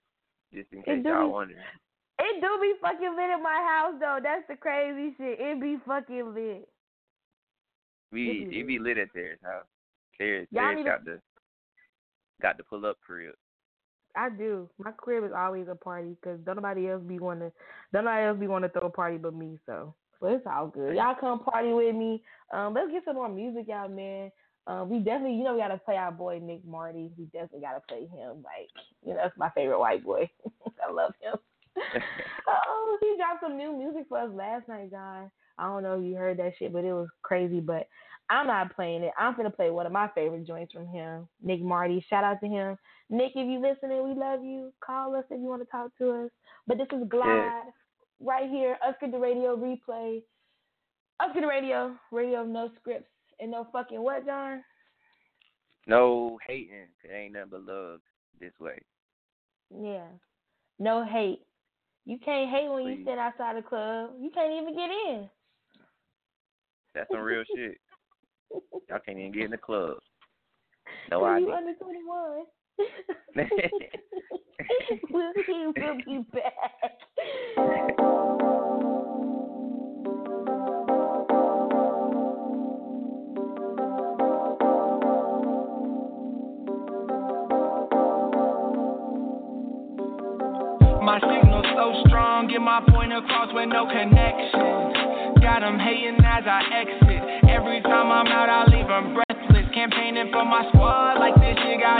just 0.53 0.67
in 0.73 0.83
case 0.83 1.03
y'all 1.05 1.27
be- 1.27 1.33
wondering. 1.33 1.61
It 2.23 2.41
do 2.43 2.59
be 2.61 2.75
fucking 2.83 3.17
lit 3.17 3.31
at 3.31 3.43
my 3.43 3.67
house, 3.67 3.95
though. 3.99 4.19
That's 4.23 4.47
the 4.47 4.57
crazy 4.57 5.15
shit. 5.17 5.41
It 5.41 5.61
be 5.61 5.79
fucking 5.87 6.35
lit. 6.35 6.69
We 8.13 8.31
It 8.31 8.51
be 8.51 8.61
it 8.61 8.67
be 8.67 8.79
lit 8.79 8.99
at 8.99 9.15
Taris 9.15 9.41
House. 9.43 9.65
Taris, 10.21 10.47
Taris 10.53 10.77
need 10.77 10.83
to- 10.83 10.89
got 10.91 11.05
the 11.05 11.21
got 12.43 12.57
the 12.59 12.65
pull 12.65 12.85
up 12.85 12.99
crib. 13.05 13.35
I 14.17 14.31
do. 14.31 14.69
My 14.79 14.93
crib 14.93 15.25
is 15.25 15.33
always 15.37 15.67
a 15.71 15.75
party 15.75 16.17
because 16.21 16.41
don't 16.41 16.57
nobody 16.57 16.89
else 16.89 17.03
be 17.07 17.19
want 17.19 17.41
to, 17.41 17.53
don't 17.93 18.05
nobody 18.05 18.27
else 18.27 18.39
be 18.39 18.47
want 18.47 18.65
to 18.65 18.69
throw 18.69 18.89
a 18.89 18.91
party 18.91 19.17
but 19.17 19.35
me. 19.35 19.59
So, 19.67 19.95
but 20.21 20.33
it's 20.33 20.47
all 20.47 20.69
good. 20.69 20.97
Y'all 20.97 21.15
come 21.19 21.41
party 21.41 21.73
with 21.73 21.95
me. 21.95 22.23
Um, 22.53 22.75
let's 22.75 22.91
get 22.91 23.05
some 23.05 23.17
more 23.17 23.29
music 23.29 23.71
out, 23.71 23.93
man. 23.93 24.31
Um, 24.67 24.89
we 24.89 24.99
definitely, 24.99 25.37
you 25.37 25.45
know, 25.45 25.55
we 25.55 25.61
gotta 25.61 25.79
play 25.79 25.97
our 25.97 26.13
boy 26.13 26.41
Nick 26.43 26.65
Marty. 26.67 27.11
We 27.19 27.25
definitely 27.27 27.61
gotta 27.61 27.83
play 27.89 28.01
him. 28.01 28.45
Like, 28.45 28.69
you 29.03 29.11
know, 29.11 29.21
that's 29.23 29.37
my 29.39 29.51
favorite 29.51 29.81
white 29.81 30.05
boy. 30.05 30.31
I 30.87 30.93
love 30.93 31.13
him. 31.21 31.37
oh, 32.49 32.99
he 33.01 33.17
dropped 33.17 33.43
some 33.43 33.57
new 33.57 33.77
music 33.77 34.05
for 34.09 34.19
us 34.19 34.31
last 34.33 34.69
night, 34.69 34.91
Jon. 34.91 35.31
I 35.59 35.65
don't 35.65 35.83
know 35.83 35.99
if 35.99 36.05
you 36.05 36.15
heard 36.15 36.39
that 36.39 36.53
shit, 36.59 36.73
but 36.73 36.85
it 36.85 36.93
was 36.93 37.09
crazy. 37.23 37.61
But 37.61 37.89
I'm 38.29 38.47
not 38.47 38.75
playing 38.75 39.03
it. 39.03 39.13
I'm 39.19 39.37
gonna 39.37 39.51
play 39.51 39.71
one 39.71 39.87
of 39.87 39.93
my 39.93 40.09
favorite 40.15 40.47
joints 40.47 40.73
from 40.73 40.87
him, 40.87 41.27
Nick 41.43 41.63
Marty. 41.63 42.05
Shout 42.09 42.25
out 42.25 42.41
to 42.41 42.49
him. 42.49 42.79
Nick, 43.11 43.33
if 43.35 43.49
you 43.49 43.61
listening, 43.61 44.09
we 44.09 44.15
love 44.15 44.45
you. 44.45 44.73
Call 44.85 45.17
us 45.17 45.25
if 45.31 45.41
you 45.41 45.47
want 45.47 45.63
to 45.63 45.71
talk 45.71 45.91
to 45.99 46.25
us. 46.25 46.31
But 46.67 46.79
this 46.79 46.87
is 46.93 47.09
Glide 47.09 47.63
right 48.21 48.49
here, 48.49 48.77
Unscripted 48.87 49.21
Radio 49.21 49.57
replay. 49.57 50.23
Unscripted 51.21 51.49
Radio, 51.49 51.97
radio 52.13 52.45
no 52.45 52.71
scripts 52.81 53.11
and 53.41 53.51
no 53.51 53.67
fucking 53.73 54.01
what, 54.01 54.25
Jon? 54.25 54.63
no 55.87 56.39
hating. 56.47 56.87
It 57.03 57.13
ain't 57.13 57.33
nothing 57.33 57.49
but 57.51 57.65
love 57.65 58.01
this 58.39 58.53
way. 58.61 58.79
Yeah. 59.77 60.07
No 60.79 61.05
hate. 61.05 61.41
You 62.07 62.19
can't 62.25 62.51
hate 62.51 62.71
when 62.71 62.85
you 62.87 62.97
Please. 62.97 63.07
sit 63.07 63.19
outside 63.19 63.57
the 63.57 63.63
club. 63.63 64.11
You 64.21 64.31
can't 64.33 64.53
even 64.53 64.75
get 64.75 64.91
in. 64.91 65.29
That's 66.95 67.09
some 67.11 67.21
real 67.21 67.43
shit. 67.55 67.77
Y'all 68.89 68.99
can't 69.05 69.19
even 69.19 69.33
get 69.33 69.45
in 69.45 69.51
the 69.51 69.59
club. 69.59 69.97
No 71.11 71.25
ID. 71.25 71.45
you 71.45 71.53
under 71.53 71.73
21. 71.75 72.45
We'll, 75.11 75.33
be, 75.47 75.73
we'll 75.77 75.97
be 76.05 76.25
back. 76.33 77.91
My 91.03 91.19
signal 91.21 91.63
so 91.75 92.03
strong, 92.07 92.47
get 92.49 92.61
my 92.61 92.81
point 92.91 93.13
across 93.13 93.53
with 93.55 93.69
no 93.69 93.87
connection. 93.87 94.93
Got 95.43 95.65
'em 95.65 95.79
hating 95.79 96.21
as 96.25 96.45
I 96.47 96.61
exit. 96.85 97.51
Every 97.51 97.81
time 97.83 98.13
I'm 98.13 98.27
out, 98.29 98.49
I 98.49 98.65
leave 98.71 98.89
'em 98.91 99.15
breathless. 99.15 99.67
Campaigning 99.75 100.31
for 100.31 100.45
my 100.45 100.69
squad 100.69 101.19
like 101.19 101.40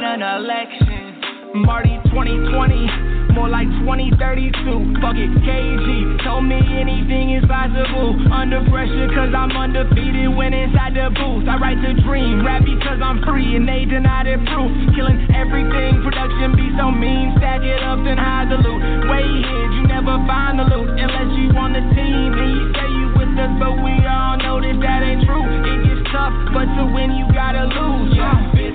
got 0.01 0.17
an 0.17 0.25
election. 0.25 1.61
Marty 1.61 2.01
2020, 2.09 3.37
more 3.37 3.53
like 3.53 3.69
2032. 3.85 4.97
Fuck 5.03 5.19
it, 5.19 5.29
KG. 5.45 6.25
Told 6.25 6.49
me 6.49 6.57
anything 6.57 7.37
is 7.37 7.45
possible. 7.45 8.17
Under 8.33 8.65
pressure, 8.71 9.13
cause 9.13 9.35
I'm 9.37 9.53
undefeated 9.53 10.33
when 10.33 10.55
inside 10.55 10.97
the 10.97 11.13
booth. 11.13 11.45
I 11.45 11.61
write 11.61 11.83
the 11.85 12.01
dream, 12.01 12.47
rap 12.47 12.65
because 12.65 13.03
I'm 13.03 13.21
free, 13.29 13.59
and 13.61 13.69
they 13.69 13.85
deny 13.85 14.25
the 14.25 14.41
proof. 14.49 14.73
Killing 14.97 15.21
everything, 15.37 16.01
production 16.01 16.57
be 16.57 16.73
so 16.81 16.89
mean. 16.89 17.37
Stack 17.37 17.61
it 17.61 17.83
up, 17.85 18.01
then 18.01 18.17
hide 18.17 18.49
the 18.49 18.57
loot. 18.57 18.81
Way 19.05 19.27
hid, 19.27 19.69
you 19.75 19.85
never 19.85 20.17
find 20.25 20.65
the 20.65 20.65
loot 20.65 20.97
unless 20.97 21.29
you 21.37 21.53
on 21.61 21.77
the 21.77 21.85
team. 21.93 22.31
And 22.41 22.51
you 22.57 22.65
say 22.73 22.89
you 22.89 23.07
with 23.21 23.37
us, 23.37 23.53
but 23.61 23.75
we 23.85 24.01
all 24.07 24.39
know 24.41 24.65
that 24.65 24.77
that 24.81 25.01
ain't 25.05 25.29
true. 25.29 25.45
It 25.45 25.83
gets 25.85 26.09
tough, 26.09 26.33
but 26.57 26.71
to 26.79 26.89
win, 26.89 27.21
you 27.21 27.27
gotta 27.37 27.69
lose. 27.69 28.17
Yeah, 28.17 28.70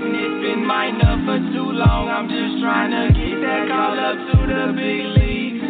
minor 0.66 1.22
for 1.30 1.38
too 1.54 1.70
long. 1.78 2.10
I'm 2.10 2.26
just 2.26 2.58
trying 2.58 2.90
to 2.90 3.14
get 3.14 3.38
that 3.46 3.70
call 3.70 3.94
up 3.94 4.18
to 4.18 4.38
the 4.50 4.74
big 4.74 5.06
leagues. 5.14 5.62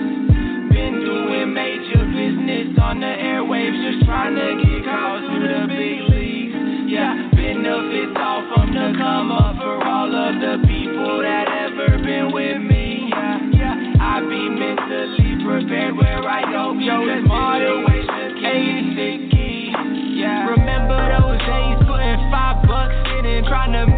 Been 0.71 1.03
doing 1.03 1.51
major 1.51 2.03
business 2.15 2.71
on 2.79 3.03
the 3.03 3.11
airwaves, 3.11 3.75
just 3.83 4.07
trying 4.07 4.39
to 4.39 4.47
get 4.55 4.87
calls 4.87 5.27
to 5.27 5.35
the 5.35 5.61
big 5.67 5.99
leagues. 6.07 6.55
Yeah, 6.87 7.11
benefits 7.35 8.15
all 8.15 8.47
from 8.55 8.71
the 8.71 8.95
come 8.95 9.35
up 9.35 9.59
for 9.59 9.83
all 9.83 10.07
of 10.07 10.39
the 10.39 10.63
people 10.63 11.19
that 11.27 11.51
ever 11.51 11.99
been 11.99 12.31
with 12.31 12.63
me. 12.63 13.11
Yeah, 13.11 13.51
yeah, 13.51 13.99
I 13.99 14.23
be 14.23 14.47
mentally 14.47 15.43
prepared 15.43 15.97
where 15.99 16.23
I 16.23 16.47
go. 16.47 16.71
Because 16.71 17.19
moderation 17.27 18.31
is 18.47 18.87
the 18.95 19.11
key. 19.27 19.75
Yeah, 20.23 20.47
remember 20.55 20.95
those 21.19 21.39
days 21.43 21.83
putting 21.83 22.31
five 22.31 22.63
bucks 22.63 22.95
in 23.19 23.25
and 23.27 23.45
trying 23.45 23.75
to 23.75 23.94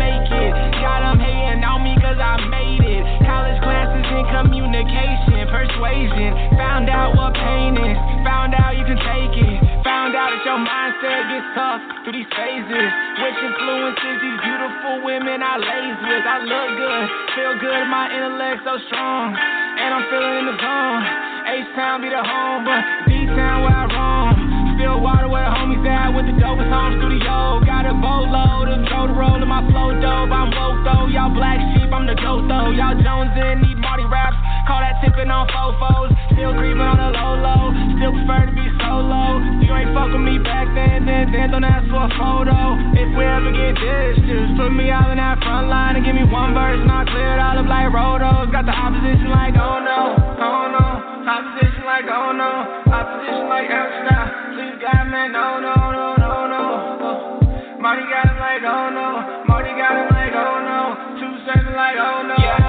persuasion. 5.97 6.57
Found 6.57 6.89
out 6.89 7.15
what 7.15 7.33
pain 7.33 7.73
is. 7.77 7.97
Found 8.25 8.53
out 8.53 8.77
you 8.77 8.85
can 8.85 8.97
take 8.97 9.33
it. 9.33 9.57
Found 9.83 10.13
out 10.13 10.29
that 10.29 10.43
your 10.45 10.59
mindset 10.61 11.21
gets 11.31 11.47
tough 11.57 11.81
through 12.03 12.13
these 12.13 12.29
phases. 12.37 12.89
Which 13.21 13.37
influences 13.41 14.15
these 14.21 14.39
beautiful 14.45 15.01
women 15.05 15.41
I 15.41 15.57
lays 15.57 15.97
with. 16.05 16.23
I 16.25 16.37
look 16.45 16.69
good, 16.77 17.05
feel 17.33 17.53
good, 17.59 17.83
my 17.89 18.11
intellect 18.13 18.61
so 18.65 18.77
strong. 18.87 19.33
And 19.33 19.89
I'm 19.93 20.03
feeling 20.09 20.35
in 20.41 20.45
the 20.53 20.57
zone. 20.57 21.01
H-Town 21.47 22.03
be 22.03 22.09
the 22.11 22.19
home, 22.19 22.67
but 22.67 22.81
D-Town 23.07 23.63
where 23.63 23.71
I 23.71 23.85
roam. 23.87 24.29
Still 24.75 24.99
water 24.99 25.29
where 25.31 25.47
the 25.47 25.53
homies 25.55 25.85
at 25.87 26.11
with 26.13 26.27
the 26.27 26.35
dopest 26.37 26.69
home 26.69 26.99
studio. 26.99 27.63
Got 27.65 27.87
a 27.87 27.95
boatload 27.95 28.67
of 28.69 28.79
Joe 28.89 29.07
to 29.07 29.15
roll 29.15 29.39
in 29.41 29.47
my 29.47 29.63
flow 29.71 29.95
dope. 29.97 30.29
I'm 30.29 30.51
woke 30.53 30.83
though, 30.83 31.07
y'all 31.07 31.33
black 31.33 31.57
sheep, 31.73 31.89
I'm 31.89 32.05
the 32.05 32.13
goat 32.19 32.45
though. 32.45 32.69
Y'all 32.75 32.99
Jones 32.99 33.33
in, 33.33 33.63
need 33.63 33.79
Marty 33.79 34.05
raps. 34.05 34.37
Call 34.67 34.83
that 34.83 34.99
tipping 34.99 35.31
on 35.31 35.47
fofos. 35.47 36.11
Still 36.35 36.51
creeping 36.59 36.83
on 36.83 36.99
the 36.99 37.09
low 37.15 37.39
low. 37.39 37.71
Still 37.95 38.11
prefer 38.11 38.51
to 38.51 38.53
be 38.53 38.67
solo. 38.83 39.39
You 39.63 39.71
ain't 39.71 39.95
fuck 39.95 40.11
with 40.11 40.21
me 40.21 40.37
back 40.43 40.67
then, 40.75 41.07
then, 41.07 41.31
then 41.31 41.55
don't 41.55 41.63
ask 41.63 41.87
for 41.87 42.03
a 42.03 42.11
photo. 42.19 42.75
If 42.93 43.09
we 43.15 43.23
ever 43.23 43.47
get 43.55 43.79
this, 43.79 44.19
just 44.27 44.59
put 44.59 44.75
me 44.75 44.91
out 44.91 45.07
in 45.09 45.17
that 45.23 45.39
front 45.39 45.71
line 45.71 45.95
and 45.95 46.03
give 46.03 46.13
me 46.13 46.27
one 46.27 46.51
verse 46.51 46.83
and 46.83 46.91
I'll 46.91 47.07
clear 47.07 47.35
it 47.35 47.39
all 47.39 47.57
up 47.57 47.67
like 47.71 47.87
Rotos. 47.95 48.51
Got 48.51 48.67
the 48.67 48.75
opposition 48.75 49.31
like, 49.31 49.55
oh 49.55 49.79
no, 49.79 50.19
oh 50.19 50.63
no. 50.67 50.85
Opposition 51.23 51.83
like, 51.87 52.07
oh 52.11 52.35
no. 52.35 52.51
Opposition 52.91 53.47
like, 53.47 53.71
Amsterdam. 53.71 54.25
Please 54.51 54.77
God, 54.83 55.03
man, 55.07 55.31
no, 55.31 55.63
no, 55.63 55.75
no, 55.95 56.05
no, 56.19 56.33
no. 56.43 56.63
Oh. 57.07 57.79
Marty 57.79 58.03
got 58.11 58.27
him 58.27 58.39
like, 58.39 58.63
oh 58.67 58.91
no. 58.91 59.43
Marty 59.47 59.71
got 59.79 59.95
him 59.95 60.11
like, 60.11 60.35
oh 60.35 60.59
no. 60.59 60.79
Two 61.23 61.33
seven 61.47 61.71
like, 61.71 61.95
oh 61.95 62.27
no. 62.27 62.35
Yeah, 62.35 62.66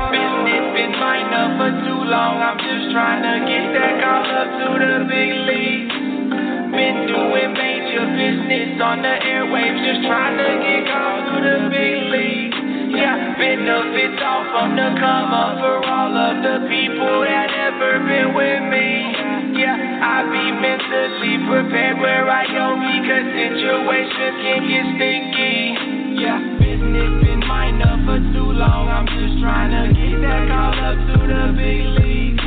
up 1.39 1.55
for 1.55 1.71
too 1.71 2.03
long. 2.11 2.43
I'm 2.43 2.59
just 2.59 2.91
trying 2.91 3.23
to 3.23 3.35
get 3.47 3.71
that 3.79 3.95
call 4.03 4.27
up 4.27 4.51
to 4.59 4.69
the 4.75 4.95
big 5.07 5.31
leagues. 5.47 5.95
Been 6.75 6.99
doing 7.07 7.53
major 7.55 8.07
business 8.19 8.75
on 8.83 9.07
the 9.07 9.15
airwaves, 9.23 9.79
just 9.87 10.03
trying 10.11 10.35
to 10.35 10.51
get 10.59 10.83
called 10.91 11.25
to 11.31 11.37
the 11.39 11.59
big 11.71 11.99
leagues. 12.11 12.59
Yeah, 12.91 13.39
benefits 13.39 14.19
all 14.19 14.43
from 14.51 14.75
the 14.75 14.89
come 14.99 15.31
up 15.31 15.63
for 15.63 15.79
all 15.87 16.11
of 16.11 16.43
the 16.43 16.67
people 16.67 17.23
that 17.23 17.51
ever 17.55 18.03
been 18.03 18.35
with 18.35 18.63
me. 18.75 18.89
Yeah, 19.63 19.79
I 19.79 20.27
be 20.27 20.45
mentally 20.59 21.35
prepared 21.47 22.03
where 22.03 22.27
I 22.27 22.51
go 22.51 22.67
because 22.83 23.27
situations 23.31 24.37
can 24.43 24.61
get 24.67 24.87
sticky. 24.99 25.55
Yeah, 26.19 26.39
business 26.59 27.11
been 27.23 27.38
mine 27.49 27.81
up 27.81 27.99
for 28.05 28.21
too 28.37 28.53
long. 28.53 28.93
I'm 28.93 29.09
just 29.09 29.41
trying 29.41 29.73
to 29.73 29.89
get 29.97 30.21
that 30.21 30.53
call 30.53 30.77
up 30.77 30.99
to 31.01 31.19
the 31.25 31.45
big 31.57 31.83
leagues. 31.97 32.45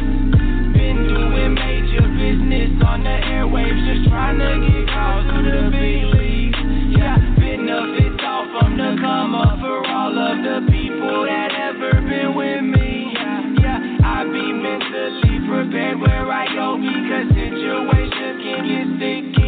Been 0.77 1.09
doing 1.09 1.57
major 1.57 2.05
business 2.05 2.77
on 2.85 3.01
the 3.01 3.17
airwaves, 3.33 3.81
just 3.89 4.13
trying 4.13 4.37
to 4.37 4.51
get 4.61 4.85
called 4.93 5.25
to 5.25 5.37
the 5.41 5.61
big 5.73 6.05
leagues. 6.13 6.61
Yeah, 6.93 7.17
benefits 7.41 8.21
all 8.21 8.45
from 8.53 8.77
the 8.77 9.01
come 9.01 9.33
up 9.33 9.57
for 9.57 9.81
all 9.89 10.13
of 10.13 10.37
the 10.45 10.69
people 10.69 11.25
that 11.25 11.49
ever 11.49 11.97
been 12.05 12.37
with 12.37 12.61
me. 12.61 13.17
Yeah, 13.17 13.41
yeah, 13.57 14.05
I 14.05 14.29
be 14.29 14.53
mentally 14.53 15.49
prepared 15.49 15.97
where 15.97 16.29
I 16.29 16.45
go 16.53 16.77
because 16.77 17.25
situations 17.33 18.37
can 18.37 18.61
get 18.69 18.85
sticky. 19.01 19.40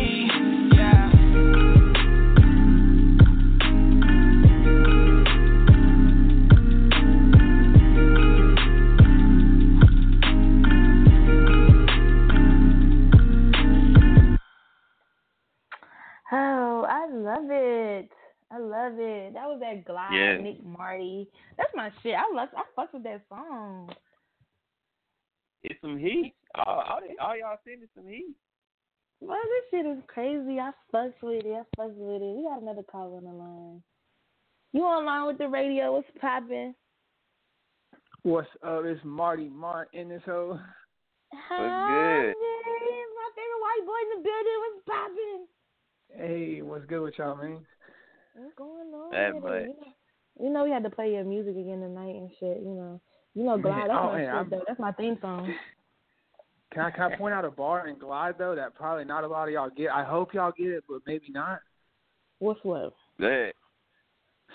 Love 17.36 17.50
it. 17.50 18.10
I 18.52 18.58
love 18.60 18.94
it. 18.98 19.34
That 19.34 19.48
was 19.48 19.60
that 19.62 19.86
Glide, 19.86 20.14
Yeah. 20.14 20.38
Nick 20.38 20.64
Marty. 20.64 21.28
That's 21.58 21.72
my 21.76 21.92
shit. 22.02 22.16
I 22.16 22.32
love. 22.34 22.50
I 22.56 22.64
fuck 22.76 22.94
with 22.94 23.04
that 23.04 23.22
song. 23.30 23.90
It's 25.64 25.80
some 25.82 25.98
heat. 25.98 26.36
All, 26.56 26.84
all, 26.88 27.00
all 27.22 27.38
y'all 27.38 27.58
seen 27.66 27.82
is 27.82 27.90
some 27.96 28.08
heat. 28.08 28.36
Well, 29.22 29.40
this 29.42 29.80
shit 29.80 29.86
is 29.86 30.04
crazy. 30.08 30.60
I 30.60 30.72
fucks 30.94 31.14
with 31.22 31.46
it. 31.46 31.54
I 31.54 31.82
fucks 31.82 31.96
with 31.96 32.22
it. 32.22 32.36
We 32.36 32.44
got 32.44 32.62
another 32.62 32.84
call 32.84 33.16
on 33.16 33.24
the 33.24 33.32
line. 33.32 33.82
You 34.74 34.82
online 34.84 35.28
with 35.28 35.38
the 35.38 35.48
radio? 35.48 35.94
What's 35.94 36.08
poppin'? 36.20 36.76
What's 38.24 38.50
up? 38.66 38.84
It's 38.86 39.00
Marty 39.04 39.50
Mart 39.50 39.90
in 39.94 40.10
this 40.10 40.22
hoe. 40.26 40.60
Hi, 41.34 41.58
good? 41.58 42.34
Jay. 42.34 43.04
My 43.16 43.30
favorite 43.34 43.64
white 43.64 43.86
boy 43.86 44.00
in 44.04 44.10
the 44.12 44.24
building. 44.24 44.60
What's 44.62 44.84
poppin'? 44.86 45.48
Hey, 46.16 46.62
what's 46.62 46.86
good 46.86 47.02
with 47.02 47.18
y'all, 47.18 47.36
man? 47.36 47.60
What's 48.36 48.56
going 48.56 48.94
on? 48.94 49.12
That 49.12 49.34
with 49.36 49.44
much. 49.44 49.88
You 50.40 50.50
know, 50.50 50.64
we 50.64 50.72
had 50.72 50.84
to 50.84 50.90
play 50.90 51.14
your 51.14 51.24
music 51.24 51.56
again 51.56 51.80
tonight 51.80 52.16
and 52.16 52.30
shit. 52.40 52.60
You 52.62 52.74
know, 52.74 53.02
you 53.34 53.44
know, 53.44 53.58
Man, 53.58 53.62
Glide. 53.62 53.90
That's 53.90 54.00
oh, 54.00 54.06
my 54.12 54.18
man, 54.18 54.44
shit 54.44 54.50
though. 54.52 54.64
That's 54.68 54.80
my 54.80 54.92
theme 54.94 55.18
song. 55.22 55.54
Can 56.74 56.82
I, 56.82 56.90
can 56.90 57.02
I 57.04 57.16
point 57.18 57.36
out 57.36 57.46
a 57.46 57.52
bar 57.52 57.86
and 57.86 58.00
glide 58.00 58.34
though 58.40 58.56
that 58.56 58.74
probably 58.74 59.06
not 59.06 59.24
a 59.24 59.28
lot 59.28 59.48
of 59.48 59.54
y'all 59.54 59.70
get? 59.70 59.92
I 59.92 60.04
hope 60.04 60.34
y'all 60.34 60.52
get 60.58 60.70
it, 60.70 60.84
but 60.90 61.02
maybe 61.06 61.28
not. 61.30 61.60
What's 62.40 62.62
what? 62.64 62.96
Good. 63.20 63.54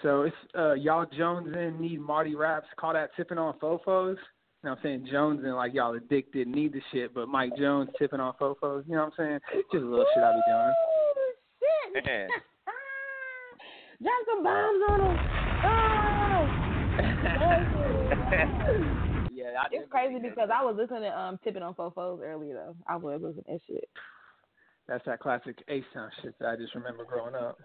So 0.02 0.22
it's 0.22 0.34
uh 0.58 0.72
y'all 0.72 1.06
Jones 1.16 1.54
in 1.54 1.80
need 1.80 2.00
Marty 2.00 2.34
raps. 2.34 2.66
Call 2.76 2.94
that 2.94 3.10
tipping 3.16 3.38
on 3.38 3.56
fofos. 3.60 4.16
You 4.16 4.64
know 4.64 4.70
what 4.70 4.78
I'm 4.78 4.78
saying? 4.82 5.08
Jones 5.12 5.44
in 5.44 5.52
like 5.52 5.74
y'all 5.74 5.94
addicted, 5.94 6.48
need 6.48 6.72
the 6.72 6.80
shit, 6.92 7.14
but 7.14 7.28
Mike 7.28 7.56
Jones 7.56 7.88
tipping 8.00 8.18
on 8.18 8.32
fofos. 8.32 8.82
You 8.88 8.96
know 8.96 9.04
what 9.04 9.12
I'm 9.20 9.40
saying? 9.52 9.62
Just 9.70 9.84
a 9.84 9.86
little 9.86 10.04
shit 10.12 10.24
I 10.24 10.32
be 10.32 10.42
doing. 10.48 10.74
Man. 12.04 12.28
Drop 14.00 14.24
some 14.26 14.44
bombs 14.44 14.82
on 14.88 15.00
him. 15.00 15.16
Oh. 15.64 16.46
yeah, 19.34 19.58
I 19.58 19.66
It's 19.72 19.90
crazy 19.90 20.20
because 20.20 20.50
I 20.54 20.62
was 20.64 20.76
listening 20.78 21.02
to 21.02 21.18
um 21.18 21.38
tipping 21.42 21.62
on 21.62 21.74
fofos 21.74 22.20
earlier 22.22 22.54
though. 22.54 22.76
I 22.86 22.96
was 22.96 23.20
listening 23.22 23.44
to 23.44 23.52
that 23.52 23.60
shit. 23.66 23.88
That's 24.86 25.04
that 25.04 25.20
classic 25.20 25.62
H-Town 25.68 26.10
shit 26.22 26.34
that 26.38 26.48
I 26.48 26.56
just 26.56 26.74
remember 26.74 27.04
growing 27.04 27.34
up. 27.34 27.58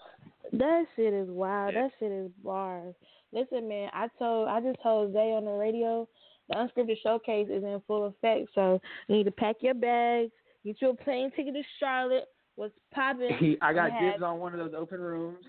That 0.52 0.86
shit 0.96 1.14
is 1.14 1.30
wild. 1.30 1.74
Yeah. 1.74 1.84
That 1.84 1.92
shit 2.00 2.12
is 2.12 2.32
bars. 2.44 2.96
Listen, 3.32 3.70
man, 3.70 3.90
I 3.94 4.08
told 4.20 4.50
I 4.50 4.60
just 4.60 4.82
told 4.82 5.14
Zay 5.14 5.34
on 5.34 5.46
the 5.46 5.52
radio 5.52 6.08
the 6.50 6.56
unscripted 6.56 6.98
showcase 7.02 7.48
is 7.50 7.64
in 7.64 7.82
full 7.88 8.08
effect, 8.08 8.50
so 8.54 8.82
you 9.08 9.16
need 9.16 9.24
to 9.26 9.32
pack 9.32 9.58
your 9.62 9.74
bags, 9.74 10.32
get 10.66 10.82
you 10.82 10.90
a 10.90 10.96
plane 10.96 11.32
ticket 11.36 11.54
to 11.54 11.62
Charlotte. 11.80 12.26
What's 12.56 12.74
popping? 12.93 13.36
He, 13.39 13.58
I 13.62 13.74
got 13.74 13.91
have- 13.91 14.14
dibs 14.14 14.24
on 14.24 14.39
one 14.39 14.54
of 14.54 14.60
those 14.60 14.74
open 14.78 14.99
rooms. 15.01 15.39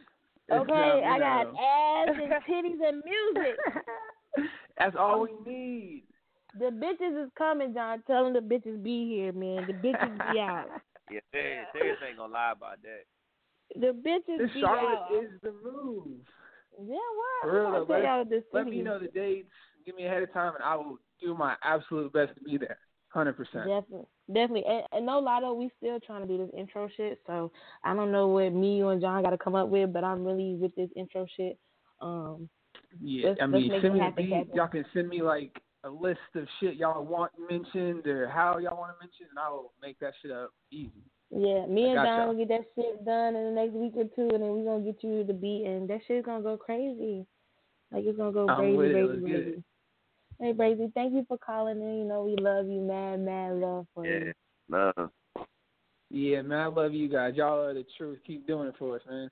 It's, 0.49 0.61
Okay, 0.61 0.73
you 0.73 1.05
I 1.05 1.19
got 1.19 1.53
know. 1.53 1.59
ass 1.59 2.09
and 2.21 2.33
titties 2.49 2.89
and 2.89 3.03
music. 3.05 3.59
That's 4.79 4.97
all 4.99 5.23
we 5.23 5.51
need. 5.51 6.05
The 6.59 6.67
bitches 6.67 7.25
is 7.25 7.31
coming, 7.37 7.73
Jon. 7.75 8.03
Tell 8.07 8.25
them 8.25 8.33
the 8.35 8.41
bitches 8.41 8.83
be 8.83 9.09
here, 9.09 9.33
man. 9.33 9.67
The 9.67 9.73
bitches 9.73 10.33
be 10.33 10.39
out. 10.41 10.67
Yeah, 11.11 11.21
serious, 11.33 11.67
serious 11.75 11.99
ain't 12.09 12.17
gonna 12.17 12.33
lie 12.33 12.53
about 12.57 12.79
that. 12.83 13.05
The 13.79 13.89
bitches 13.93 14.39
This 14.39 14.51
be 14.55 14.61
Charlotte 14.63 15.01
out. 15.01 15.23
is 15.23 15.31
the 15.43 15.53
move. 15.63 16.07
yeah, 16.79 16.95
what? 16.95 17.43
For 17.43 17.53
real, 17.53 17.67
I'm 17.67 17.73
though, 17.75 17.85
tell 17.85 17.97
let- 17.97 18.05
y'all 18.05 18.25
this 18.25 18.43
Let 18.55 18.67
me 18.69 18.81
know 18.81 18.99
the 18.99 19.09
dates. 19.09 19.51
Give 19.85 19.95
me 19.97 20.07
ahead 20.07 20.23
of 20.23 20.33
time, 20.33 20.55
and 20.55 20.65
I 20.65 20.77
will 20.77 20.97
do 21.21 21.35
my 21.37 21.57
absolute 21.63 22.11
best 22.15 22.35
to 22.37 22.41
be 22.41 22.57
there. 22.57 22.79
Hundred 23.15 23.37
percent. 23.37 23.67
Definitely, 23.69 24.07
definitely, 24.27 24.65
and, 24.67 24.83
and 24.91 25.07
no 25.07 25.25
though, 25.41 25.55
we 25.55 25.71
still 25.79 26.01
trying 26.01 26.23
to 26.23 26.27
do 26.27 26.37
this 26.37 26.51
intro 26.59 26.89
shit. 26.97 27.21
So 27.29 27.53
I 27.85 27.95
don't 27.95 28.11
know 28.11 28.27
what 28.27 28.53
me, 28.53 28.79
you, 28.79 28.89
and 28.89 29.01
Jon 29.01 29.23
got 29.23 29.31
to 29.31 29.39
come 29.39 29.55
up 29.55 29.69
with, 29.69 29.93
but 29.93 30.03
I'm 30.03 30.25
really 30.25 30.57
with 30.57 30.75
this 30.75 30.91
intro 30.97 31.25
shit. 31.37 31.57
Um, 32.01 32.49
Yeah, 33.01 33.29
Let's- 33.29 33.41
I 33.43 33.47
mean, 33.47 33.71
send 33.71 33.83
me 33.85 34.01
the 34.01 34.05
happen, 34.05 34.25
beat. 34.25 34.31
Captain. 34.33 34.57
Y'all 34.57 34.67
can 34.67 34.85
send 34.93 35.09
me 35.09 35.23
like 35.23 35.63
a 35.85 35.89
list 35.91 36.19
of 36.35 36.49
shit 36.59 36.75
y'all 36.75 37.05
want 37.05 37.31
mentioned 37.49 38.05
or 38.09 38.27
how 38.27 38.59
y'all 38.59 38.77
want 38.77 38.93
to 38.99 39.07
mention, 39.07 39.27
and 39.31 39.39
I 39.39 39.49
will 39.49 39.73
make 39.81 39.97
that 40.01 40.15
shit 40.21 40.33
up 40.33 40.51
easy. 40.73 40.91
yeah, 41.31 41.67
me 41.67 41.91
and 41.91 42.05
Jon 42.05 42.29
will 42.29 42.35
get 42.45 42.49
that 42.49 42.65
shit 42.75 43.05
done 43.05 43.37
in 43.37 43.45
the 43.45 43.51
next 43.53 43.75
week 43.75 43.93
or 43.97 44.07
two, 44.17 44.35
and 44.35 44.43
then 44.43 44.51
we're 44.57 44.65
gonna 44.65 44.85
get 44.85 45.05
you 45.05 45.23
the 45.23 45.35
beat, 45.35 45.67
and 45.67 45.89
that 45.89 46.01
shit's 46.09 46.27
gonna 46.27 46.43
go 46.43 46.57
crazy. 46.57 47.27
Like 47.93 48.05
it's 48.07 48.19
gonna 48.19 48.33
go 48.33 48.53
crazy, 48.57 48.77
crazy, 48.77 49.23
crazy. 49.23 49.63
Hey, 50.41 50.53
Brazy, 50.53 50.93
thank 50.95 51.15
you 51.15 51.25
for 51.29 51.39
calling 51.39 51.81
in. 51.81 51.99
You 51.99 52.05
know 52.05 52.25
we 52.25 52.37
love 52.37 52.67
you, 52.67 52.81
mad, 52.81 53.21
mad 53.21 53.55
love 53.55 53.87
for 53.95 54.07
Yeah. 54.07 54.13
you. 54.13 54.33
No. 54.69 54.93
Yeah, 56.11 56.43
man, 56.43 56.59
I 56.61 56.67
love 56.67 56.93
you 56.93 57.09
guys. 57.09 57.35
Y'all 57.37 57.61
are 57.61 57.75
the 57.75 57.85
truth. 57.97 58.19
Keep 58.27 58.47
doing 58.47 58.69
it 58.69 58.75
for 58.79 58.97
us, 58.97 59.03
man. 59.09 59.31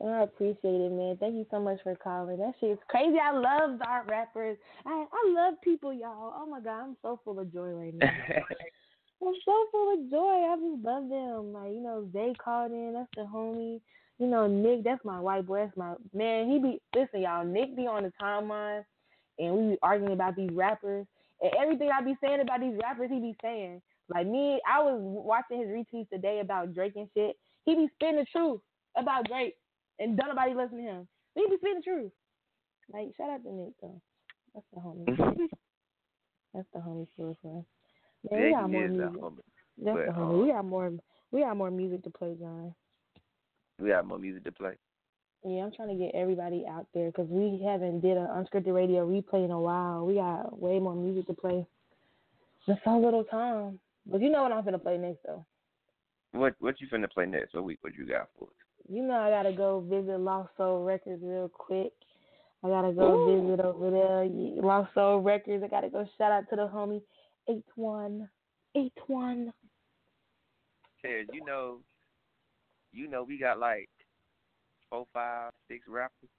And 0.00 0.10
I 0.10 0.22
appreciate 0.22 0.58
it, 0.64 0.92
man. 0.92 1.16
Thank 1.18 1.34
you 1.34 1.46
so 1.50 1.60
much 1.60 1.78
for 1.82 1.94
calling. 1.96 2.38
That 2.38 2.54
shit 2.58 2.70
is 2.70 2.78
crazy. 2.88 3.16
I 3.22 3.32
love 3.32 3.80
our 3.86 4.04
rappers. 4.04 4.58
I 4.84 5.06
I 5.10 5.32
love 5.32 5.54
people, 5.62 5.92
y'all. 5.92 6.32
Oh 6.36 6.46
my 6.46 6.60
god, 6.60 6.82
I'm 6.82 6.96
so 7.00 7.20
full 7.24 7.38
of 7.38 7.52
joy 7.52 7.68
right 7.68 7.94
now. 7.94 8.06
I'm 9.22 9.34
so 9.44 9.66
full 9.70 9.94
of 9.94 10.10
joy. 10.10 10.18
I 10.18 10.56
just 10.56 10.84
love 10.84 11.08
them. 11.08 11.52
Like 11.52 11.72
you 11.72 11.80
know, 11.80 12.08
Zay 12.12 12.34
called 12.42 12.72
in. 12.72 12.94
That's 12.94 13.08
the 13.16 13.22
homie. 13.22 13.80
You 14.18 14.26
know, 14.26 14.46
Nick. 14.48 14.84
That's 14.84 15.04
my 15.04 15.20
white 15.20 15.46
boy. 15.46 15.64
That's 15.64 15.76
my 15.76 15.94
man. 16.12 16.50
He 16.50 16.58
be 16.58 16.80
listen, 16.94 17.20
y'all. 17.20 17.44
Nick 17.44 17.76
be 17.76 17.86
on 17.86 18.02
the 18.02 18.12
timeline, 18.20 18.84
and 19.38 19.54
we 19.54 19.70
be 19.72 19.78
arguing 19.82 20.12
about 20.12 20.36
these 20.36 20.50
rappers 20.52 21.06
and 21.40 21.52
everything 21.60 21.90
I 21.90 22.02
be 22.02 22.16
saying 22.22 22.40
about 22.40 22.60
these 22.60 22.78
rappers. 22.82 23.10
He 23.10 23.20
be 23.20 23.36
saying 23.42 23.82
like 24.08 24.26
me. 24.26 24.60
I 24.70 24.82
was 24.82 24.98
watching 25.00 25.60
his 25.60 25.68
retweets 25.68 26.08
today 26.10 26.40
about 26.40 26.74
Drake 26.74 26.94
and 26.96 27.08
shit. 27.14 27.36
he 27.64 27.74
be 27.74 27.88
spitting 27.94 28.16
the 28.16 28.26
truth 28.30 28.60
about 28.96 29.28
Drake, 29.28 29.54
and 29.98 30.16
don't 30.16 30.28
nobody 30.28 30.54
listen 30.54 30.78
to 30.78 30.82
him. 30.82 31.08
He 31.34 31.46
be 31.48 31.56
spitting 31.56 31.82
the 31.84 31.90
truth. 31.90 32.12
Like 32.92 33.08
shout 33.16 33.30
out 33.30 33.42
to 33.44 33.52
Nick 33.52 33.72
though. 33.80 34.00
That's 34.54 34.66
the 34.72 34.80
homie. 34.80 35.48
That's 36.54 36.68
the 36.72 36.80
homie 36.80 37.06
for 37.16 37.34
for. 37.42 37.64
Man, 38.30 38.42
we 38.42 38.50
got 38.50 38.70
more 38.70 38.88
music. 38.88 39.20
That's 39.82 39.96
but, 39.96 40.06
the 40.06 40.12
homie. 40.12 40.30
um, 40.30 40.42
we 40.42 40.52
got 40.52 40.64
more. 40.64 40.92
We 41.32 41.40
got 41.40 41.56
more 41.56 41.70
music 41.70 42.04
to 42.04 42.10
play, 42.10 42.36
Jon. 42.38 42.74
We 43.80 43.90
have 43.90 44.06
more 44.06 44.18
music 44.18 44.44
to 44.44 44.52
play. 44.52 44.74
Yeah, 45.46 45.64
I'm 45.64 45.72
trying 45.72 45.88
to 45.88 46.02
get 46.02 46.14
everybody 46.14 46.64
out 46.66 46.86
there 46.94 47.10
because 47.10 47.28
we 47.28 47.62
haven't 47.62 48.00
did 48.00 48.16
an 48.16 48.28
unscripted 48.28 48.74
radio 48.74 49.06
replay 49.06 49.44
in 49.44 49.50
a 49.50 49.60
while. 49.60 50.06
We 50.06 50.14
got 50.14 50.58
way 50.58 50.78
more 50.78 50.94
music 50.94 51.26
to 51.26 51.34
play. 51.34 51.66
Just 52.66 52.80
so 52.82 52.98
little 52.98 53.24
time. 53.24 53.78
But 54.06 54.22
you 54.22 54.30
know 54.30 54.42
what 54.42 54.52
I'm 54.52 54.64
gonna 54.64 54.78
play 54.78 54.96
next 54.96 55.20
though. 55.26 55.44
What 56.32 56.54
what 56.60 56.80
you 56.80 56.86
finna 56.88 57.10
play 57.10 57.26
next? 57.26 57.54
What 57.54 57.64
week? 57.64 57.78
What 57.82 57.94
you 57.94 58.06
got 58.06 58.28
for 58.38 58.44
us? 58.44 58.54
You 58.88 59.02
know 59.02 59.14
I 59.14 59.30
gotta 59.30 59.52
go 59.52 59.80
visit 59.80 60.18
Lost 60.18 60.50
Soul 60.56 60.82
Records 60.84 61.22
real 61.22 61.50
quick. 61.50 61.92
I 62.62 62.68
gotta 62.68 62.92
go 62.92 63.26
visit 63.26 63.60
over 63.64 63.90
there. 63.90 64.24
Lost 64.62 64.94
Soul 64.94 65.20
Records. 65.20 65.62
I 65.62 65.68
gotta 65.68 65.90
go 65.90 66.06
shout 66.16 66.32
out 66.32 66.48
to 66.50 66.56
the 66.56 66.68
homie 66.68 67.02
eight 67.50 67.64
one 67.76 68.28
eight 68.74 68.92
one. 69.06 69.52
Ted, 71.02 71.26
you 71.34 71.44
know, 71.44 71.80
you 72.92 73.08
know, 73.08 73.22
we 73.22 73.38
got 73.38 73.58
like 73.58 73.90
four, 74.94 75.06
five, 75.12 75.52
six 75.68 75.84
rappers, 75.88 76.30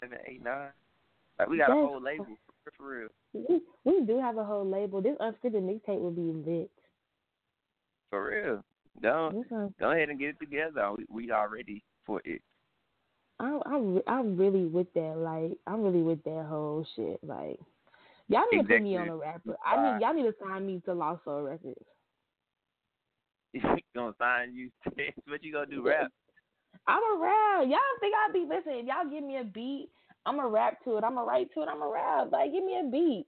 seven, 0.00 0.18
eight, 0.26 0.42
nine. 0.42 0.70
Like 1.38 1.48
we 1.48 1.58
got 1.58 1.70
a 1.70 1.74
whole 1.74 2.02
label 2.02 2.26
for, 2.64 2.72
for 2.76 2.88
real, 2.88 3.08
We 3.32 3.60
we 3.84 4.04
do 4.04 4.20
have 4.20 4.36
a 4.36 4.44
whole 4.44 4.68
label. 4.68 5.00
This 5.00 5.16
unscripted 5.20 5.62
mixtape 5.62 6.00
will 6.00 6.10
be 6.10 6.50
lit. 6.50 6.70
for 8.10 8.30
real. 8.30 8.64
Don't 9.00 9.48
go 9.78 9.92
ahead 9.92 10.08
and 10.08 10.18
get 10.18 10.30
it 10.30 10.40
together. 10.40 10.90
We 10.96 11.06
we 11.08 11.30
are 11.30 11.48
ready 11.48 11.84
for 12.04 12.20
it. 12.24 12.42
I'm 13.38 13.60
I'm 13.64 14.00
I'm 14.08 14.36
really 14.36 14.64
with 14.66 14.92
that. 14.94 15.14
Like 15.16 15.56
I'm 15.68 15.82
really 15.82 16.02
with 16.02 16.24
that 16.24 16.46
whole 16.48 16.84
shit. 16.96 17.20
Like 17.22 17.60
y'all 18.26 18.42
need 18.50 18.62
to 18.62 18.68
put 18.68 18.82
me 18.82 18.96
on 18.96 19.08
a 19.08 19.16
rapper. 19.16 19.56
I 19.64 19.94
need 19.94 20.02
y'all 20.02 20.14
need 20.14 20.24
to 20.24 20.34
sign 20.44 20.66
me 20.66 20.82
to 20.86 20.94
Lost 20.94 21.24
Soul 21.24 21.42
Records. 21.42 21.78
gonna 23.94 24.14
sign 24.18 24.52
you. 24.52 24.70
what 25.28 25.44
you 25.44 25.52
gonna 25.52 25.66
do? 25.66 25.86
Rap? 25.86 26.10
I'm 26.86 27.02
a 27.02 27.22
rap. 27.22 27.68
Y'all 27.68 27.78
think 28.00 28.14
I'd 28.14 28.32
be 28.32 28.46
listening? 28.48 28.80
If 28.80 28.86
y'all 28.86 29.10
give 29.10 29.24
me 29.24 29.38
a 29.38 29.44
beat, 29.44 29.88
I'm 30.26 30.40
a 30.40 30.48
rap 30.48 30.82
to 30.84 30.96
it. 30.96 31.04
I'm 31.04 31.18
a 31.18 31.24
write 31.24 31.52
to 31.54 31.62
it. 31.62 31.68
I'm 31.68 31.82
a 31.82 31.88
rap. 31.88 32.28
Like 32.32 32.52
give 32.52 32.64
me 32.64 32.78
a 32.78 32.90
beat. 32.90 33.26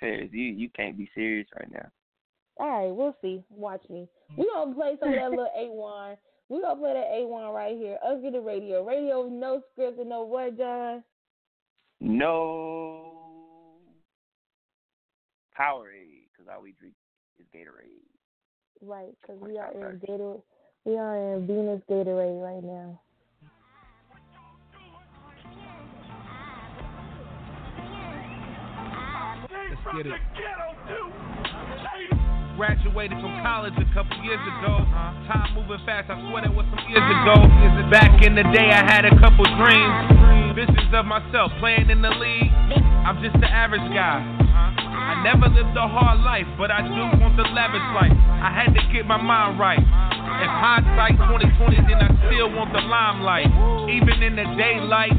Ted, 0.00 0.30
you 0.32 0.44
you 0.44 0.68
can't 0.70 0.96
be 0.96 1.10
serious 1.14 1.48
right 1.58 1.70
now. 1.72 1.88
All 2.58 2.68
right, 2.68 2.94
we'll 2.94 3.16
see. 3.22 3.42
Watch 3.50 3.82
me. 3.90 4.08
We 4.36 4.48
gonna 4.52 4.74
play 4.74 4.96
some 5.00 5.10
of 5.10 5.14
that 5.14 5.30
little 5.30 5.50
A 5.58 5.70
one. 5.70 6.16
We 6.48 6.60
gonna 6.60 6.80
play 6.80 6.92
that 6.94 7.12
A 7.12 7.26
one 7.26 7.52
right 7.52 7.76
here. 7.76 7.98
Us 8.06 8.18
get 8.22 8.32
the 8.32 8.40
radio. 8.40 8.84
Radio 8.84 9.28
no 9.28 9.62
script 9.72 9.98
and 9.98 10.08
no 10.08 10.22
what, 10.22 10.56
Jon. 10.56 11.02
No 12.00 13.16
Powerade, 15.58 16.28
because 16.30 16.52
all 16.54 16.62
we 16.62 16.72
drink 16.78 16.94
is 17.38 17.46
Gatorade. 17.54 18.04
Right, 18.82 19.14
because 19.20 19.40
we 19.40 19.58
are 19.58 19.72
in 19.72 19.98
Gator. 20.06 20.36
We 20.86 20.96
are 20.98 21.34
in 21.34 21.48
Venus 21.48 21.82
Gatorade 21.90 22.38
right 22.38 22.62
now. 22.62 23.00
Let's 29.50 29.82
get 29.98 30.06
it. 30.06 30.14
Graduated 32.54 33.18
from 33.18 33.34
college 33.42 33.74
a 33.74 33.94
couple 33.98 34.14
years 34.22 34.38
ah. 34.38 34.62
ago. 34.62 34.74
Uh-huh. 34.78 35.26
Time 35.26 35.58
moving 35.58 35.82
fast, 35.82 36.06
I 36.06 36.22
swear 36.30 36.46
that 36.46 36.54
was 36.54 36.62
some 36.70 36.78
years 36.86 37.02
ago. 37.02 37.34
Back 37.90 38.22
in 38.22 38.38
the 38.38 38.46
day, 38.54 38.70
I 38.70 38.86
had 38.86 39.02
a 39.02 39.14
couple 39.18 39.42
dreams. 39.58 40.54
Visions 40.54 40.94
of 40.94 41.02
myself 41.04 41.50
playing 41.58 41.90
in 41.90 41.98
the 41.98 42.14
league. 42.14 42.54
I'm 43.02 43.18
just 43.26 43.34
the 43.42 43.50
average 43.50 43.90
guy. 43.90 44.22
Uh-huh. 44.22 44.86
I 44.86 45.18
never 45.26 45.50
lived 45.50 45.74
a 45.74 45.90
hard 45.90 46.22
life, 46.22 46.46
but 46.54 46.70
I 46.70 46.86
do 46.86 47.18
want 47.18 47.34
the 47.34 47.42
lavish 47.42 47.82
life. 47.90 48.14
I 48.38 48.54
had 48.54 48.70
to 48.70 48.82
get 48.94 49.02
my 49.02 49.18
mind 49.18 49.58
right. 49.58 49.82
If 50.36 50.52
hindsight 50.52 51.16
2020, 51.16 51.88
then 51.88 51.98
I 52.00 52.10
still 52.28 52.52
want 52.52 52.72
the 52.72 52.84
limelight. 52.84 53.48
Even 53.88 54.22
in 54.22 54.36
the 54.36 54.44
daylight, 54.56 55.16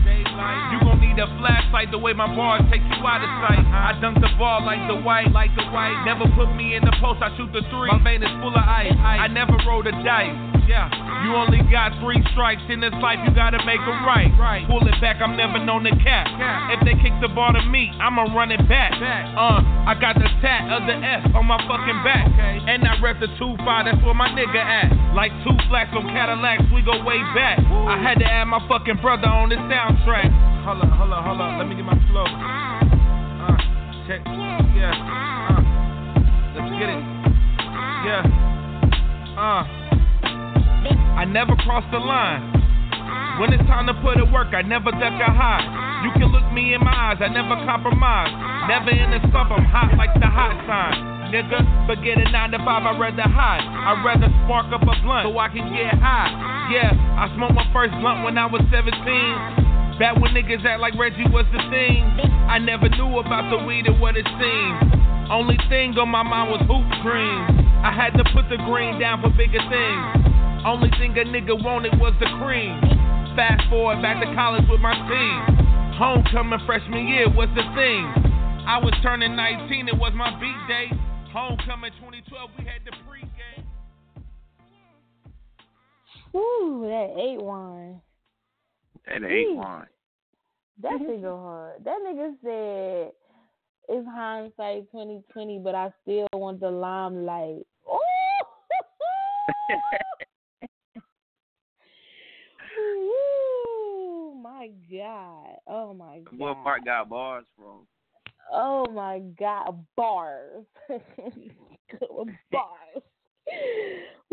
you 0.72 0.78
gon' 0.84 1.00
need 1.02 1.18
a 1.18 1.28
flashlight. 1.42 1.90
The 1.92 1.98
way 1.98 2.14
my 2.14 2.30
bars 2.30 2.62
take 2.70 2.86
you 2.86 3.02
out 3.02 3.26
of 3.26 3.32
sight. 3.42 3.64
I 3.66 3.98
dunk 4.00 4.22
the 4.22 4.30
ball 4.38 4.62
like 4.64 4.82
the 4.88 4.96
white, 5.02 5.32
like 5.32 5.54
the 5.56 5.66
white. 5.74 5.98
Never 6.06 6.30
put 6.38 6.54
me 6.54 6.76
in 6.76 6.86
the 6.86 6.94
post. 7.02 7.22
I 7.22 7.34
shoot 7.36 7.52
the 7.52 7.66
three. 7.74 7.90
My 7.90 8.02
vein 8.04 8.22
is 8.22 8.32
full 8.40 8.54
of 8.54 8.62
ice. 8.62 8.94
I 8.94 9.28
never 9.28 9.58
roll 9.66 9.84
the 9.84 9.92
dice. 10.06 10.38
Yeah, 10.68 10.92
you 11.24 11.32
only 11.32 11.64
got 11.72 11.96
three 12.04 12.20
strikes 12.36 12.62
in 12.68 12.84
this 12.84 12.92
life. 13.00 13.24
You 13.24 13.32
gotta 13.32 13.64
make 13.64 13.80
it 13.80 14.00
right. 14.04 14.28
Pull 14.68 14.84
it 14.84 15.00
back. 15.00 15.24
I'm 15.24 15.40
never 15.40 15.64
known 15.64 15.88
to 15.88 15.96
cap. 16.04 16.28
If 16.76 16.84
they 16.84 16.92
kick 17.00 17.16
the 17.24 17.32
ball 17.32 17.56
to 17.56 17.64
me, 17.72 17.88
I'ma 18.04 18.28
run 18.36 18.52
it 18.52 18.60
back. 18.68 18.92
Uh, 19.00 19.64
I 19.88 19.96
got 19.96 20.20
the 20.20 20.28
tat 20.44 20.68
of 20.68 20.84
the 20.84 21.00
F 21.00 21.24
on 21.36 21.48
my 21.48 21.56
fucking 21.72 22.04
back, 22.04 22.28
and 22.68 22.84
I 22.84 23.00
rep 23.00 23.24
the 23.24 23.32
two 23.40 23.56
five. 23.64 23.88
That's 23.88 24.04
where 24.04 24.14
my 24.14 24.28
nigga 24.36 24.60
at. 24.60 24.92
Like 25.16 25.32
two 25.48 25.56
flats 25.72 25.96
on 25.96 26.04
Cadillacs, 26.12 26.68
we 26.76 26.84
go 26.84 27.00
way 27.08 27.24
back. 27.32 27.64
I 27.64 27.96
had 28.04 28.20
to 28.20 28.28
add 28.28 28.52
my 28.52 28.60
fucking 28.68 29.00
brother 29.00 29.32
on 29.32 29.48
this 29.48 29.64
soundtrack. 29.72 30.28
Hold 30.68 30.84
up, 30.84 30.92
hold 30.92 31.16
up, 31.16 31.24
hold 31.24 31.40
up. 31.40 31.58
Let 31.58 31.72
me 31.72 31.80
get 31.80 31.88
my 31.88 31.96
flow. 32.12 32.28
Uh, 32.28 33.56
check. 34.04 34.20
Yeah. 34.76 34.92
Uh, 34.92 35.64
let's 36.60 36.76
get 36.76 36.92
it. 36.92 37.02
Yeah. 38.04 38.28
Uh. 39.40 39.87
I 41.18 41.26
never 41.26 41.58
cross 41.66 41.82
the 41.90 41.98
line. 41.98 42.46
When 43.42 43.50
it's 43.50 43.66
time 43.66 43.90
to 43.90 43.96
put 44.06 44.22
it 44.22 44.30
work, 44.30 44.54
I 44.54 44.62
never 44.62 44.94
duck 44.94 45.18
or 45.18 45.34
hide. 45.34 45.66
You 46.06 46.14
can 46.14 46.30
look 46.30 46.46
me 46.54 46.78
in 46.78 46.82
my 46.86 46.94
eyes, 46.94 47.18
I 47.18 47.30
never 47.34 47.58
compromise. 47.66 48.30
Never 48.70 48.94
in 48.94 49.10
the 49.10 49.18
slump, 49.34 49.50
I'm 49.50 49.66
hot 49.66 49.98
like 49.98 50.14
the 50.14 50.30
hot 50.30 50.54
sign. 50.70 51.18
Nigga, 51.34 51.58
forget 51.90 52.22
a 52.22 52.30
9 52.30 52.54
to 52.54 52.62
5, 52.62 52.70
I'd 52.70 53.02
rather 53.02 53.26
hide. 53.26 53.66
I'd 53.66 54.06
rather 54.06 54.30
spark 54.46 54.70
up 54.70 54.86
a 54.86 54.94
blunt 55.02 55.26
so 55.26 55.34
I 55.42 55.50
can 55.50 55.66
get 55.74 55.98
high. 55.98 56.30
Yeah, 56.70 56.94
I 56.94 57.34
smoked 57.34 57.58
my 57.58 57.66
first 57.74 57.98
blunt 57.98 58.22
when 58.22 58.38
I 58.38 58.46
was 58.46 58.62
17. 58.70 58.94
Back 59.98 60.22
when 60.22 60.38
niggas 60.38 60.62
act 60.70 60.86
like 60.86 60.94
Reggie 61.02 61.26
was 61.34 61.50
the 61.50 61.66
thing. 61.74 62.06
I 62.46 62.62
never 62.62 62.94
knew 62.94 63.18
about 63.18 63.50
the 63.50 63.66
weed 63.66 63.90
and 63.90 63.98
what 63.98 64.14
it 64.22 64.30
seemed. 64.38 64.80
Only 65.34 65.58
thing 65.66 65.98
on 65.98 66.14
my 66.14 66.22
mind 66.22 66.54
was 66.54 66.62
hoop 66.70 66.86
dreams. 67.02 67.58
I 67.82 67.90
had 67.90 68.14
to 68.22 68.24
put 68.38 68.46
the 68.54 68.62
green 68.70 69.02
down 69.02 69.26
for 69.26 69.34
bigger 69.34 69.66
things. 69.66 70.37
Only 70.66 70.90
thing 70.98 71.12
a 71.18 71.26
nigga 71.26 71.54
wanted 71.64 72.00
was 72.00 72.14
the 72.20 72.28
cream. 72.42 72.80
Fast 73.36 73.70
forward 73.70 74.02
back 74.02 74.24
to 74.24 74.34
college 74.34 74.64
with 74.70 74.82
my 74.82 74.96
team. 75.08 75.40
Homecoming 75.98 76.60
freshman 76.66 77.08
year 77.08 77.30
was 77.30 77.50
the 77.56 77.64
thing. 77.76 78.04
I 78.68 78.78
was 78.78 78.94
turning 79.02 79.36
19, 79.36 79.88
it 79.88 79.98
was 79.98 80.14
my 80.16 80.32
beat 80.40 80.58
day. 80.68 80.90
Homecoming 81.32 81.92
2012, 82.00 82.50
we 82.58 82.66
had 82.66 82.82
the 82.86 82.92
pregame. 83.06 83.64
Woo, 86.34 86.88
that 86.88 87.16
eight 87.18 87.42
one. 87.42 88.02
That 89.06 89.24
eight 89.24 89.56
one. 89.56 89.88
That 90.82 90.94
mm-hmm. 90.94 91.06
shit 91.06 91.22
go 91.22 91.38
hard. 91.38 91.84
That 91.86 92.00
nigga 92.06 92.36
said 92.44 93.14
it's 93.90 94.08
hindsight 94.08 94.92
twenty 94.92 95.24
twenty, 95.32 95.60
but 95.60 95.74
I 95.74 95.92
still 96.04 96.28
want 96.34 96.60
the 96.60 96.70
limelight. 96.70 97.66
Ooh, 102.80 104.40
my 104.68 104.98
god. 104.98 105.58
Oh 105.68 105.94
my 105.94 106.20
god. 106.20 106.40
What 106.40 106.64
part 106.64 106.86
got 106.86 107.10
bars 107.10 107.46
from? 107.56 107.88
Oh 108.52 108.86
my 108.92 109.20
god, 109.40 109.86
bars. 109.96 110.66
bars. 110.90 111.00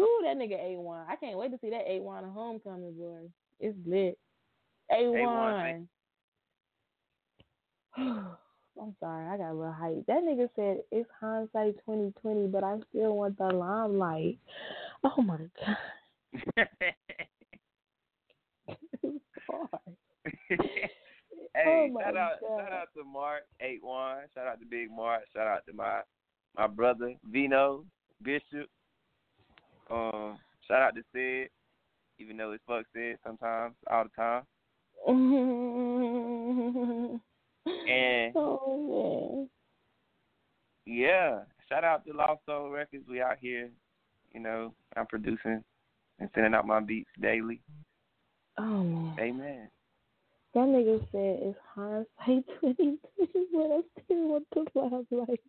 Ooh, 0.00 0.20
that 0.24 0.36
nigga 0.36 0.58
A 0.60 0.76
one. 0.80 1.06
I 1.08 1.14
can't 1.16 1.38
wait 1.38 1.52
to 1.52 1.58
see 1.60 1.70
that 1.70 1.88
A 1.88 2.00
one 2.00 2.24
homecoming 2.24 2.94
boy. 2.94 3.28
It's 3.60 3.78
lit. 3.86 4.18
A 4.90 5.08
one. 5.10 5.88
I'm 8.76 8.96
sorry, 8.98 9.28
I 9.28 9.36
got 9.36 9.52
a 9.52 9.54
little 9.54 9.72
hype. 9.72 10.04
That 10.06 10.24
nigga 10.24 10.48
said 10.56 10.78
it's 10.90 11.08
hindsight 11.20 11.76
twenty 11.84 12.12
twenty, 12.20 12.48
but 12.48 12.64
I 12.64 12.78
still 12.90 13.16
want 13.16 13.38
the 13.38 13.44
limelight. 13.44 14.40
Oh 15.04 15.22
my 15.22 15.36
god. 15.36 15.76
Bars. 19.48 19.96
hey, 20.48 20.90
Oh 21.66 21.88
shout 22.00 22.16
out, 22.16 22.32
God. 22.40 22.60
shout 22.60 22.72
out 22.72 22.88
to 22.96 23.04
Mark 23.04 23.42
eight 23.60 23.82
one. 23.82 24.18
Shout 24.34 24.46
out 24.46 24.60
to 24.60 24.66
Big 24.66 24.90
Mark. 24.90 25.22
Shout 25.34 25.46
out 25.46 25.64
to 25.66 25.72
my 25.72 26.00
my 26.56 26.66
brother 26.66 27.14
Vino 27.30 27.84
Bishop. 28.22 28.68
Um, 29.90 30.38
shout 30.66 30.82
out 30.82 30.94
to 30.94 31.02
Sid, 31.12 31.50
even 32.18 32.36
though 32.36 32.52
it's 32.52 32.62
fuck 32.66 32.86
Sid 32.94 33.18
sometimes, 33.24 33.74
all 33.90 34.04
the 34.04 34.10
time. 34.16 34.42
And 37.66 38.32
oh 38.36 39.48
yeah, 40.86 41.40
shout 41.68 41.84
out 41.84 42.04
to 42.06 42.12
Lost 42.12 42.40
Soul 42.46 42.70
Records. 42.70 43.04
We 43.08 43.20
out 43.22 43.38
here, 43.40 43.70
you 44.32 44.40
know. 44.40 44.74
I'm 44.96 45.06
producing 45.06 45.62
and 46.18 46.30
sending 46.34 46.54
out 46.54 46.66
my 46.66 46.80
beats 46.80 47.10
daily. 47.20 47.60
Oh 48.58 48.82
man. 48.84 49.16
Amen. 49.18 49.68
That 50.54 50.68
nigga 50.68 51.00
said 51.10 51.38
it's 51.42 51.58
hindsight 51.74 52.44
twenty 52.60 52.98
twenty, 53.16 53.46
but 53.52 53.70
I 53.70 53.80
still 54.04 54.28
want 54.28 54.46
the 54.54 54.64
limelight. 54.74 55.40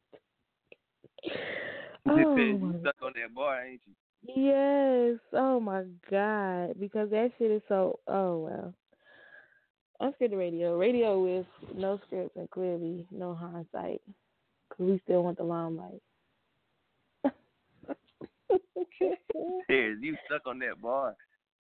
Oh 2.08 2.36
you 2.36 2.76
stuck 2.82 2.96
on 3.02 3.14
that 3.16 3.34
bar, 3.36 3.64
ain't 3.64 3.82
you? 3.86 3.94
Yes. 4.28 5.20
Oh 5.34 5.60
my 5.60 5.84
God. 6.10 6.80
Because 6.80 7.10
that 7.12 7.32
shit 7.38 7.52
is 7.52 7.62
so. 7.68 8.00
Oh 8.08 8.40
well. 8.40 8.74
I'm 10.00 10.14
scared 10.16 10.34
of 10.34 10.40
radio. 10.40 10.78
Radio 10.78 11.24
with 11.24 11.46
no 11.76 12.00
scripts 12.06 12.36
and 12.36 12.50
clearly 12.50 13.06
no 13.12 13.34
hindsight. 13.34 14.02
Cause 14.70 14.80
we 14.80 15.00
still 15.04 15.24
want 15.24 15.38
the 15.38 15.44
limelight. 15.44 16.02
Tears, 19.68 20.00
you 20.02 20.18
stuck 20.26 20.48
on 20.48 20.60
that 20.60 20.82
bar. 20.82 21.16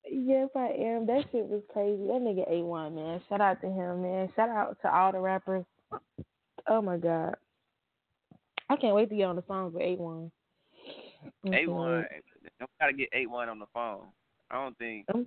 Yes, 0.09 0.49
I 0.55 0.67
am. 0.79 1.05
That 1.05 1.25
shit 1.31 1.45
was 1.45 1.61
crazy. 1.71 2.07
That 2.07 2.21
nigga 2.21 2.49
A1, 2.49 2.93
man. 2.93 3.21
Shout 3.29 3.41
out 3.41 3.61
to 3.61 3.67
him, 3.67 4.01
man. 4.01 4.29
Shout 4.35 4.49
out 4.49 4.77
to 4.81 4.95
all 4.95 5.11
the 5.11 5.19
rappers. 5.19 5.65
Oh 6.67 6.81
my 6.81 6.97
God. 6.97 7.35
I 8.69 8.75
can't 8.75 8.95
wait 8.95 9.09
to 9.09 9.15
get 9.15 9.25
on 9.25 9.35
the 9.35 9.43
song 9.47 9.71
with 9.73 9.83
A1. 9.83 10.31
A 11.53 11.67
one, 11.67 12.05
I 12.61 12.65
gotta 12.79 12.93
get 12.93 13.09
A 13.13 13.25
one 13.25 13.49
on 13.49 13.59
the 13.59 13.65
phone. 13.73 14.07
I 14.49 14.63
don't 14.63 14.77
think, 14.77 15.05
Um, 15.13 15.25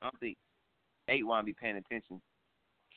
I 0.00 0.06
don't 0.06 0.20
think 0.20 0.36
eight 1.08 1.26
one 1.26 1.44
be 1.44 1.52
paying 1.52 1.76
attention 1.76 2.20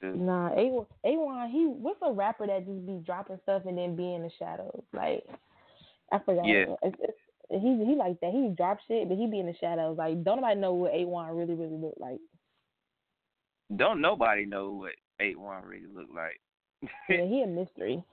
to. 0.02 0.18
Nah, 0.18 0.52
A1, 0.52 0.86
A1, 1.06 1.52
he 1.52 1.66
what's 1.66 2.00
a 2.02 2.12
rapper 2.12 2.48
that 2.48 2.66
just 2.66 2.86
be 2.86 3.02
dropping 3.06 3.40
stuff 3.44 3.64
and 3.66 3.78
then 3.78 3.96
be 3.96 4.14
in 4.14 4.24
the 4.24 4.32
shadows? 4.40 4.84
Like, 4.94 5.26
I 6.12 6.20
forgot. 6.20 6.46
Yeah. 6.46 6.76
It's, 6.84 6.98
it's, 7.02 7.18
he 7.50 7.86
he 7.86 7.96
like 7.96 8.20
that. 8.22 8.32
He 8.32 8.54
drop 8.56 8.80
shit, 8.88 9.08
but 9.08 9.18
he 9.18 9.28
be 9.28 9.40
in 9.40 9.46
the 9.46 9.56
shadows. 9.60 9.98
Like, 9.98 10.24
don't 10.24 10.42
nobody 10.42 10.60
know 10.60 10.74
what 10.74 10.94
A1 10.94 11.38
really 11.38 11.56
really 11.56 11.78
look 11.78 11.96
like. 11.98 12.20
Don't 13.76 14.00
nobody 14.00 14.46
know 14.46 14.72
what 14.72 14.94
eight 15.20 15.38
one 15.38 15.64
really 15.66 15.88
look 15.94 16.08
like. 16.14 16.40
Yeah, 17.10 17.26
he 17.26 17.42
a 17.42 17.48
mystery. 17.48 18.04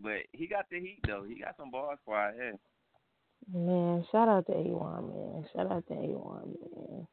but 0.00 0.22
he 0.32 0.46
got 0.46 0.66
the 0.70 0.80
heat 0.80 1.00
though. 1.06 1.24
He 1.28 1.40
got 1.40 1.56
some 1.56 1.70
bars 1.70 1.98
for 2.04 2.16
our 2.16 2.32
head. 2.32 2.58
Man, 3.52 4.04
shout 4.10 4.28
out 4.28 4.46
to 4.46 4.52
A1, 4.52 5.08
man. 5.08 5.46
Shout 5.54 5.70
out 5.70 5.86
to 5.88 5.94
A1, 5.94 6.46
man. 6.46 7.06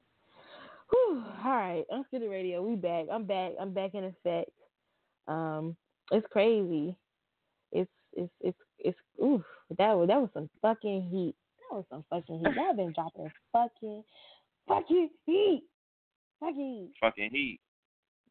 Whew. 0.90 1.24
All 1.44 1.52
right, 1.52 1.84
the 2.12 2.28
Radio, 2.28 2.64
we 2.64 2.76
back. 2.76 3.06
I'm 3.12 3.26
back. 3.26 3.52
I'm 3.60 3.74
back 3.74 3.94
in 3.94 4.06
effect. 4.06 4.52
Um, 5.28 5.76
it's 6.12 6.26
crazy. 6.32 6.98
It's 7.72 7.92
it's 8.14 8.32
it's 8.42 8.58
it's 8.86 8.98
oof. 9.24 9.42
That 9.78 9.94
was 9.94 10.08
that 10.08 10.22
was 10.22 10.30
some 10.34 10.50
fucking 10.62 11.10
heat. 11.10 11.36
That 11.70 11.78
was 11.78 11.86
some 11.90 12.04
fucking 12.10 12.40
heat. 12.40 12.56
Y'all 12.56 12.74
been 12.76 12.94
dropping 12.94 13.32
fucking 13.52 14.04
fucking 14.68 15.10
heat. 15.26 15.64
Fucking 16.40 16.56
heat. 16.58 16.92
Fucking 17.02 17.30
heat. 17.32 17.60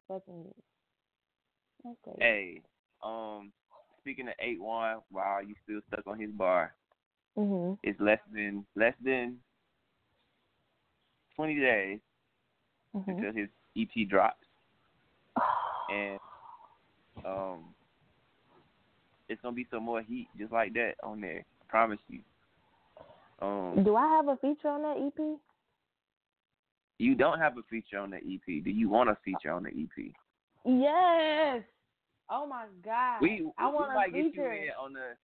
Fucking 0.08 0.44
heat. 0.44 1.96
Crazy. 2.02 2.18
Hey, 2.18 2.62
um, 3.02 3.52
speaking 4.00 4.28
of 4.28 4.34
eight 4.38 4.60
one, 4.60 4.98
while 5.10 5.42
you 5.44 5.54
still 5.64 5.80
stuck 5.88 6.06
on 6.06 6.18
his 6.18 6.30
bar, 6.30 6.74
Mhm. 7.36 7.78
it's 7.82 8.00
less 8.00 8.20
than 8.32 8.64
less 8.74 8.94
than 9.02 9.38
twenty 11.34 11.56
days 11.58 12.00
Mhm. 12.94 13.08
until 13.08 13.32
his 13.32 13.48
EP 13.76 14.04
drops, 14.04 14.46
and 15.90 16.18
um, 17.24 17.73
it's 19.28 19.40
gonna 19.42 19.54
be 19.54 19.66
some 19.70 19.82
more 19.84 20.02
heat 20.02 20.28
just 20.38 20.52
like 20.52 20.72
that 20.74 20.94
on 21.02 21.20
there. 21.20 21.44
I 21.62 21.64
promise 21.70 21.98
you. 22.08 22.20
Um, 23.40 23.82
Do 23.84 23.96
I 23.96 24.06
have 24.08 24.28
a 24.28 24.36
feature 24.36 24.68
on 24.68 24.82
that 24.82 24.96
EP? 25.06 25.38
you 26.98 27.14
don't 27.16 27.38
have 27.38 27.58
a 27.58 27.62
feature 27.68 27.98
on 27.98 28.10
the 28.10 28.18
EP. 28.18 28.64
Do 28.64 28.70
you 28.70 28.88
want 28.88 29.10
a 29.10 29.16
feature 29.24 29.50
on 29.50 29.64
the 29.64 29.70
EP? 29.70 30.12
Yes. 30.64 31.62
Oh 32.30 32.46
my 32.46 32.64
god. 32.84 33.18
We 33.20 33.50
I 33.58 33.68
we 33.68 33.74
want 33.74 33.90
a 33.90 33.94
might 33.94 34.12
get 34.14 34.34
you 34.34 34.44
in 34.44 34.68
on 34.80 34.92
the. 34.92 35.16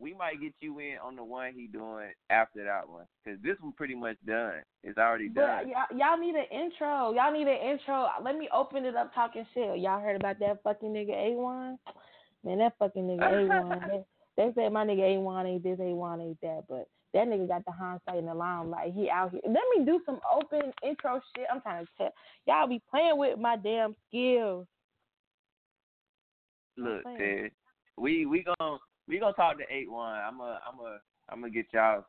We 0.00 0.12
might 0.12 0.40
get 0.40 0.52
you 0.60 0.78
in 0.80 0.96
on 1.02 1.14
the 1.16 1.22
one 1.22 1.52
he 1.54 1.66
doing 1.66 2.08
after 2.28 2.64
that 2.64 2.88
one, 2.88 3.04
cause 3.24 3.36
this 3.44 3.56
one 3.60 3.72
pretty 3.72 3.94
much 3.94 4.16
done. 4.26 4.54
It's 4.82 4.98
already 4.98 5.28
But 5.28 5.40
done. 5.40 5.68
y'all, 5.68 5.96
y'all 5.98 6.18
need 6.18 6.34
an 6.34 6.46
intro. 6.50 7.12
Y'all 7.12 7.32
need 7.32 7.46
an 7.46 7.70
intro. 7.70 8.08
Let 8.22 8.36
me 8.36 8.48
open 8.52 8.84
it 8.84 8.96
up 8.96 9.14
talking 9.14 9.46
shit. 9.54 9.78
Y'all 9.78 10.00
heard 10.00 10.16
about 10.16 10.40
that 10.40 10.62
fucking 10.64 10.92
nigga 10.92 11.14
A1? 11.14 11.78
Man, 12.44 12.58
that 12.58 12.74
fucking 12.78 13.04
nigga 13.04 13.48
A1. 13.48 13.86
they, 13.88 14.04
they 14.36 14.52
said 14.54 14.72
my 14.72 14.84
nigga 14.84 15.16
A1 15.16 15.46
ain't 15.46 15.62
this, 15.62 15.78
A1 15.78 16.22
ain't 16.22 16.40
that, 16.42 16.64
but 16.68 16.88
that 17.14 17.28
nigga 17.28 17.48
got 17.48 17.64
the 17.64 17.72
hindsight 17.72 18.16
and 18.16 18.28
the 18.28 18.34
limelight. 18.34 18.92
He 18.92 19.08
out 19.08 19.30
here. 19.30 19.40
Let 19.44 19.62
me 19.76 19.84
do 19.84 20.00
some 20.04 20.18
open 20.34 20.72
intro 20.86 21.20
shit. 21.34 21.46
I'm 21.52 21.60
trying 21.60 21.84
to 21.84 21.90
tell 21.96 22.12
y'all 22.46 22.68
be 22.68 22.82
playing 22.90 23.16
with 23.16 23.38
my 23.38 23.56
damn 23.56 23.94
skills. 24.08 24.66
Look, 26.76 27.04
man, 27.06 27.50
we 27.96 28.26
we 28.26 28.44
gonna 28.44 28.78
we 29.06 29.20
gonna 29.20 29.32
talk 29.34 29.58
to 29.58 29.64
eight 29.70 29.90
one. 29.90 30.18
I'm 30.18 30.40
a 30.40 30.60
I'm 30.66 30.80
a 30.80 30.98
I'm 31.28 31.40
gonna 31.40 31.52
get 31.52 31.66
y'all 31.72 32.04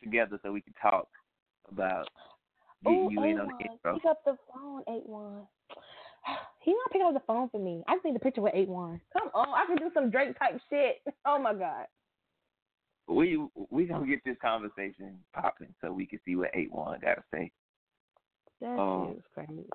together 0.00 0.38
so 0.42 0.52
we 0.52 0.60
can 0.60 0.74
talk 0.80 1.08
about 1.68 2.06
getting 2.84 3.06
Ooh, 3.06 3.10
you 3.10 3.22
in 3.24 3.40
on 3.40 3.48
the 3.48 3.52
A1, 3.52 3.70
intro. 3.72 3.94
pick 3.94 4.04
up 4.08 4.24
the 4.24 4.36
phone, 4.54 4.82
eight 4.88 5.06
one. 5.06 5.42
He 6.60 6.72
not 6.72 6.90
picking 6.90 7.06
up 7.06 7.14
the 7.14 7.20
phone 7.26 7.48
for 7.48 7.60
me. 7.60 7.84
I 7.86 7.94
just 7.94 8.04
need 8.04 8.16
a 8.16 8.20
picture 8.20 8.40
with 8.42 8.52
eight 8.54 8.68
one. 8.68 9.00
Come 9.12 9.28
on, 9.34 9.46
I 9.48 9.66
can 9.66 9.76
do 9.76 9.90
some 9.94 10.10
Drake 10.10 10.36
type 10.38 10.60
shit. 10.70 10.96
Oh 11.24 11.38
my 11.38 11.54
god. 11.54 11.86
We 13.08 13.38
we 13.70 13.84
gonna 13.86 14.06
get 14.06 14.24
this 14.24 14.36
conversation 14.42 15.18
popping 15.32 15.72
so 15.80 15.92
we 15.92 16.06
can 16.06 16.18
see 16.24 16.34
what 16.34 16.50
eight 16.54 16.72
one 16.72 16.98
gotta 17.00 17.22
say. 17.32 17.52
That 18.60 18.78
Um, 18.78 19.08
shit 19.08 19.16
is 19.18 19.24
crazy. 19.32 19.68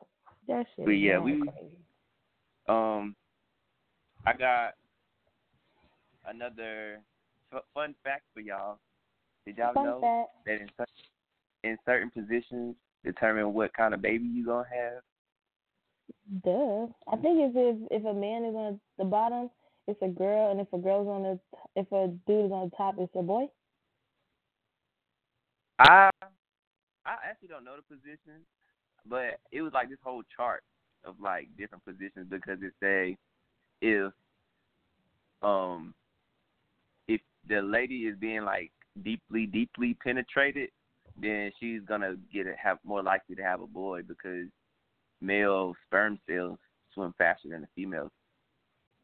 That 0.48 0.66
shit. 0.76 0.86
but 0.86 0.92
yeah, 0.92 1.18
we- 1.20 1.40
crazy. 1.42 1.78
Um, 2.68 3.16
I 4.26 4.34
got 4.34 4.74
another 6.28 7.00
f- 7.54 7.64
fun 7.74 7.96
fact 8.04 8.24
for 8.34 8.42
y'all. 8.42 8.80
Did 9.46 9.58
y'all 9.58 9.74
Fun 9.74 9.86
know 9.86 10.02
fact. 10.02 10.30
that 10.46 10.62
in 10.62 11.72
in 11.72 11.78
certain 11.86 12.10
positions 12.12 12.76
determine 13.04 13.54
what 13.54 13.74
kind 13.74 13.94
of 13.94 14.02
baby 14.02 14.26
you 14.26 14.46
gonna 14.46 14.68
have? 14.74 15.02
Duh. 16.44 16.88
I 17.12 17.18
think 17.18 17.40
it's 17.40 17.56
if 17.56 18.02
if 18.02 18.06
a 18.06 18.14
man 18.14 18.46
is 18.46 18.56
on 18.56 18.80
the 18.98 19.06
bottom, 19.06 19.50
it's 19.88 20.02
a 20.02 20.08
girl, 20.08 20.52
and 20.52 20.60
if 20.60 20.72
a 20.74 20.78
girl's 20.78 21.08
on 21.08 21.24
the 21.24 21.40
if 21.76 21.92
a 21.92 22.08
dude 22.28 22.46
is 22.46 22.52
on 22.52 22.70
the 22.70 22.76
top, 22.76 22.96
it's 22.98 23.12
a 23.16 23.22
boy. 23.22 23.48
I 25.80 26.10
I 27.06 27.16
actually 27.30 27.50
don't 27.50 27.66
know 27.66 27.76
the 27.76 27.96
position, 27.96 28.46
but 29.06 29.40
it 29.52 29.62
was 29.62 29.74
like 29.74 29.90
this 29.90 29.98
whole 30.04 30.24
chart 30.36 30.64
of 31.04 31.16
like 31.20 31.50
different 31.58 31.84
positions 31.84 32.28
because 32.30 32.60
it 32.62 32.74
say 32.80 33.18
if 33.82 34.14
um 35.42 35.94
if 37.08 37.22
the 37.50 37.62
lady 37.62 38.06
is 38.06 38.16
being 38.20 38.44
like 38.44 38.72
deeply 39.04 39.48
deeply 39.48 39.98
penetrated, 40.04 40.70
then 41.20 41.52
she's 41.60 41.82
gonna 41.88 42.16
get 42.32 42.48
it 42.48 42.56
have 42.62 42.78
more 42.84 43.02
likely 43.02 43.36
to 43.36 43.44
have 43.44 43.62
a 43.62 43.68
boy 43.68 44.02
because 44.08 44.48
male 45.22 45.74
sperm 45.86 46.20
cells 46.28 46.58
swim 46.94 47.14
faster 47.18 47.50
than 47.50 47.62
the 47.62 47.68
females. 47.76 48.12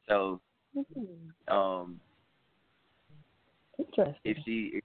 So 0.08 0.42
Hmm. 0.76 1.54
um 1.54 2.00
Interesting. 3.80 4.16
if 4.24 4.38
she 4.46 4.72
if, 4.74 4.84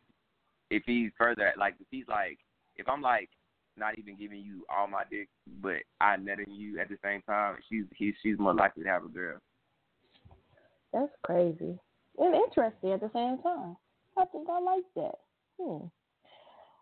if 0.70 0.82
he's 0.86 1.10
further 1.18 1.52
like 1.58 1.74
if 1.80 1.86
he's 1.90 2.08
like 2.08 2.38
if 2.76 2.88
I'm 2.88 3.02
like 3.02 3.30
not 3.76 3.98
even 3.98 4.16
giving 4.16 4.40
you 4.40 4.64
all 4.68 4.86
my 4.86 5.02
dick 5.10 5.28
but 5.60 5.76
I 6.00 6.16
nutting 6.16 6.50
you 6.50 6.78
at 6.78 6.88
the 6.88 6.98
same 7.02 7.22
time, 7.22 7.56
she's 7.68 7.84
he's 7.96 8.14
she's 8.22 8.38
more 8.38 8.54
likely 8.54 8.84
to 8.84 8.88
have 8.88 9.04
a 9.04 9.08
girl. 9.08 9.38
That's 10.92 11.12
crazy 11.22 11.78
and 12.18 12.34
interesting 12.34 12.92
at 12.92 13.00
the 13.00 13.10
same 13.14 13.38
time. 13.38 13.76
I 14.18 14.24
think 14.26 14.48
I 14.50 14.60
like 14.60 14.84
that. 14.96 15.14
Hmm. 15.60 15.86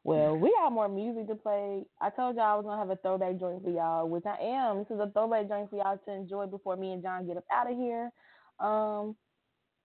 Well, 0.03 0.35
we 0.37 0.51
got 0.59 0.73
more 0.73 0.89
music 0.89 1.27
to 1.29 1.35
play. 1.35 1.85
I 2.01 2.09
told 2.11 2.37
y'all 2.37 2.45
I 2.45 2.55
was 2.57 2.65
gonna 2.65 2.79
have 2.79 2.91
a 2.91 2.97
throwback 2.97 3.39
joint 3.39 3.63
for 3.63 3.71
y'all, 3.71 4.09
which 4.09 4.25
I 4.25 4.37
am. 4.43 4.79
This 4.79 4.87
is 4.91 5.01
a 5.01 5.11
throwback 5.13 5.49
joint 5.49 5.69
for 5.69 5.77
y'all 5.77 5.99
to 5.99 6.13
enjoy 6.13 6.47
before 6.47 6.77
me 6.77 6.93
and 6.93 7.03
Jon 7.03 7.27
get 7.27 7.37
up 7.37 7.45
out 7.53 7.71
of 7.71 7.77
here. 7.77 8.11
Um, 8.59 9.15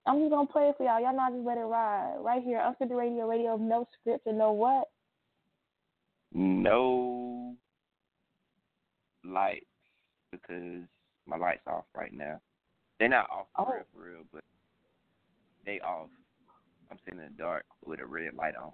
I'm 0.06 0.20
just 0.20 0.32
gonna 0.32 0.48
play 0.48 0.70
it 0.70 0.76
for 0.78 0.86
y'all. 0.86 1.02
Y'all 1.02 1.20
I 1.20 1.32
just 1.32 1.44
let 1.46 1.58
it 1.58 1.62
ride 1.62 2.16
right 2.20 2.42
here. 2.44 2.60
Unscripted 2.60 2.98
radio, 2.98 3.28
radio 3.28 3.56
of 3.56 3.62
no 3.62 3.88
script 4.00 4.26
and 4.28 4.38
no 4.38 4.54
what. 4.54 4.86
No 6.32 7.56
lights 9.26 9.66
because 10.32 10.84
my 11.26 11.38
lights 11.38 11.66
off 11.68 11.86
right 11.96 12.14
now. 12.14 12.40
They're 13.00 13.10
not 13.10 13.30
off 13.30 13.48
for 13.56 13.68
Oh. 13.68 13.74
real 13.74 13.84
for 13.94 14.12
real, 14.12 14.24
but 14.32 14.44
they 15.66 15.80
off. 15.82 16.10
I'm 16.90 17.00
sitting 17.04 17.20
in 17.20 17.26
the 17.26 17.38
dark 17.38 17.66
with 17.86 18.00
a 18.00 18.06
red 18.06 18.34
light 18.36 18.56
on. 18.56 18.72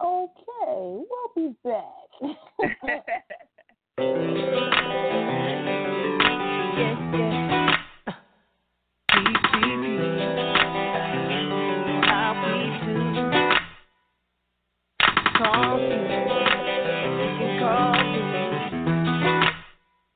Okay, 0.00 1.02
we'll 1.08 1.32
be 1.34 1.56
back. 1.64 2.08
yes, 6.76 6.96
yes. 7.12 7.38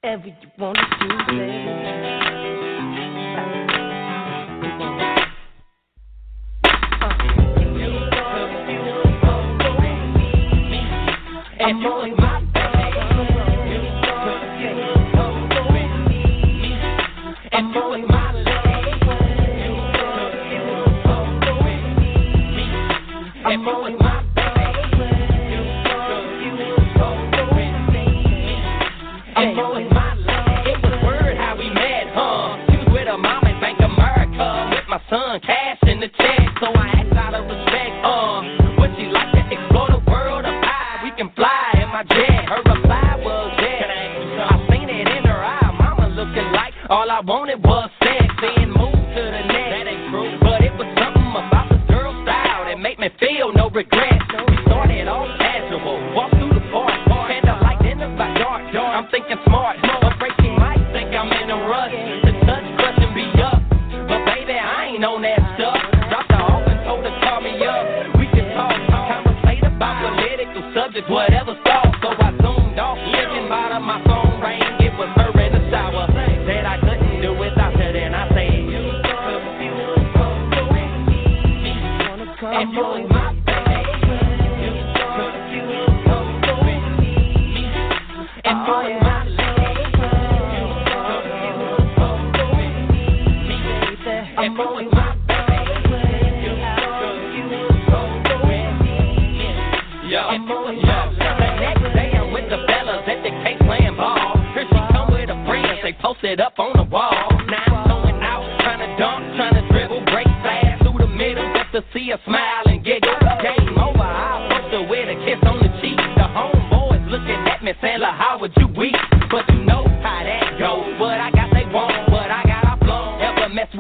Every 0.05 0.37
you 0.43 0.49
wanna 0.59 0.83
do, 1.01 1.09
baby. 1.27 2.22
and 11.63 11.81
you 11.81 12.32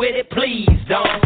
with 0.02 0.16
it, 0.16 0.28
please 0.30 0.66
don't. 0.88 1.21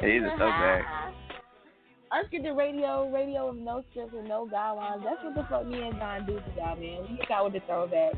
Is 0.06 0.22
a 0.24 0.36
throwback. 0.36 0.84
the 2.42 2.52
radio, 2.52 3.10
radio 3.12 3.52
with 3.52 3.60
no 3.62 3.84
scripts 3.90 4.14
and 4.16 4.26
no 4.28 4.48
guidelines. 4.50 5.04
That's 5.04 5.22
what 5.22 5.34
the 5.34 5.46
fuck 5.50 5.66
me 5.66 5.82
and 5.82 5.98
Don 5.98 6.26
do 6.26 6.34
to 6.36 6.42
y'all, 6.56 6.76
man. 6.76 7.02
We 7.10 7.20
got 7.28 7.44
with 7.44 7.52
the 7.52 7.60
throwback. 7.66 8.14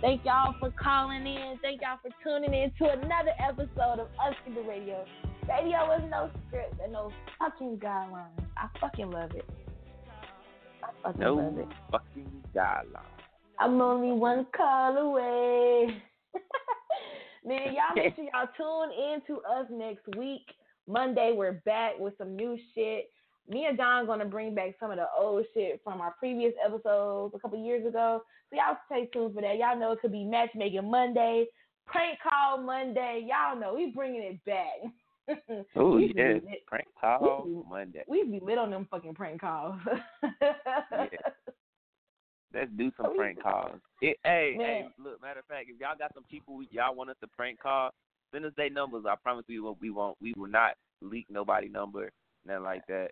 Thank 0.00 0.24
y'all 0.24 0.54
for 0.58 0.70
calling 0.82 1.26
in. 1.26 1.58
Thank 1.60 1.82
y'all 1.82 1.98
for 2.00 2.10
tuning 2.24 2.54
in 2.54 2.72
to 2.78 2.92
another 2.92 3.32
episode 3.38 4.00
of 4.00 4.08
Us 4.24 4.34
Get 4.46 4.54
the 4.54 4.62
Radio. 4.62 5.04
Radio 5.46 5.78
with 5.90 6.10
no 6.10 6.30
script 6.48 6.80
and 6.82 6.92
no 6.92 7.12
fucking 7.38 7.76
guidelines. 7.78 8.42
I 8.56 8.68
fucking 8.80 9.10
love 9.10 9.32
it. 9.34 9.44
I 10.82 10.88
fucking 11.02 11.20
love 11.20 11.36
No 11.54 11.60
it. 11.60 11.68
fucking 11.90 12.42
guideline. 12.54 13.04
I'm 13.58 13.80
only 13.82 14.12
one 14.12 14.46
call 14.56 14.96
away. 14.96 16.02
Man, 17.44 17.74
y'all 17.74 17.94
make 17.94 18.16
sure 18.16 18.24
y'all 18.24 18.48
tune 18.56 18.92
in 18.96 19.20
to 19.26 19.42
us 19.42 19.66
next 19.70 20.06
week. 20.16 20.46
Monday, 20.86 21.32
we're 21.36 21.60
back 21.64 21.98
with 21.98 22.14
some 22.18 22.34
new 22.36 22.58
shit. 22.74 23.10
Me 23.48 23.66
and 23.66 23.76
Don 23.76 24.06
gonna 24.06 24.24
bring 24.24 24.54
back 24.54 24.74
some 24.78 24.90
of 24.90 24.96
the 24.96 25.06
old 25.18 25.44
shit 25.54 25.80
from 25.82 26.00
our 26.00 26.14
previous 26.18 26.52
episodes 26.64 27.34
a 27.34 27.38
couple 27.38 27.62
years 27.64 27.84
ago. 27.86 28.22
So 28.50 28.56
y'all 28.56 28.76
stay 28.86 29.06
tuned 29.12 29.34
for 29.34 29.40
that. 29.42 29.56
Y'all 29.56 29.78
know 29.78 29.92
it 29.92 30.00
could 30.00 30.12
be 30.12 30.24
matchmaking 30.24 30.88
Monday, 30.90 31.46
prank 31.86 32.18
call 32.22 32.58
Monday. 32.62 33.26
Y'all 33.28 33.58
know 33.58 33.74
we 33.74 33.92
bringing 33.94 34.22
it 34.22 34.44
back. 34.44 34.92
Oh 35.76 35.94
We 35.94 36.02
used 36.06 36.16
to 36.16 36.22
be 36.24 36.28
yes, 36.34 36.42
lit- 36.44 36.66
prank 36.66 36.88
call 37.00 37.44
we- 37.46 37.62
Monday. 37.68 38.02
We 38.08 38.24
be 38.24 38.40
lit 38.42 38.58
on 38.58 38.70
them 38.72 38.88
fucking 38.90 39.14
prank 39.14 39.40
calls. 39.40 39.76
yeah. 40.42 41.06
Let's 42.52 42.70
do 42.76 42.90
some 43.00 43.14
prank 43.16 43.40
calls. 43.40 43.76
It, 44.02 44.16
hey, 44.24 44.54
hey, 44.58 44.88
look. 44.98 45.22
Matter 45.22 45.38
of 45.40 45.46
fact, 45.46 45.68
if 45.72 45.78
y'all 45.80 45.94
got 45.96 46.12
some 46.14 46.24
people 46.24 46.60
y'all 46.72 46.96
want 46.96 47.10
us 47.10 47.16
to 47.20 47.28
prank 47.28 47.60
call, 47.60 47.90
send 48.32 48.44
us 48.44 48.52
their 48.56 48.70
numbers. 48.70 49.04
I 49.08 49.14
promise 49.16 49.44
we 49.48 49.60
will. 49.60 49.76
We 49.80 49.90
won't. 49.90 50.16
We 50.20 50.34
will 50.36 50.48
not 50.48 50.72
leak 51.02 51.26
nobody 51.30 51.68
number, 51.68 52.10
nothing 52.46 52.64
like 52.64 52.82
that. 52.88 53.10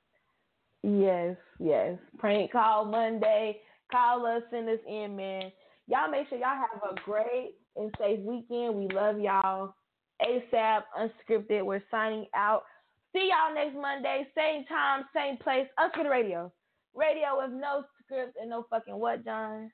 Yes, 0.82 1.36
yes. 1.58 1.98
Prank 2.18 2.52
call 2.52 2.84
Monday. 2.84 3.60
Call 3.90 4.26
us, 4.26 4.42
send 4.50 4.68
us 4.68 4.78
in, 4.86 5.16
man. 5.16 5.50
Y'all 5.86 6.10
make 6.10 6.28
sure 6.28 6.38
y'all 6.38 6.48
have 6.48 6.82
a 6.90 7.00
great 7.02 7.54
and 7.76 7.92
safe 7.98 8.20
weekend. 8.20 8.74
We 8.74 8.88
love 8.94 9.18
y'all. 9.18 9.74
ASAP, 10.22 10.82
unscripted. 10.98 11.64
We're 11.64 11.82
signing 11.90 12.26
out. 12.34 12.64
See 13.12 13.30
y'all 13.30 13.54
next 13.54 13.74
Monday, 13.74 14.26
same 14.36 14.66
time, 14.66 15.04
same 15.14 15.38
place. 15.38 15.66
Unscripted 15.78 16.10
Radio. 16.10 16.52
Radio 16.94 17.38
with 17.38 17.52
no 17.52 17.84
script 18.04 18.36
and 18.40 18.50
no 18.50 18.66
fucking 18.68 18.98
what, 18.98 19.24
Jon? 19.24 19.70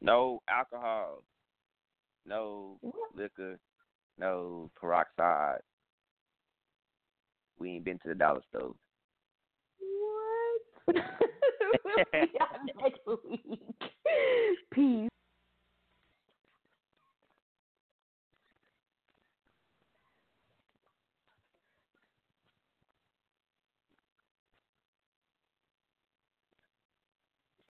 No 0.00 0.42
alcohol, 0.50 1.22
no 2.26 2.78
liquor, 3.14 3.58
no 4.18 4.70
peroxide. 4.78 5.60
We 7.58 7.70
ain't 7.72 7.84
been 7.84 7.98
to 8.00 8.08
the 8.08 8.14
dollar 8.14 8.40
store. 8.48 8.74
What? 10.86 10.96
we'll 11.84 11.94
next 12.82 13.00
week. 13.28 13.60
Peace. 14.72 15.08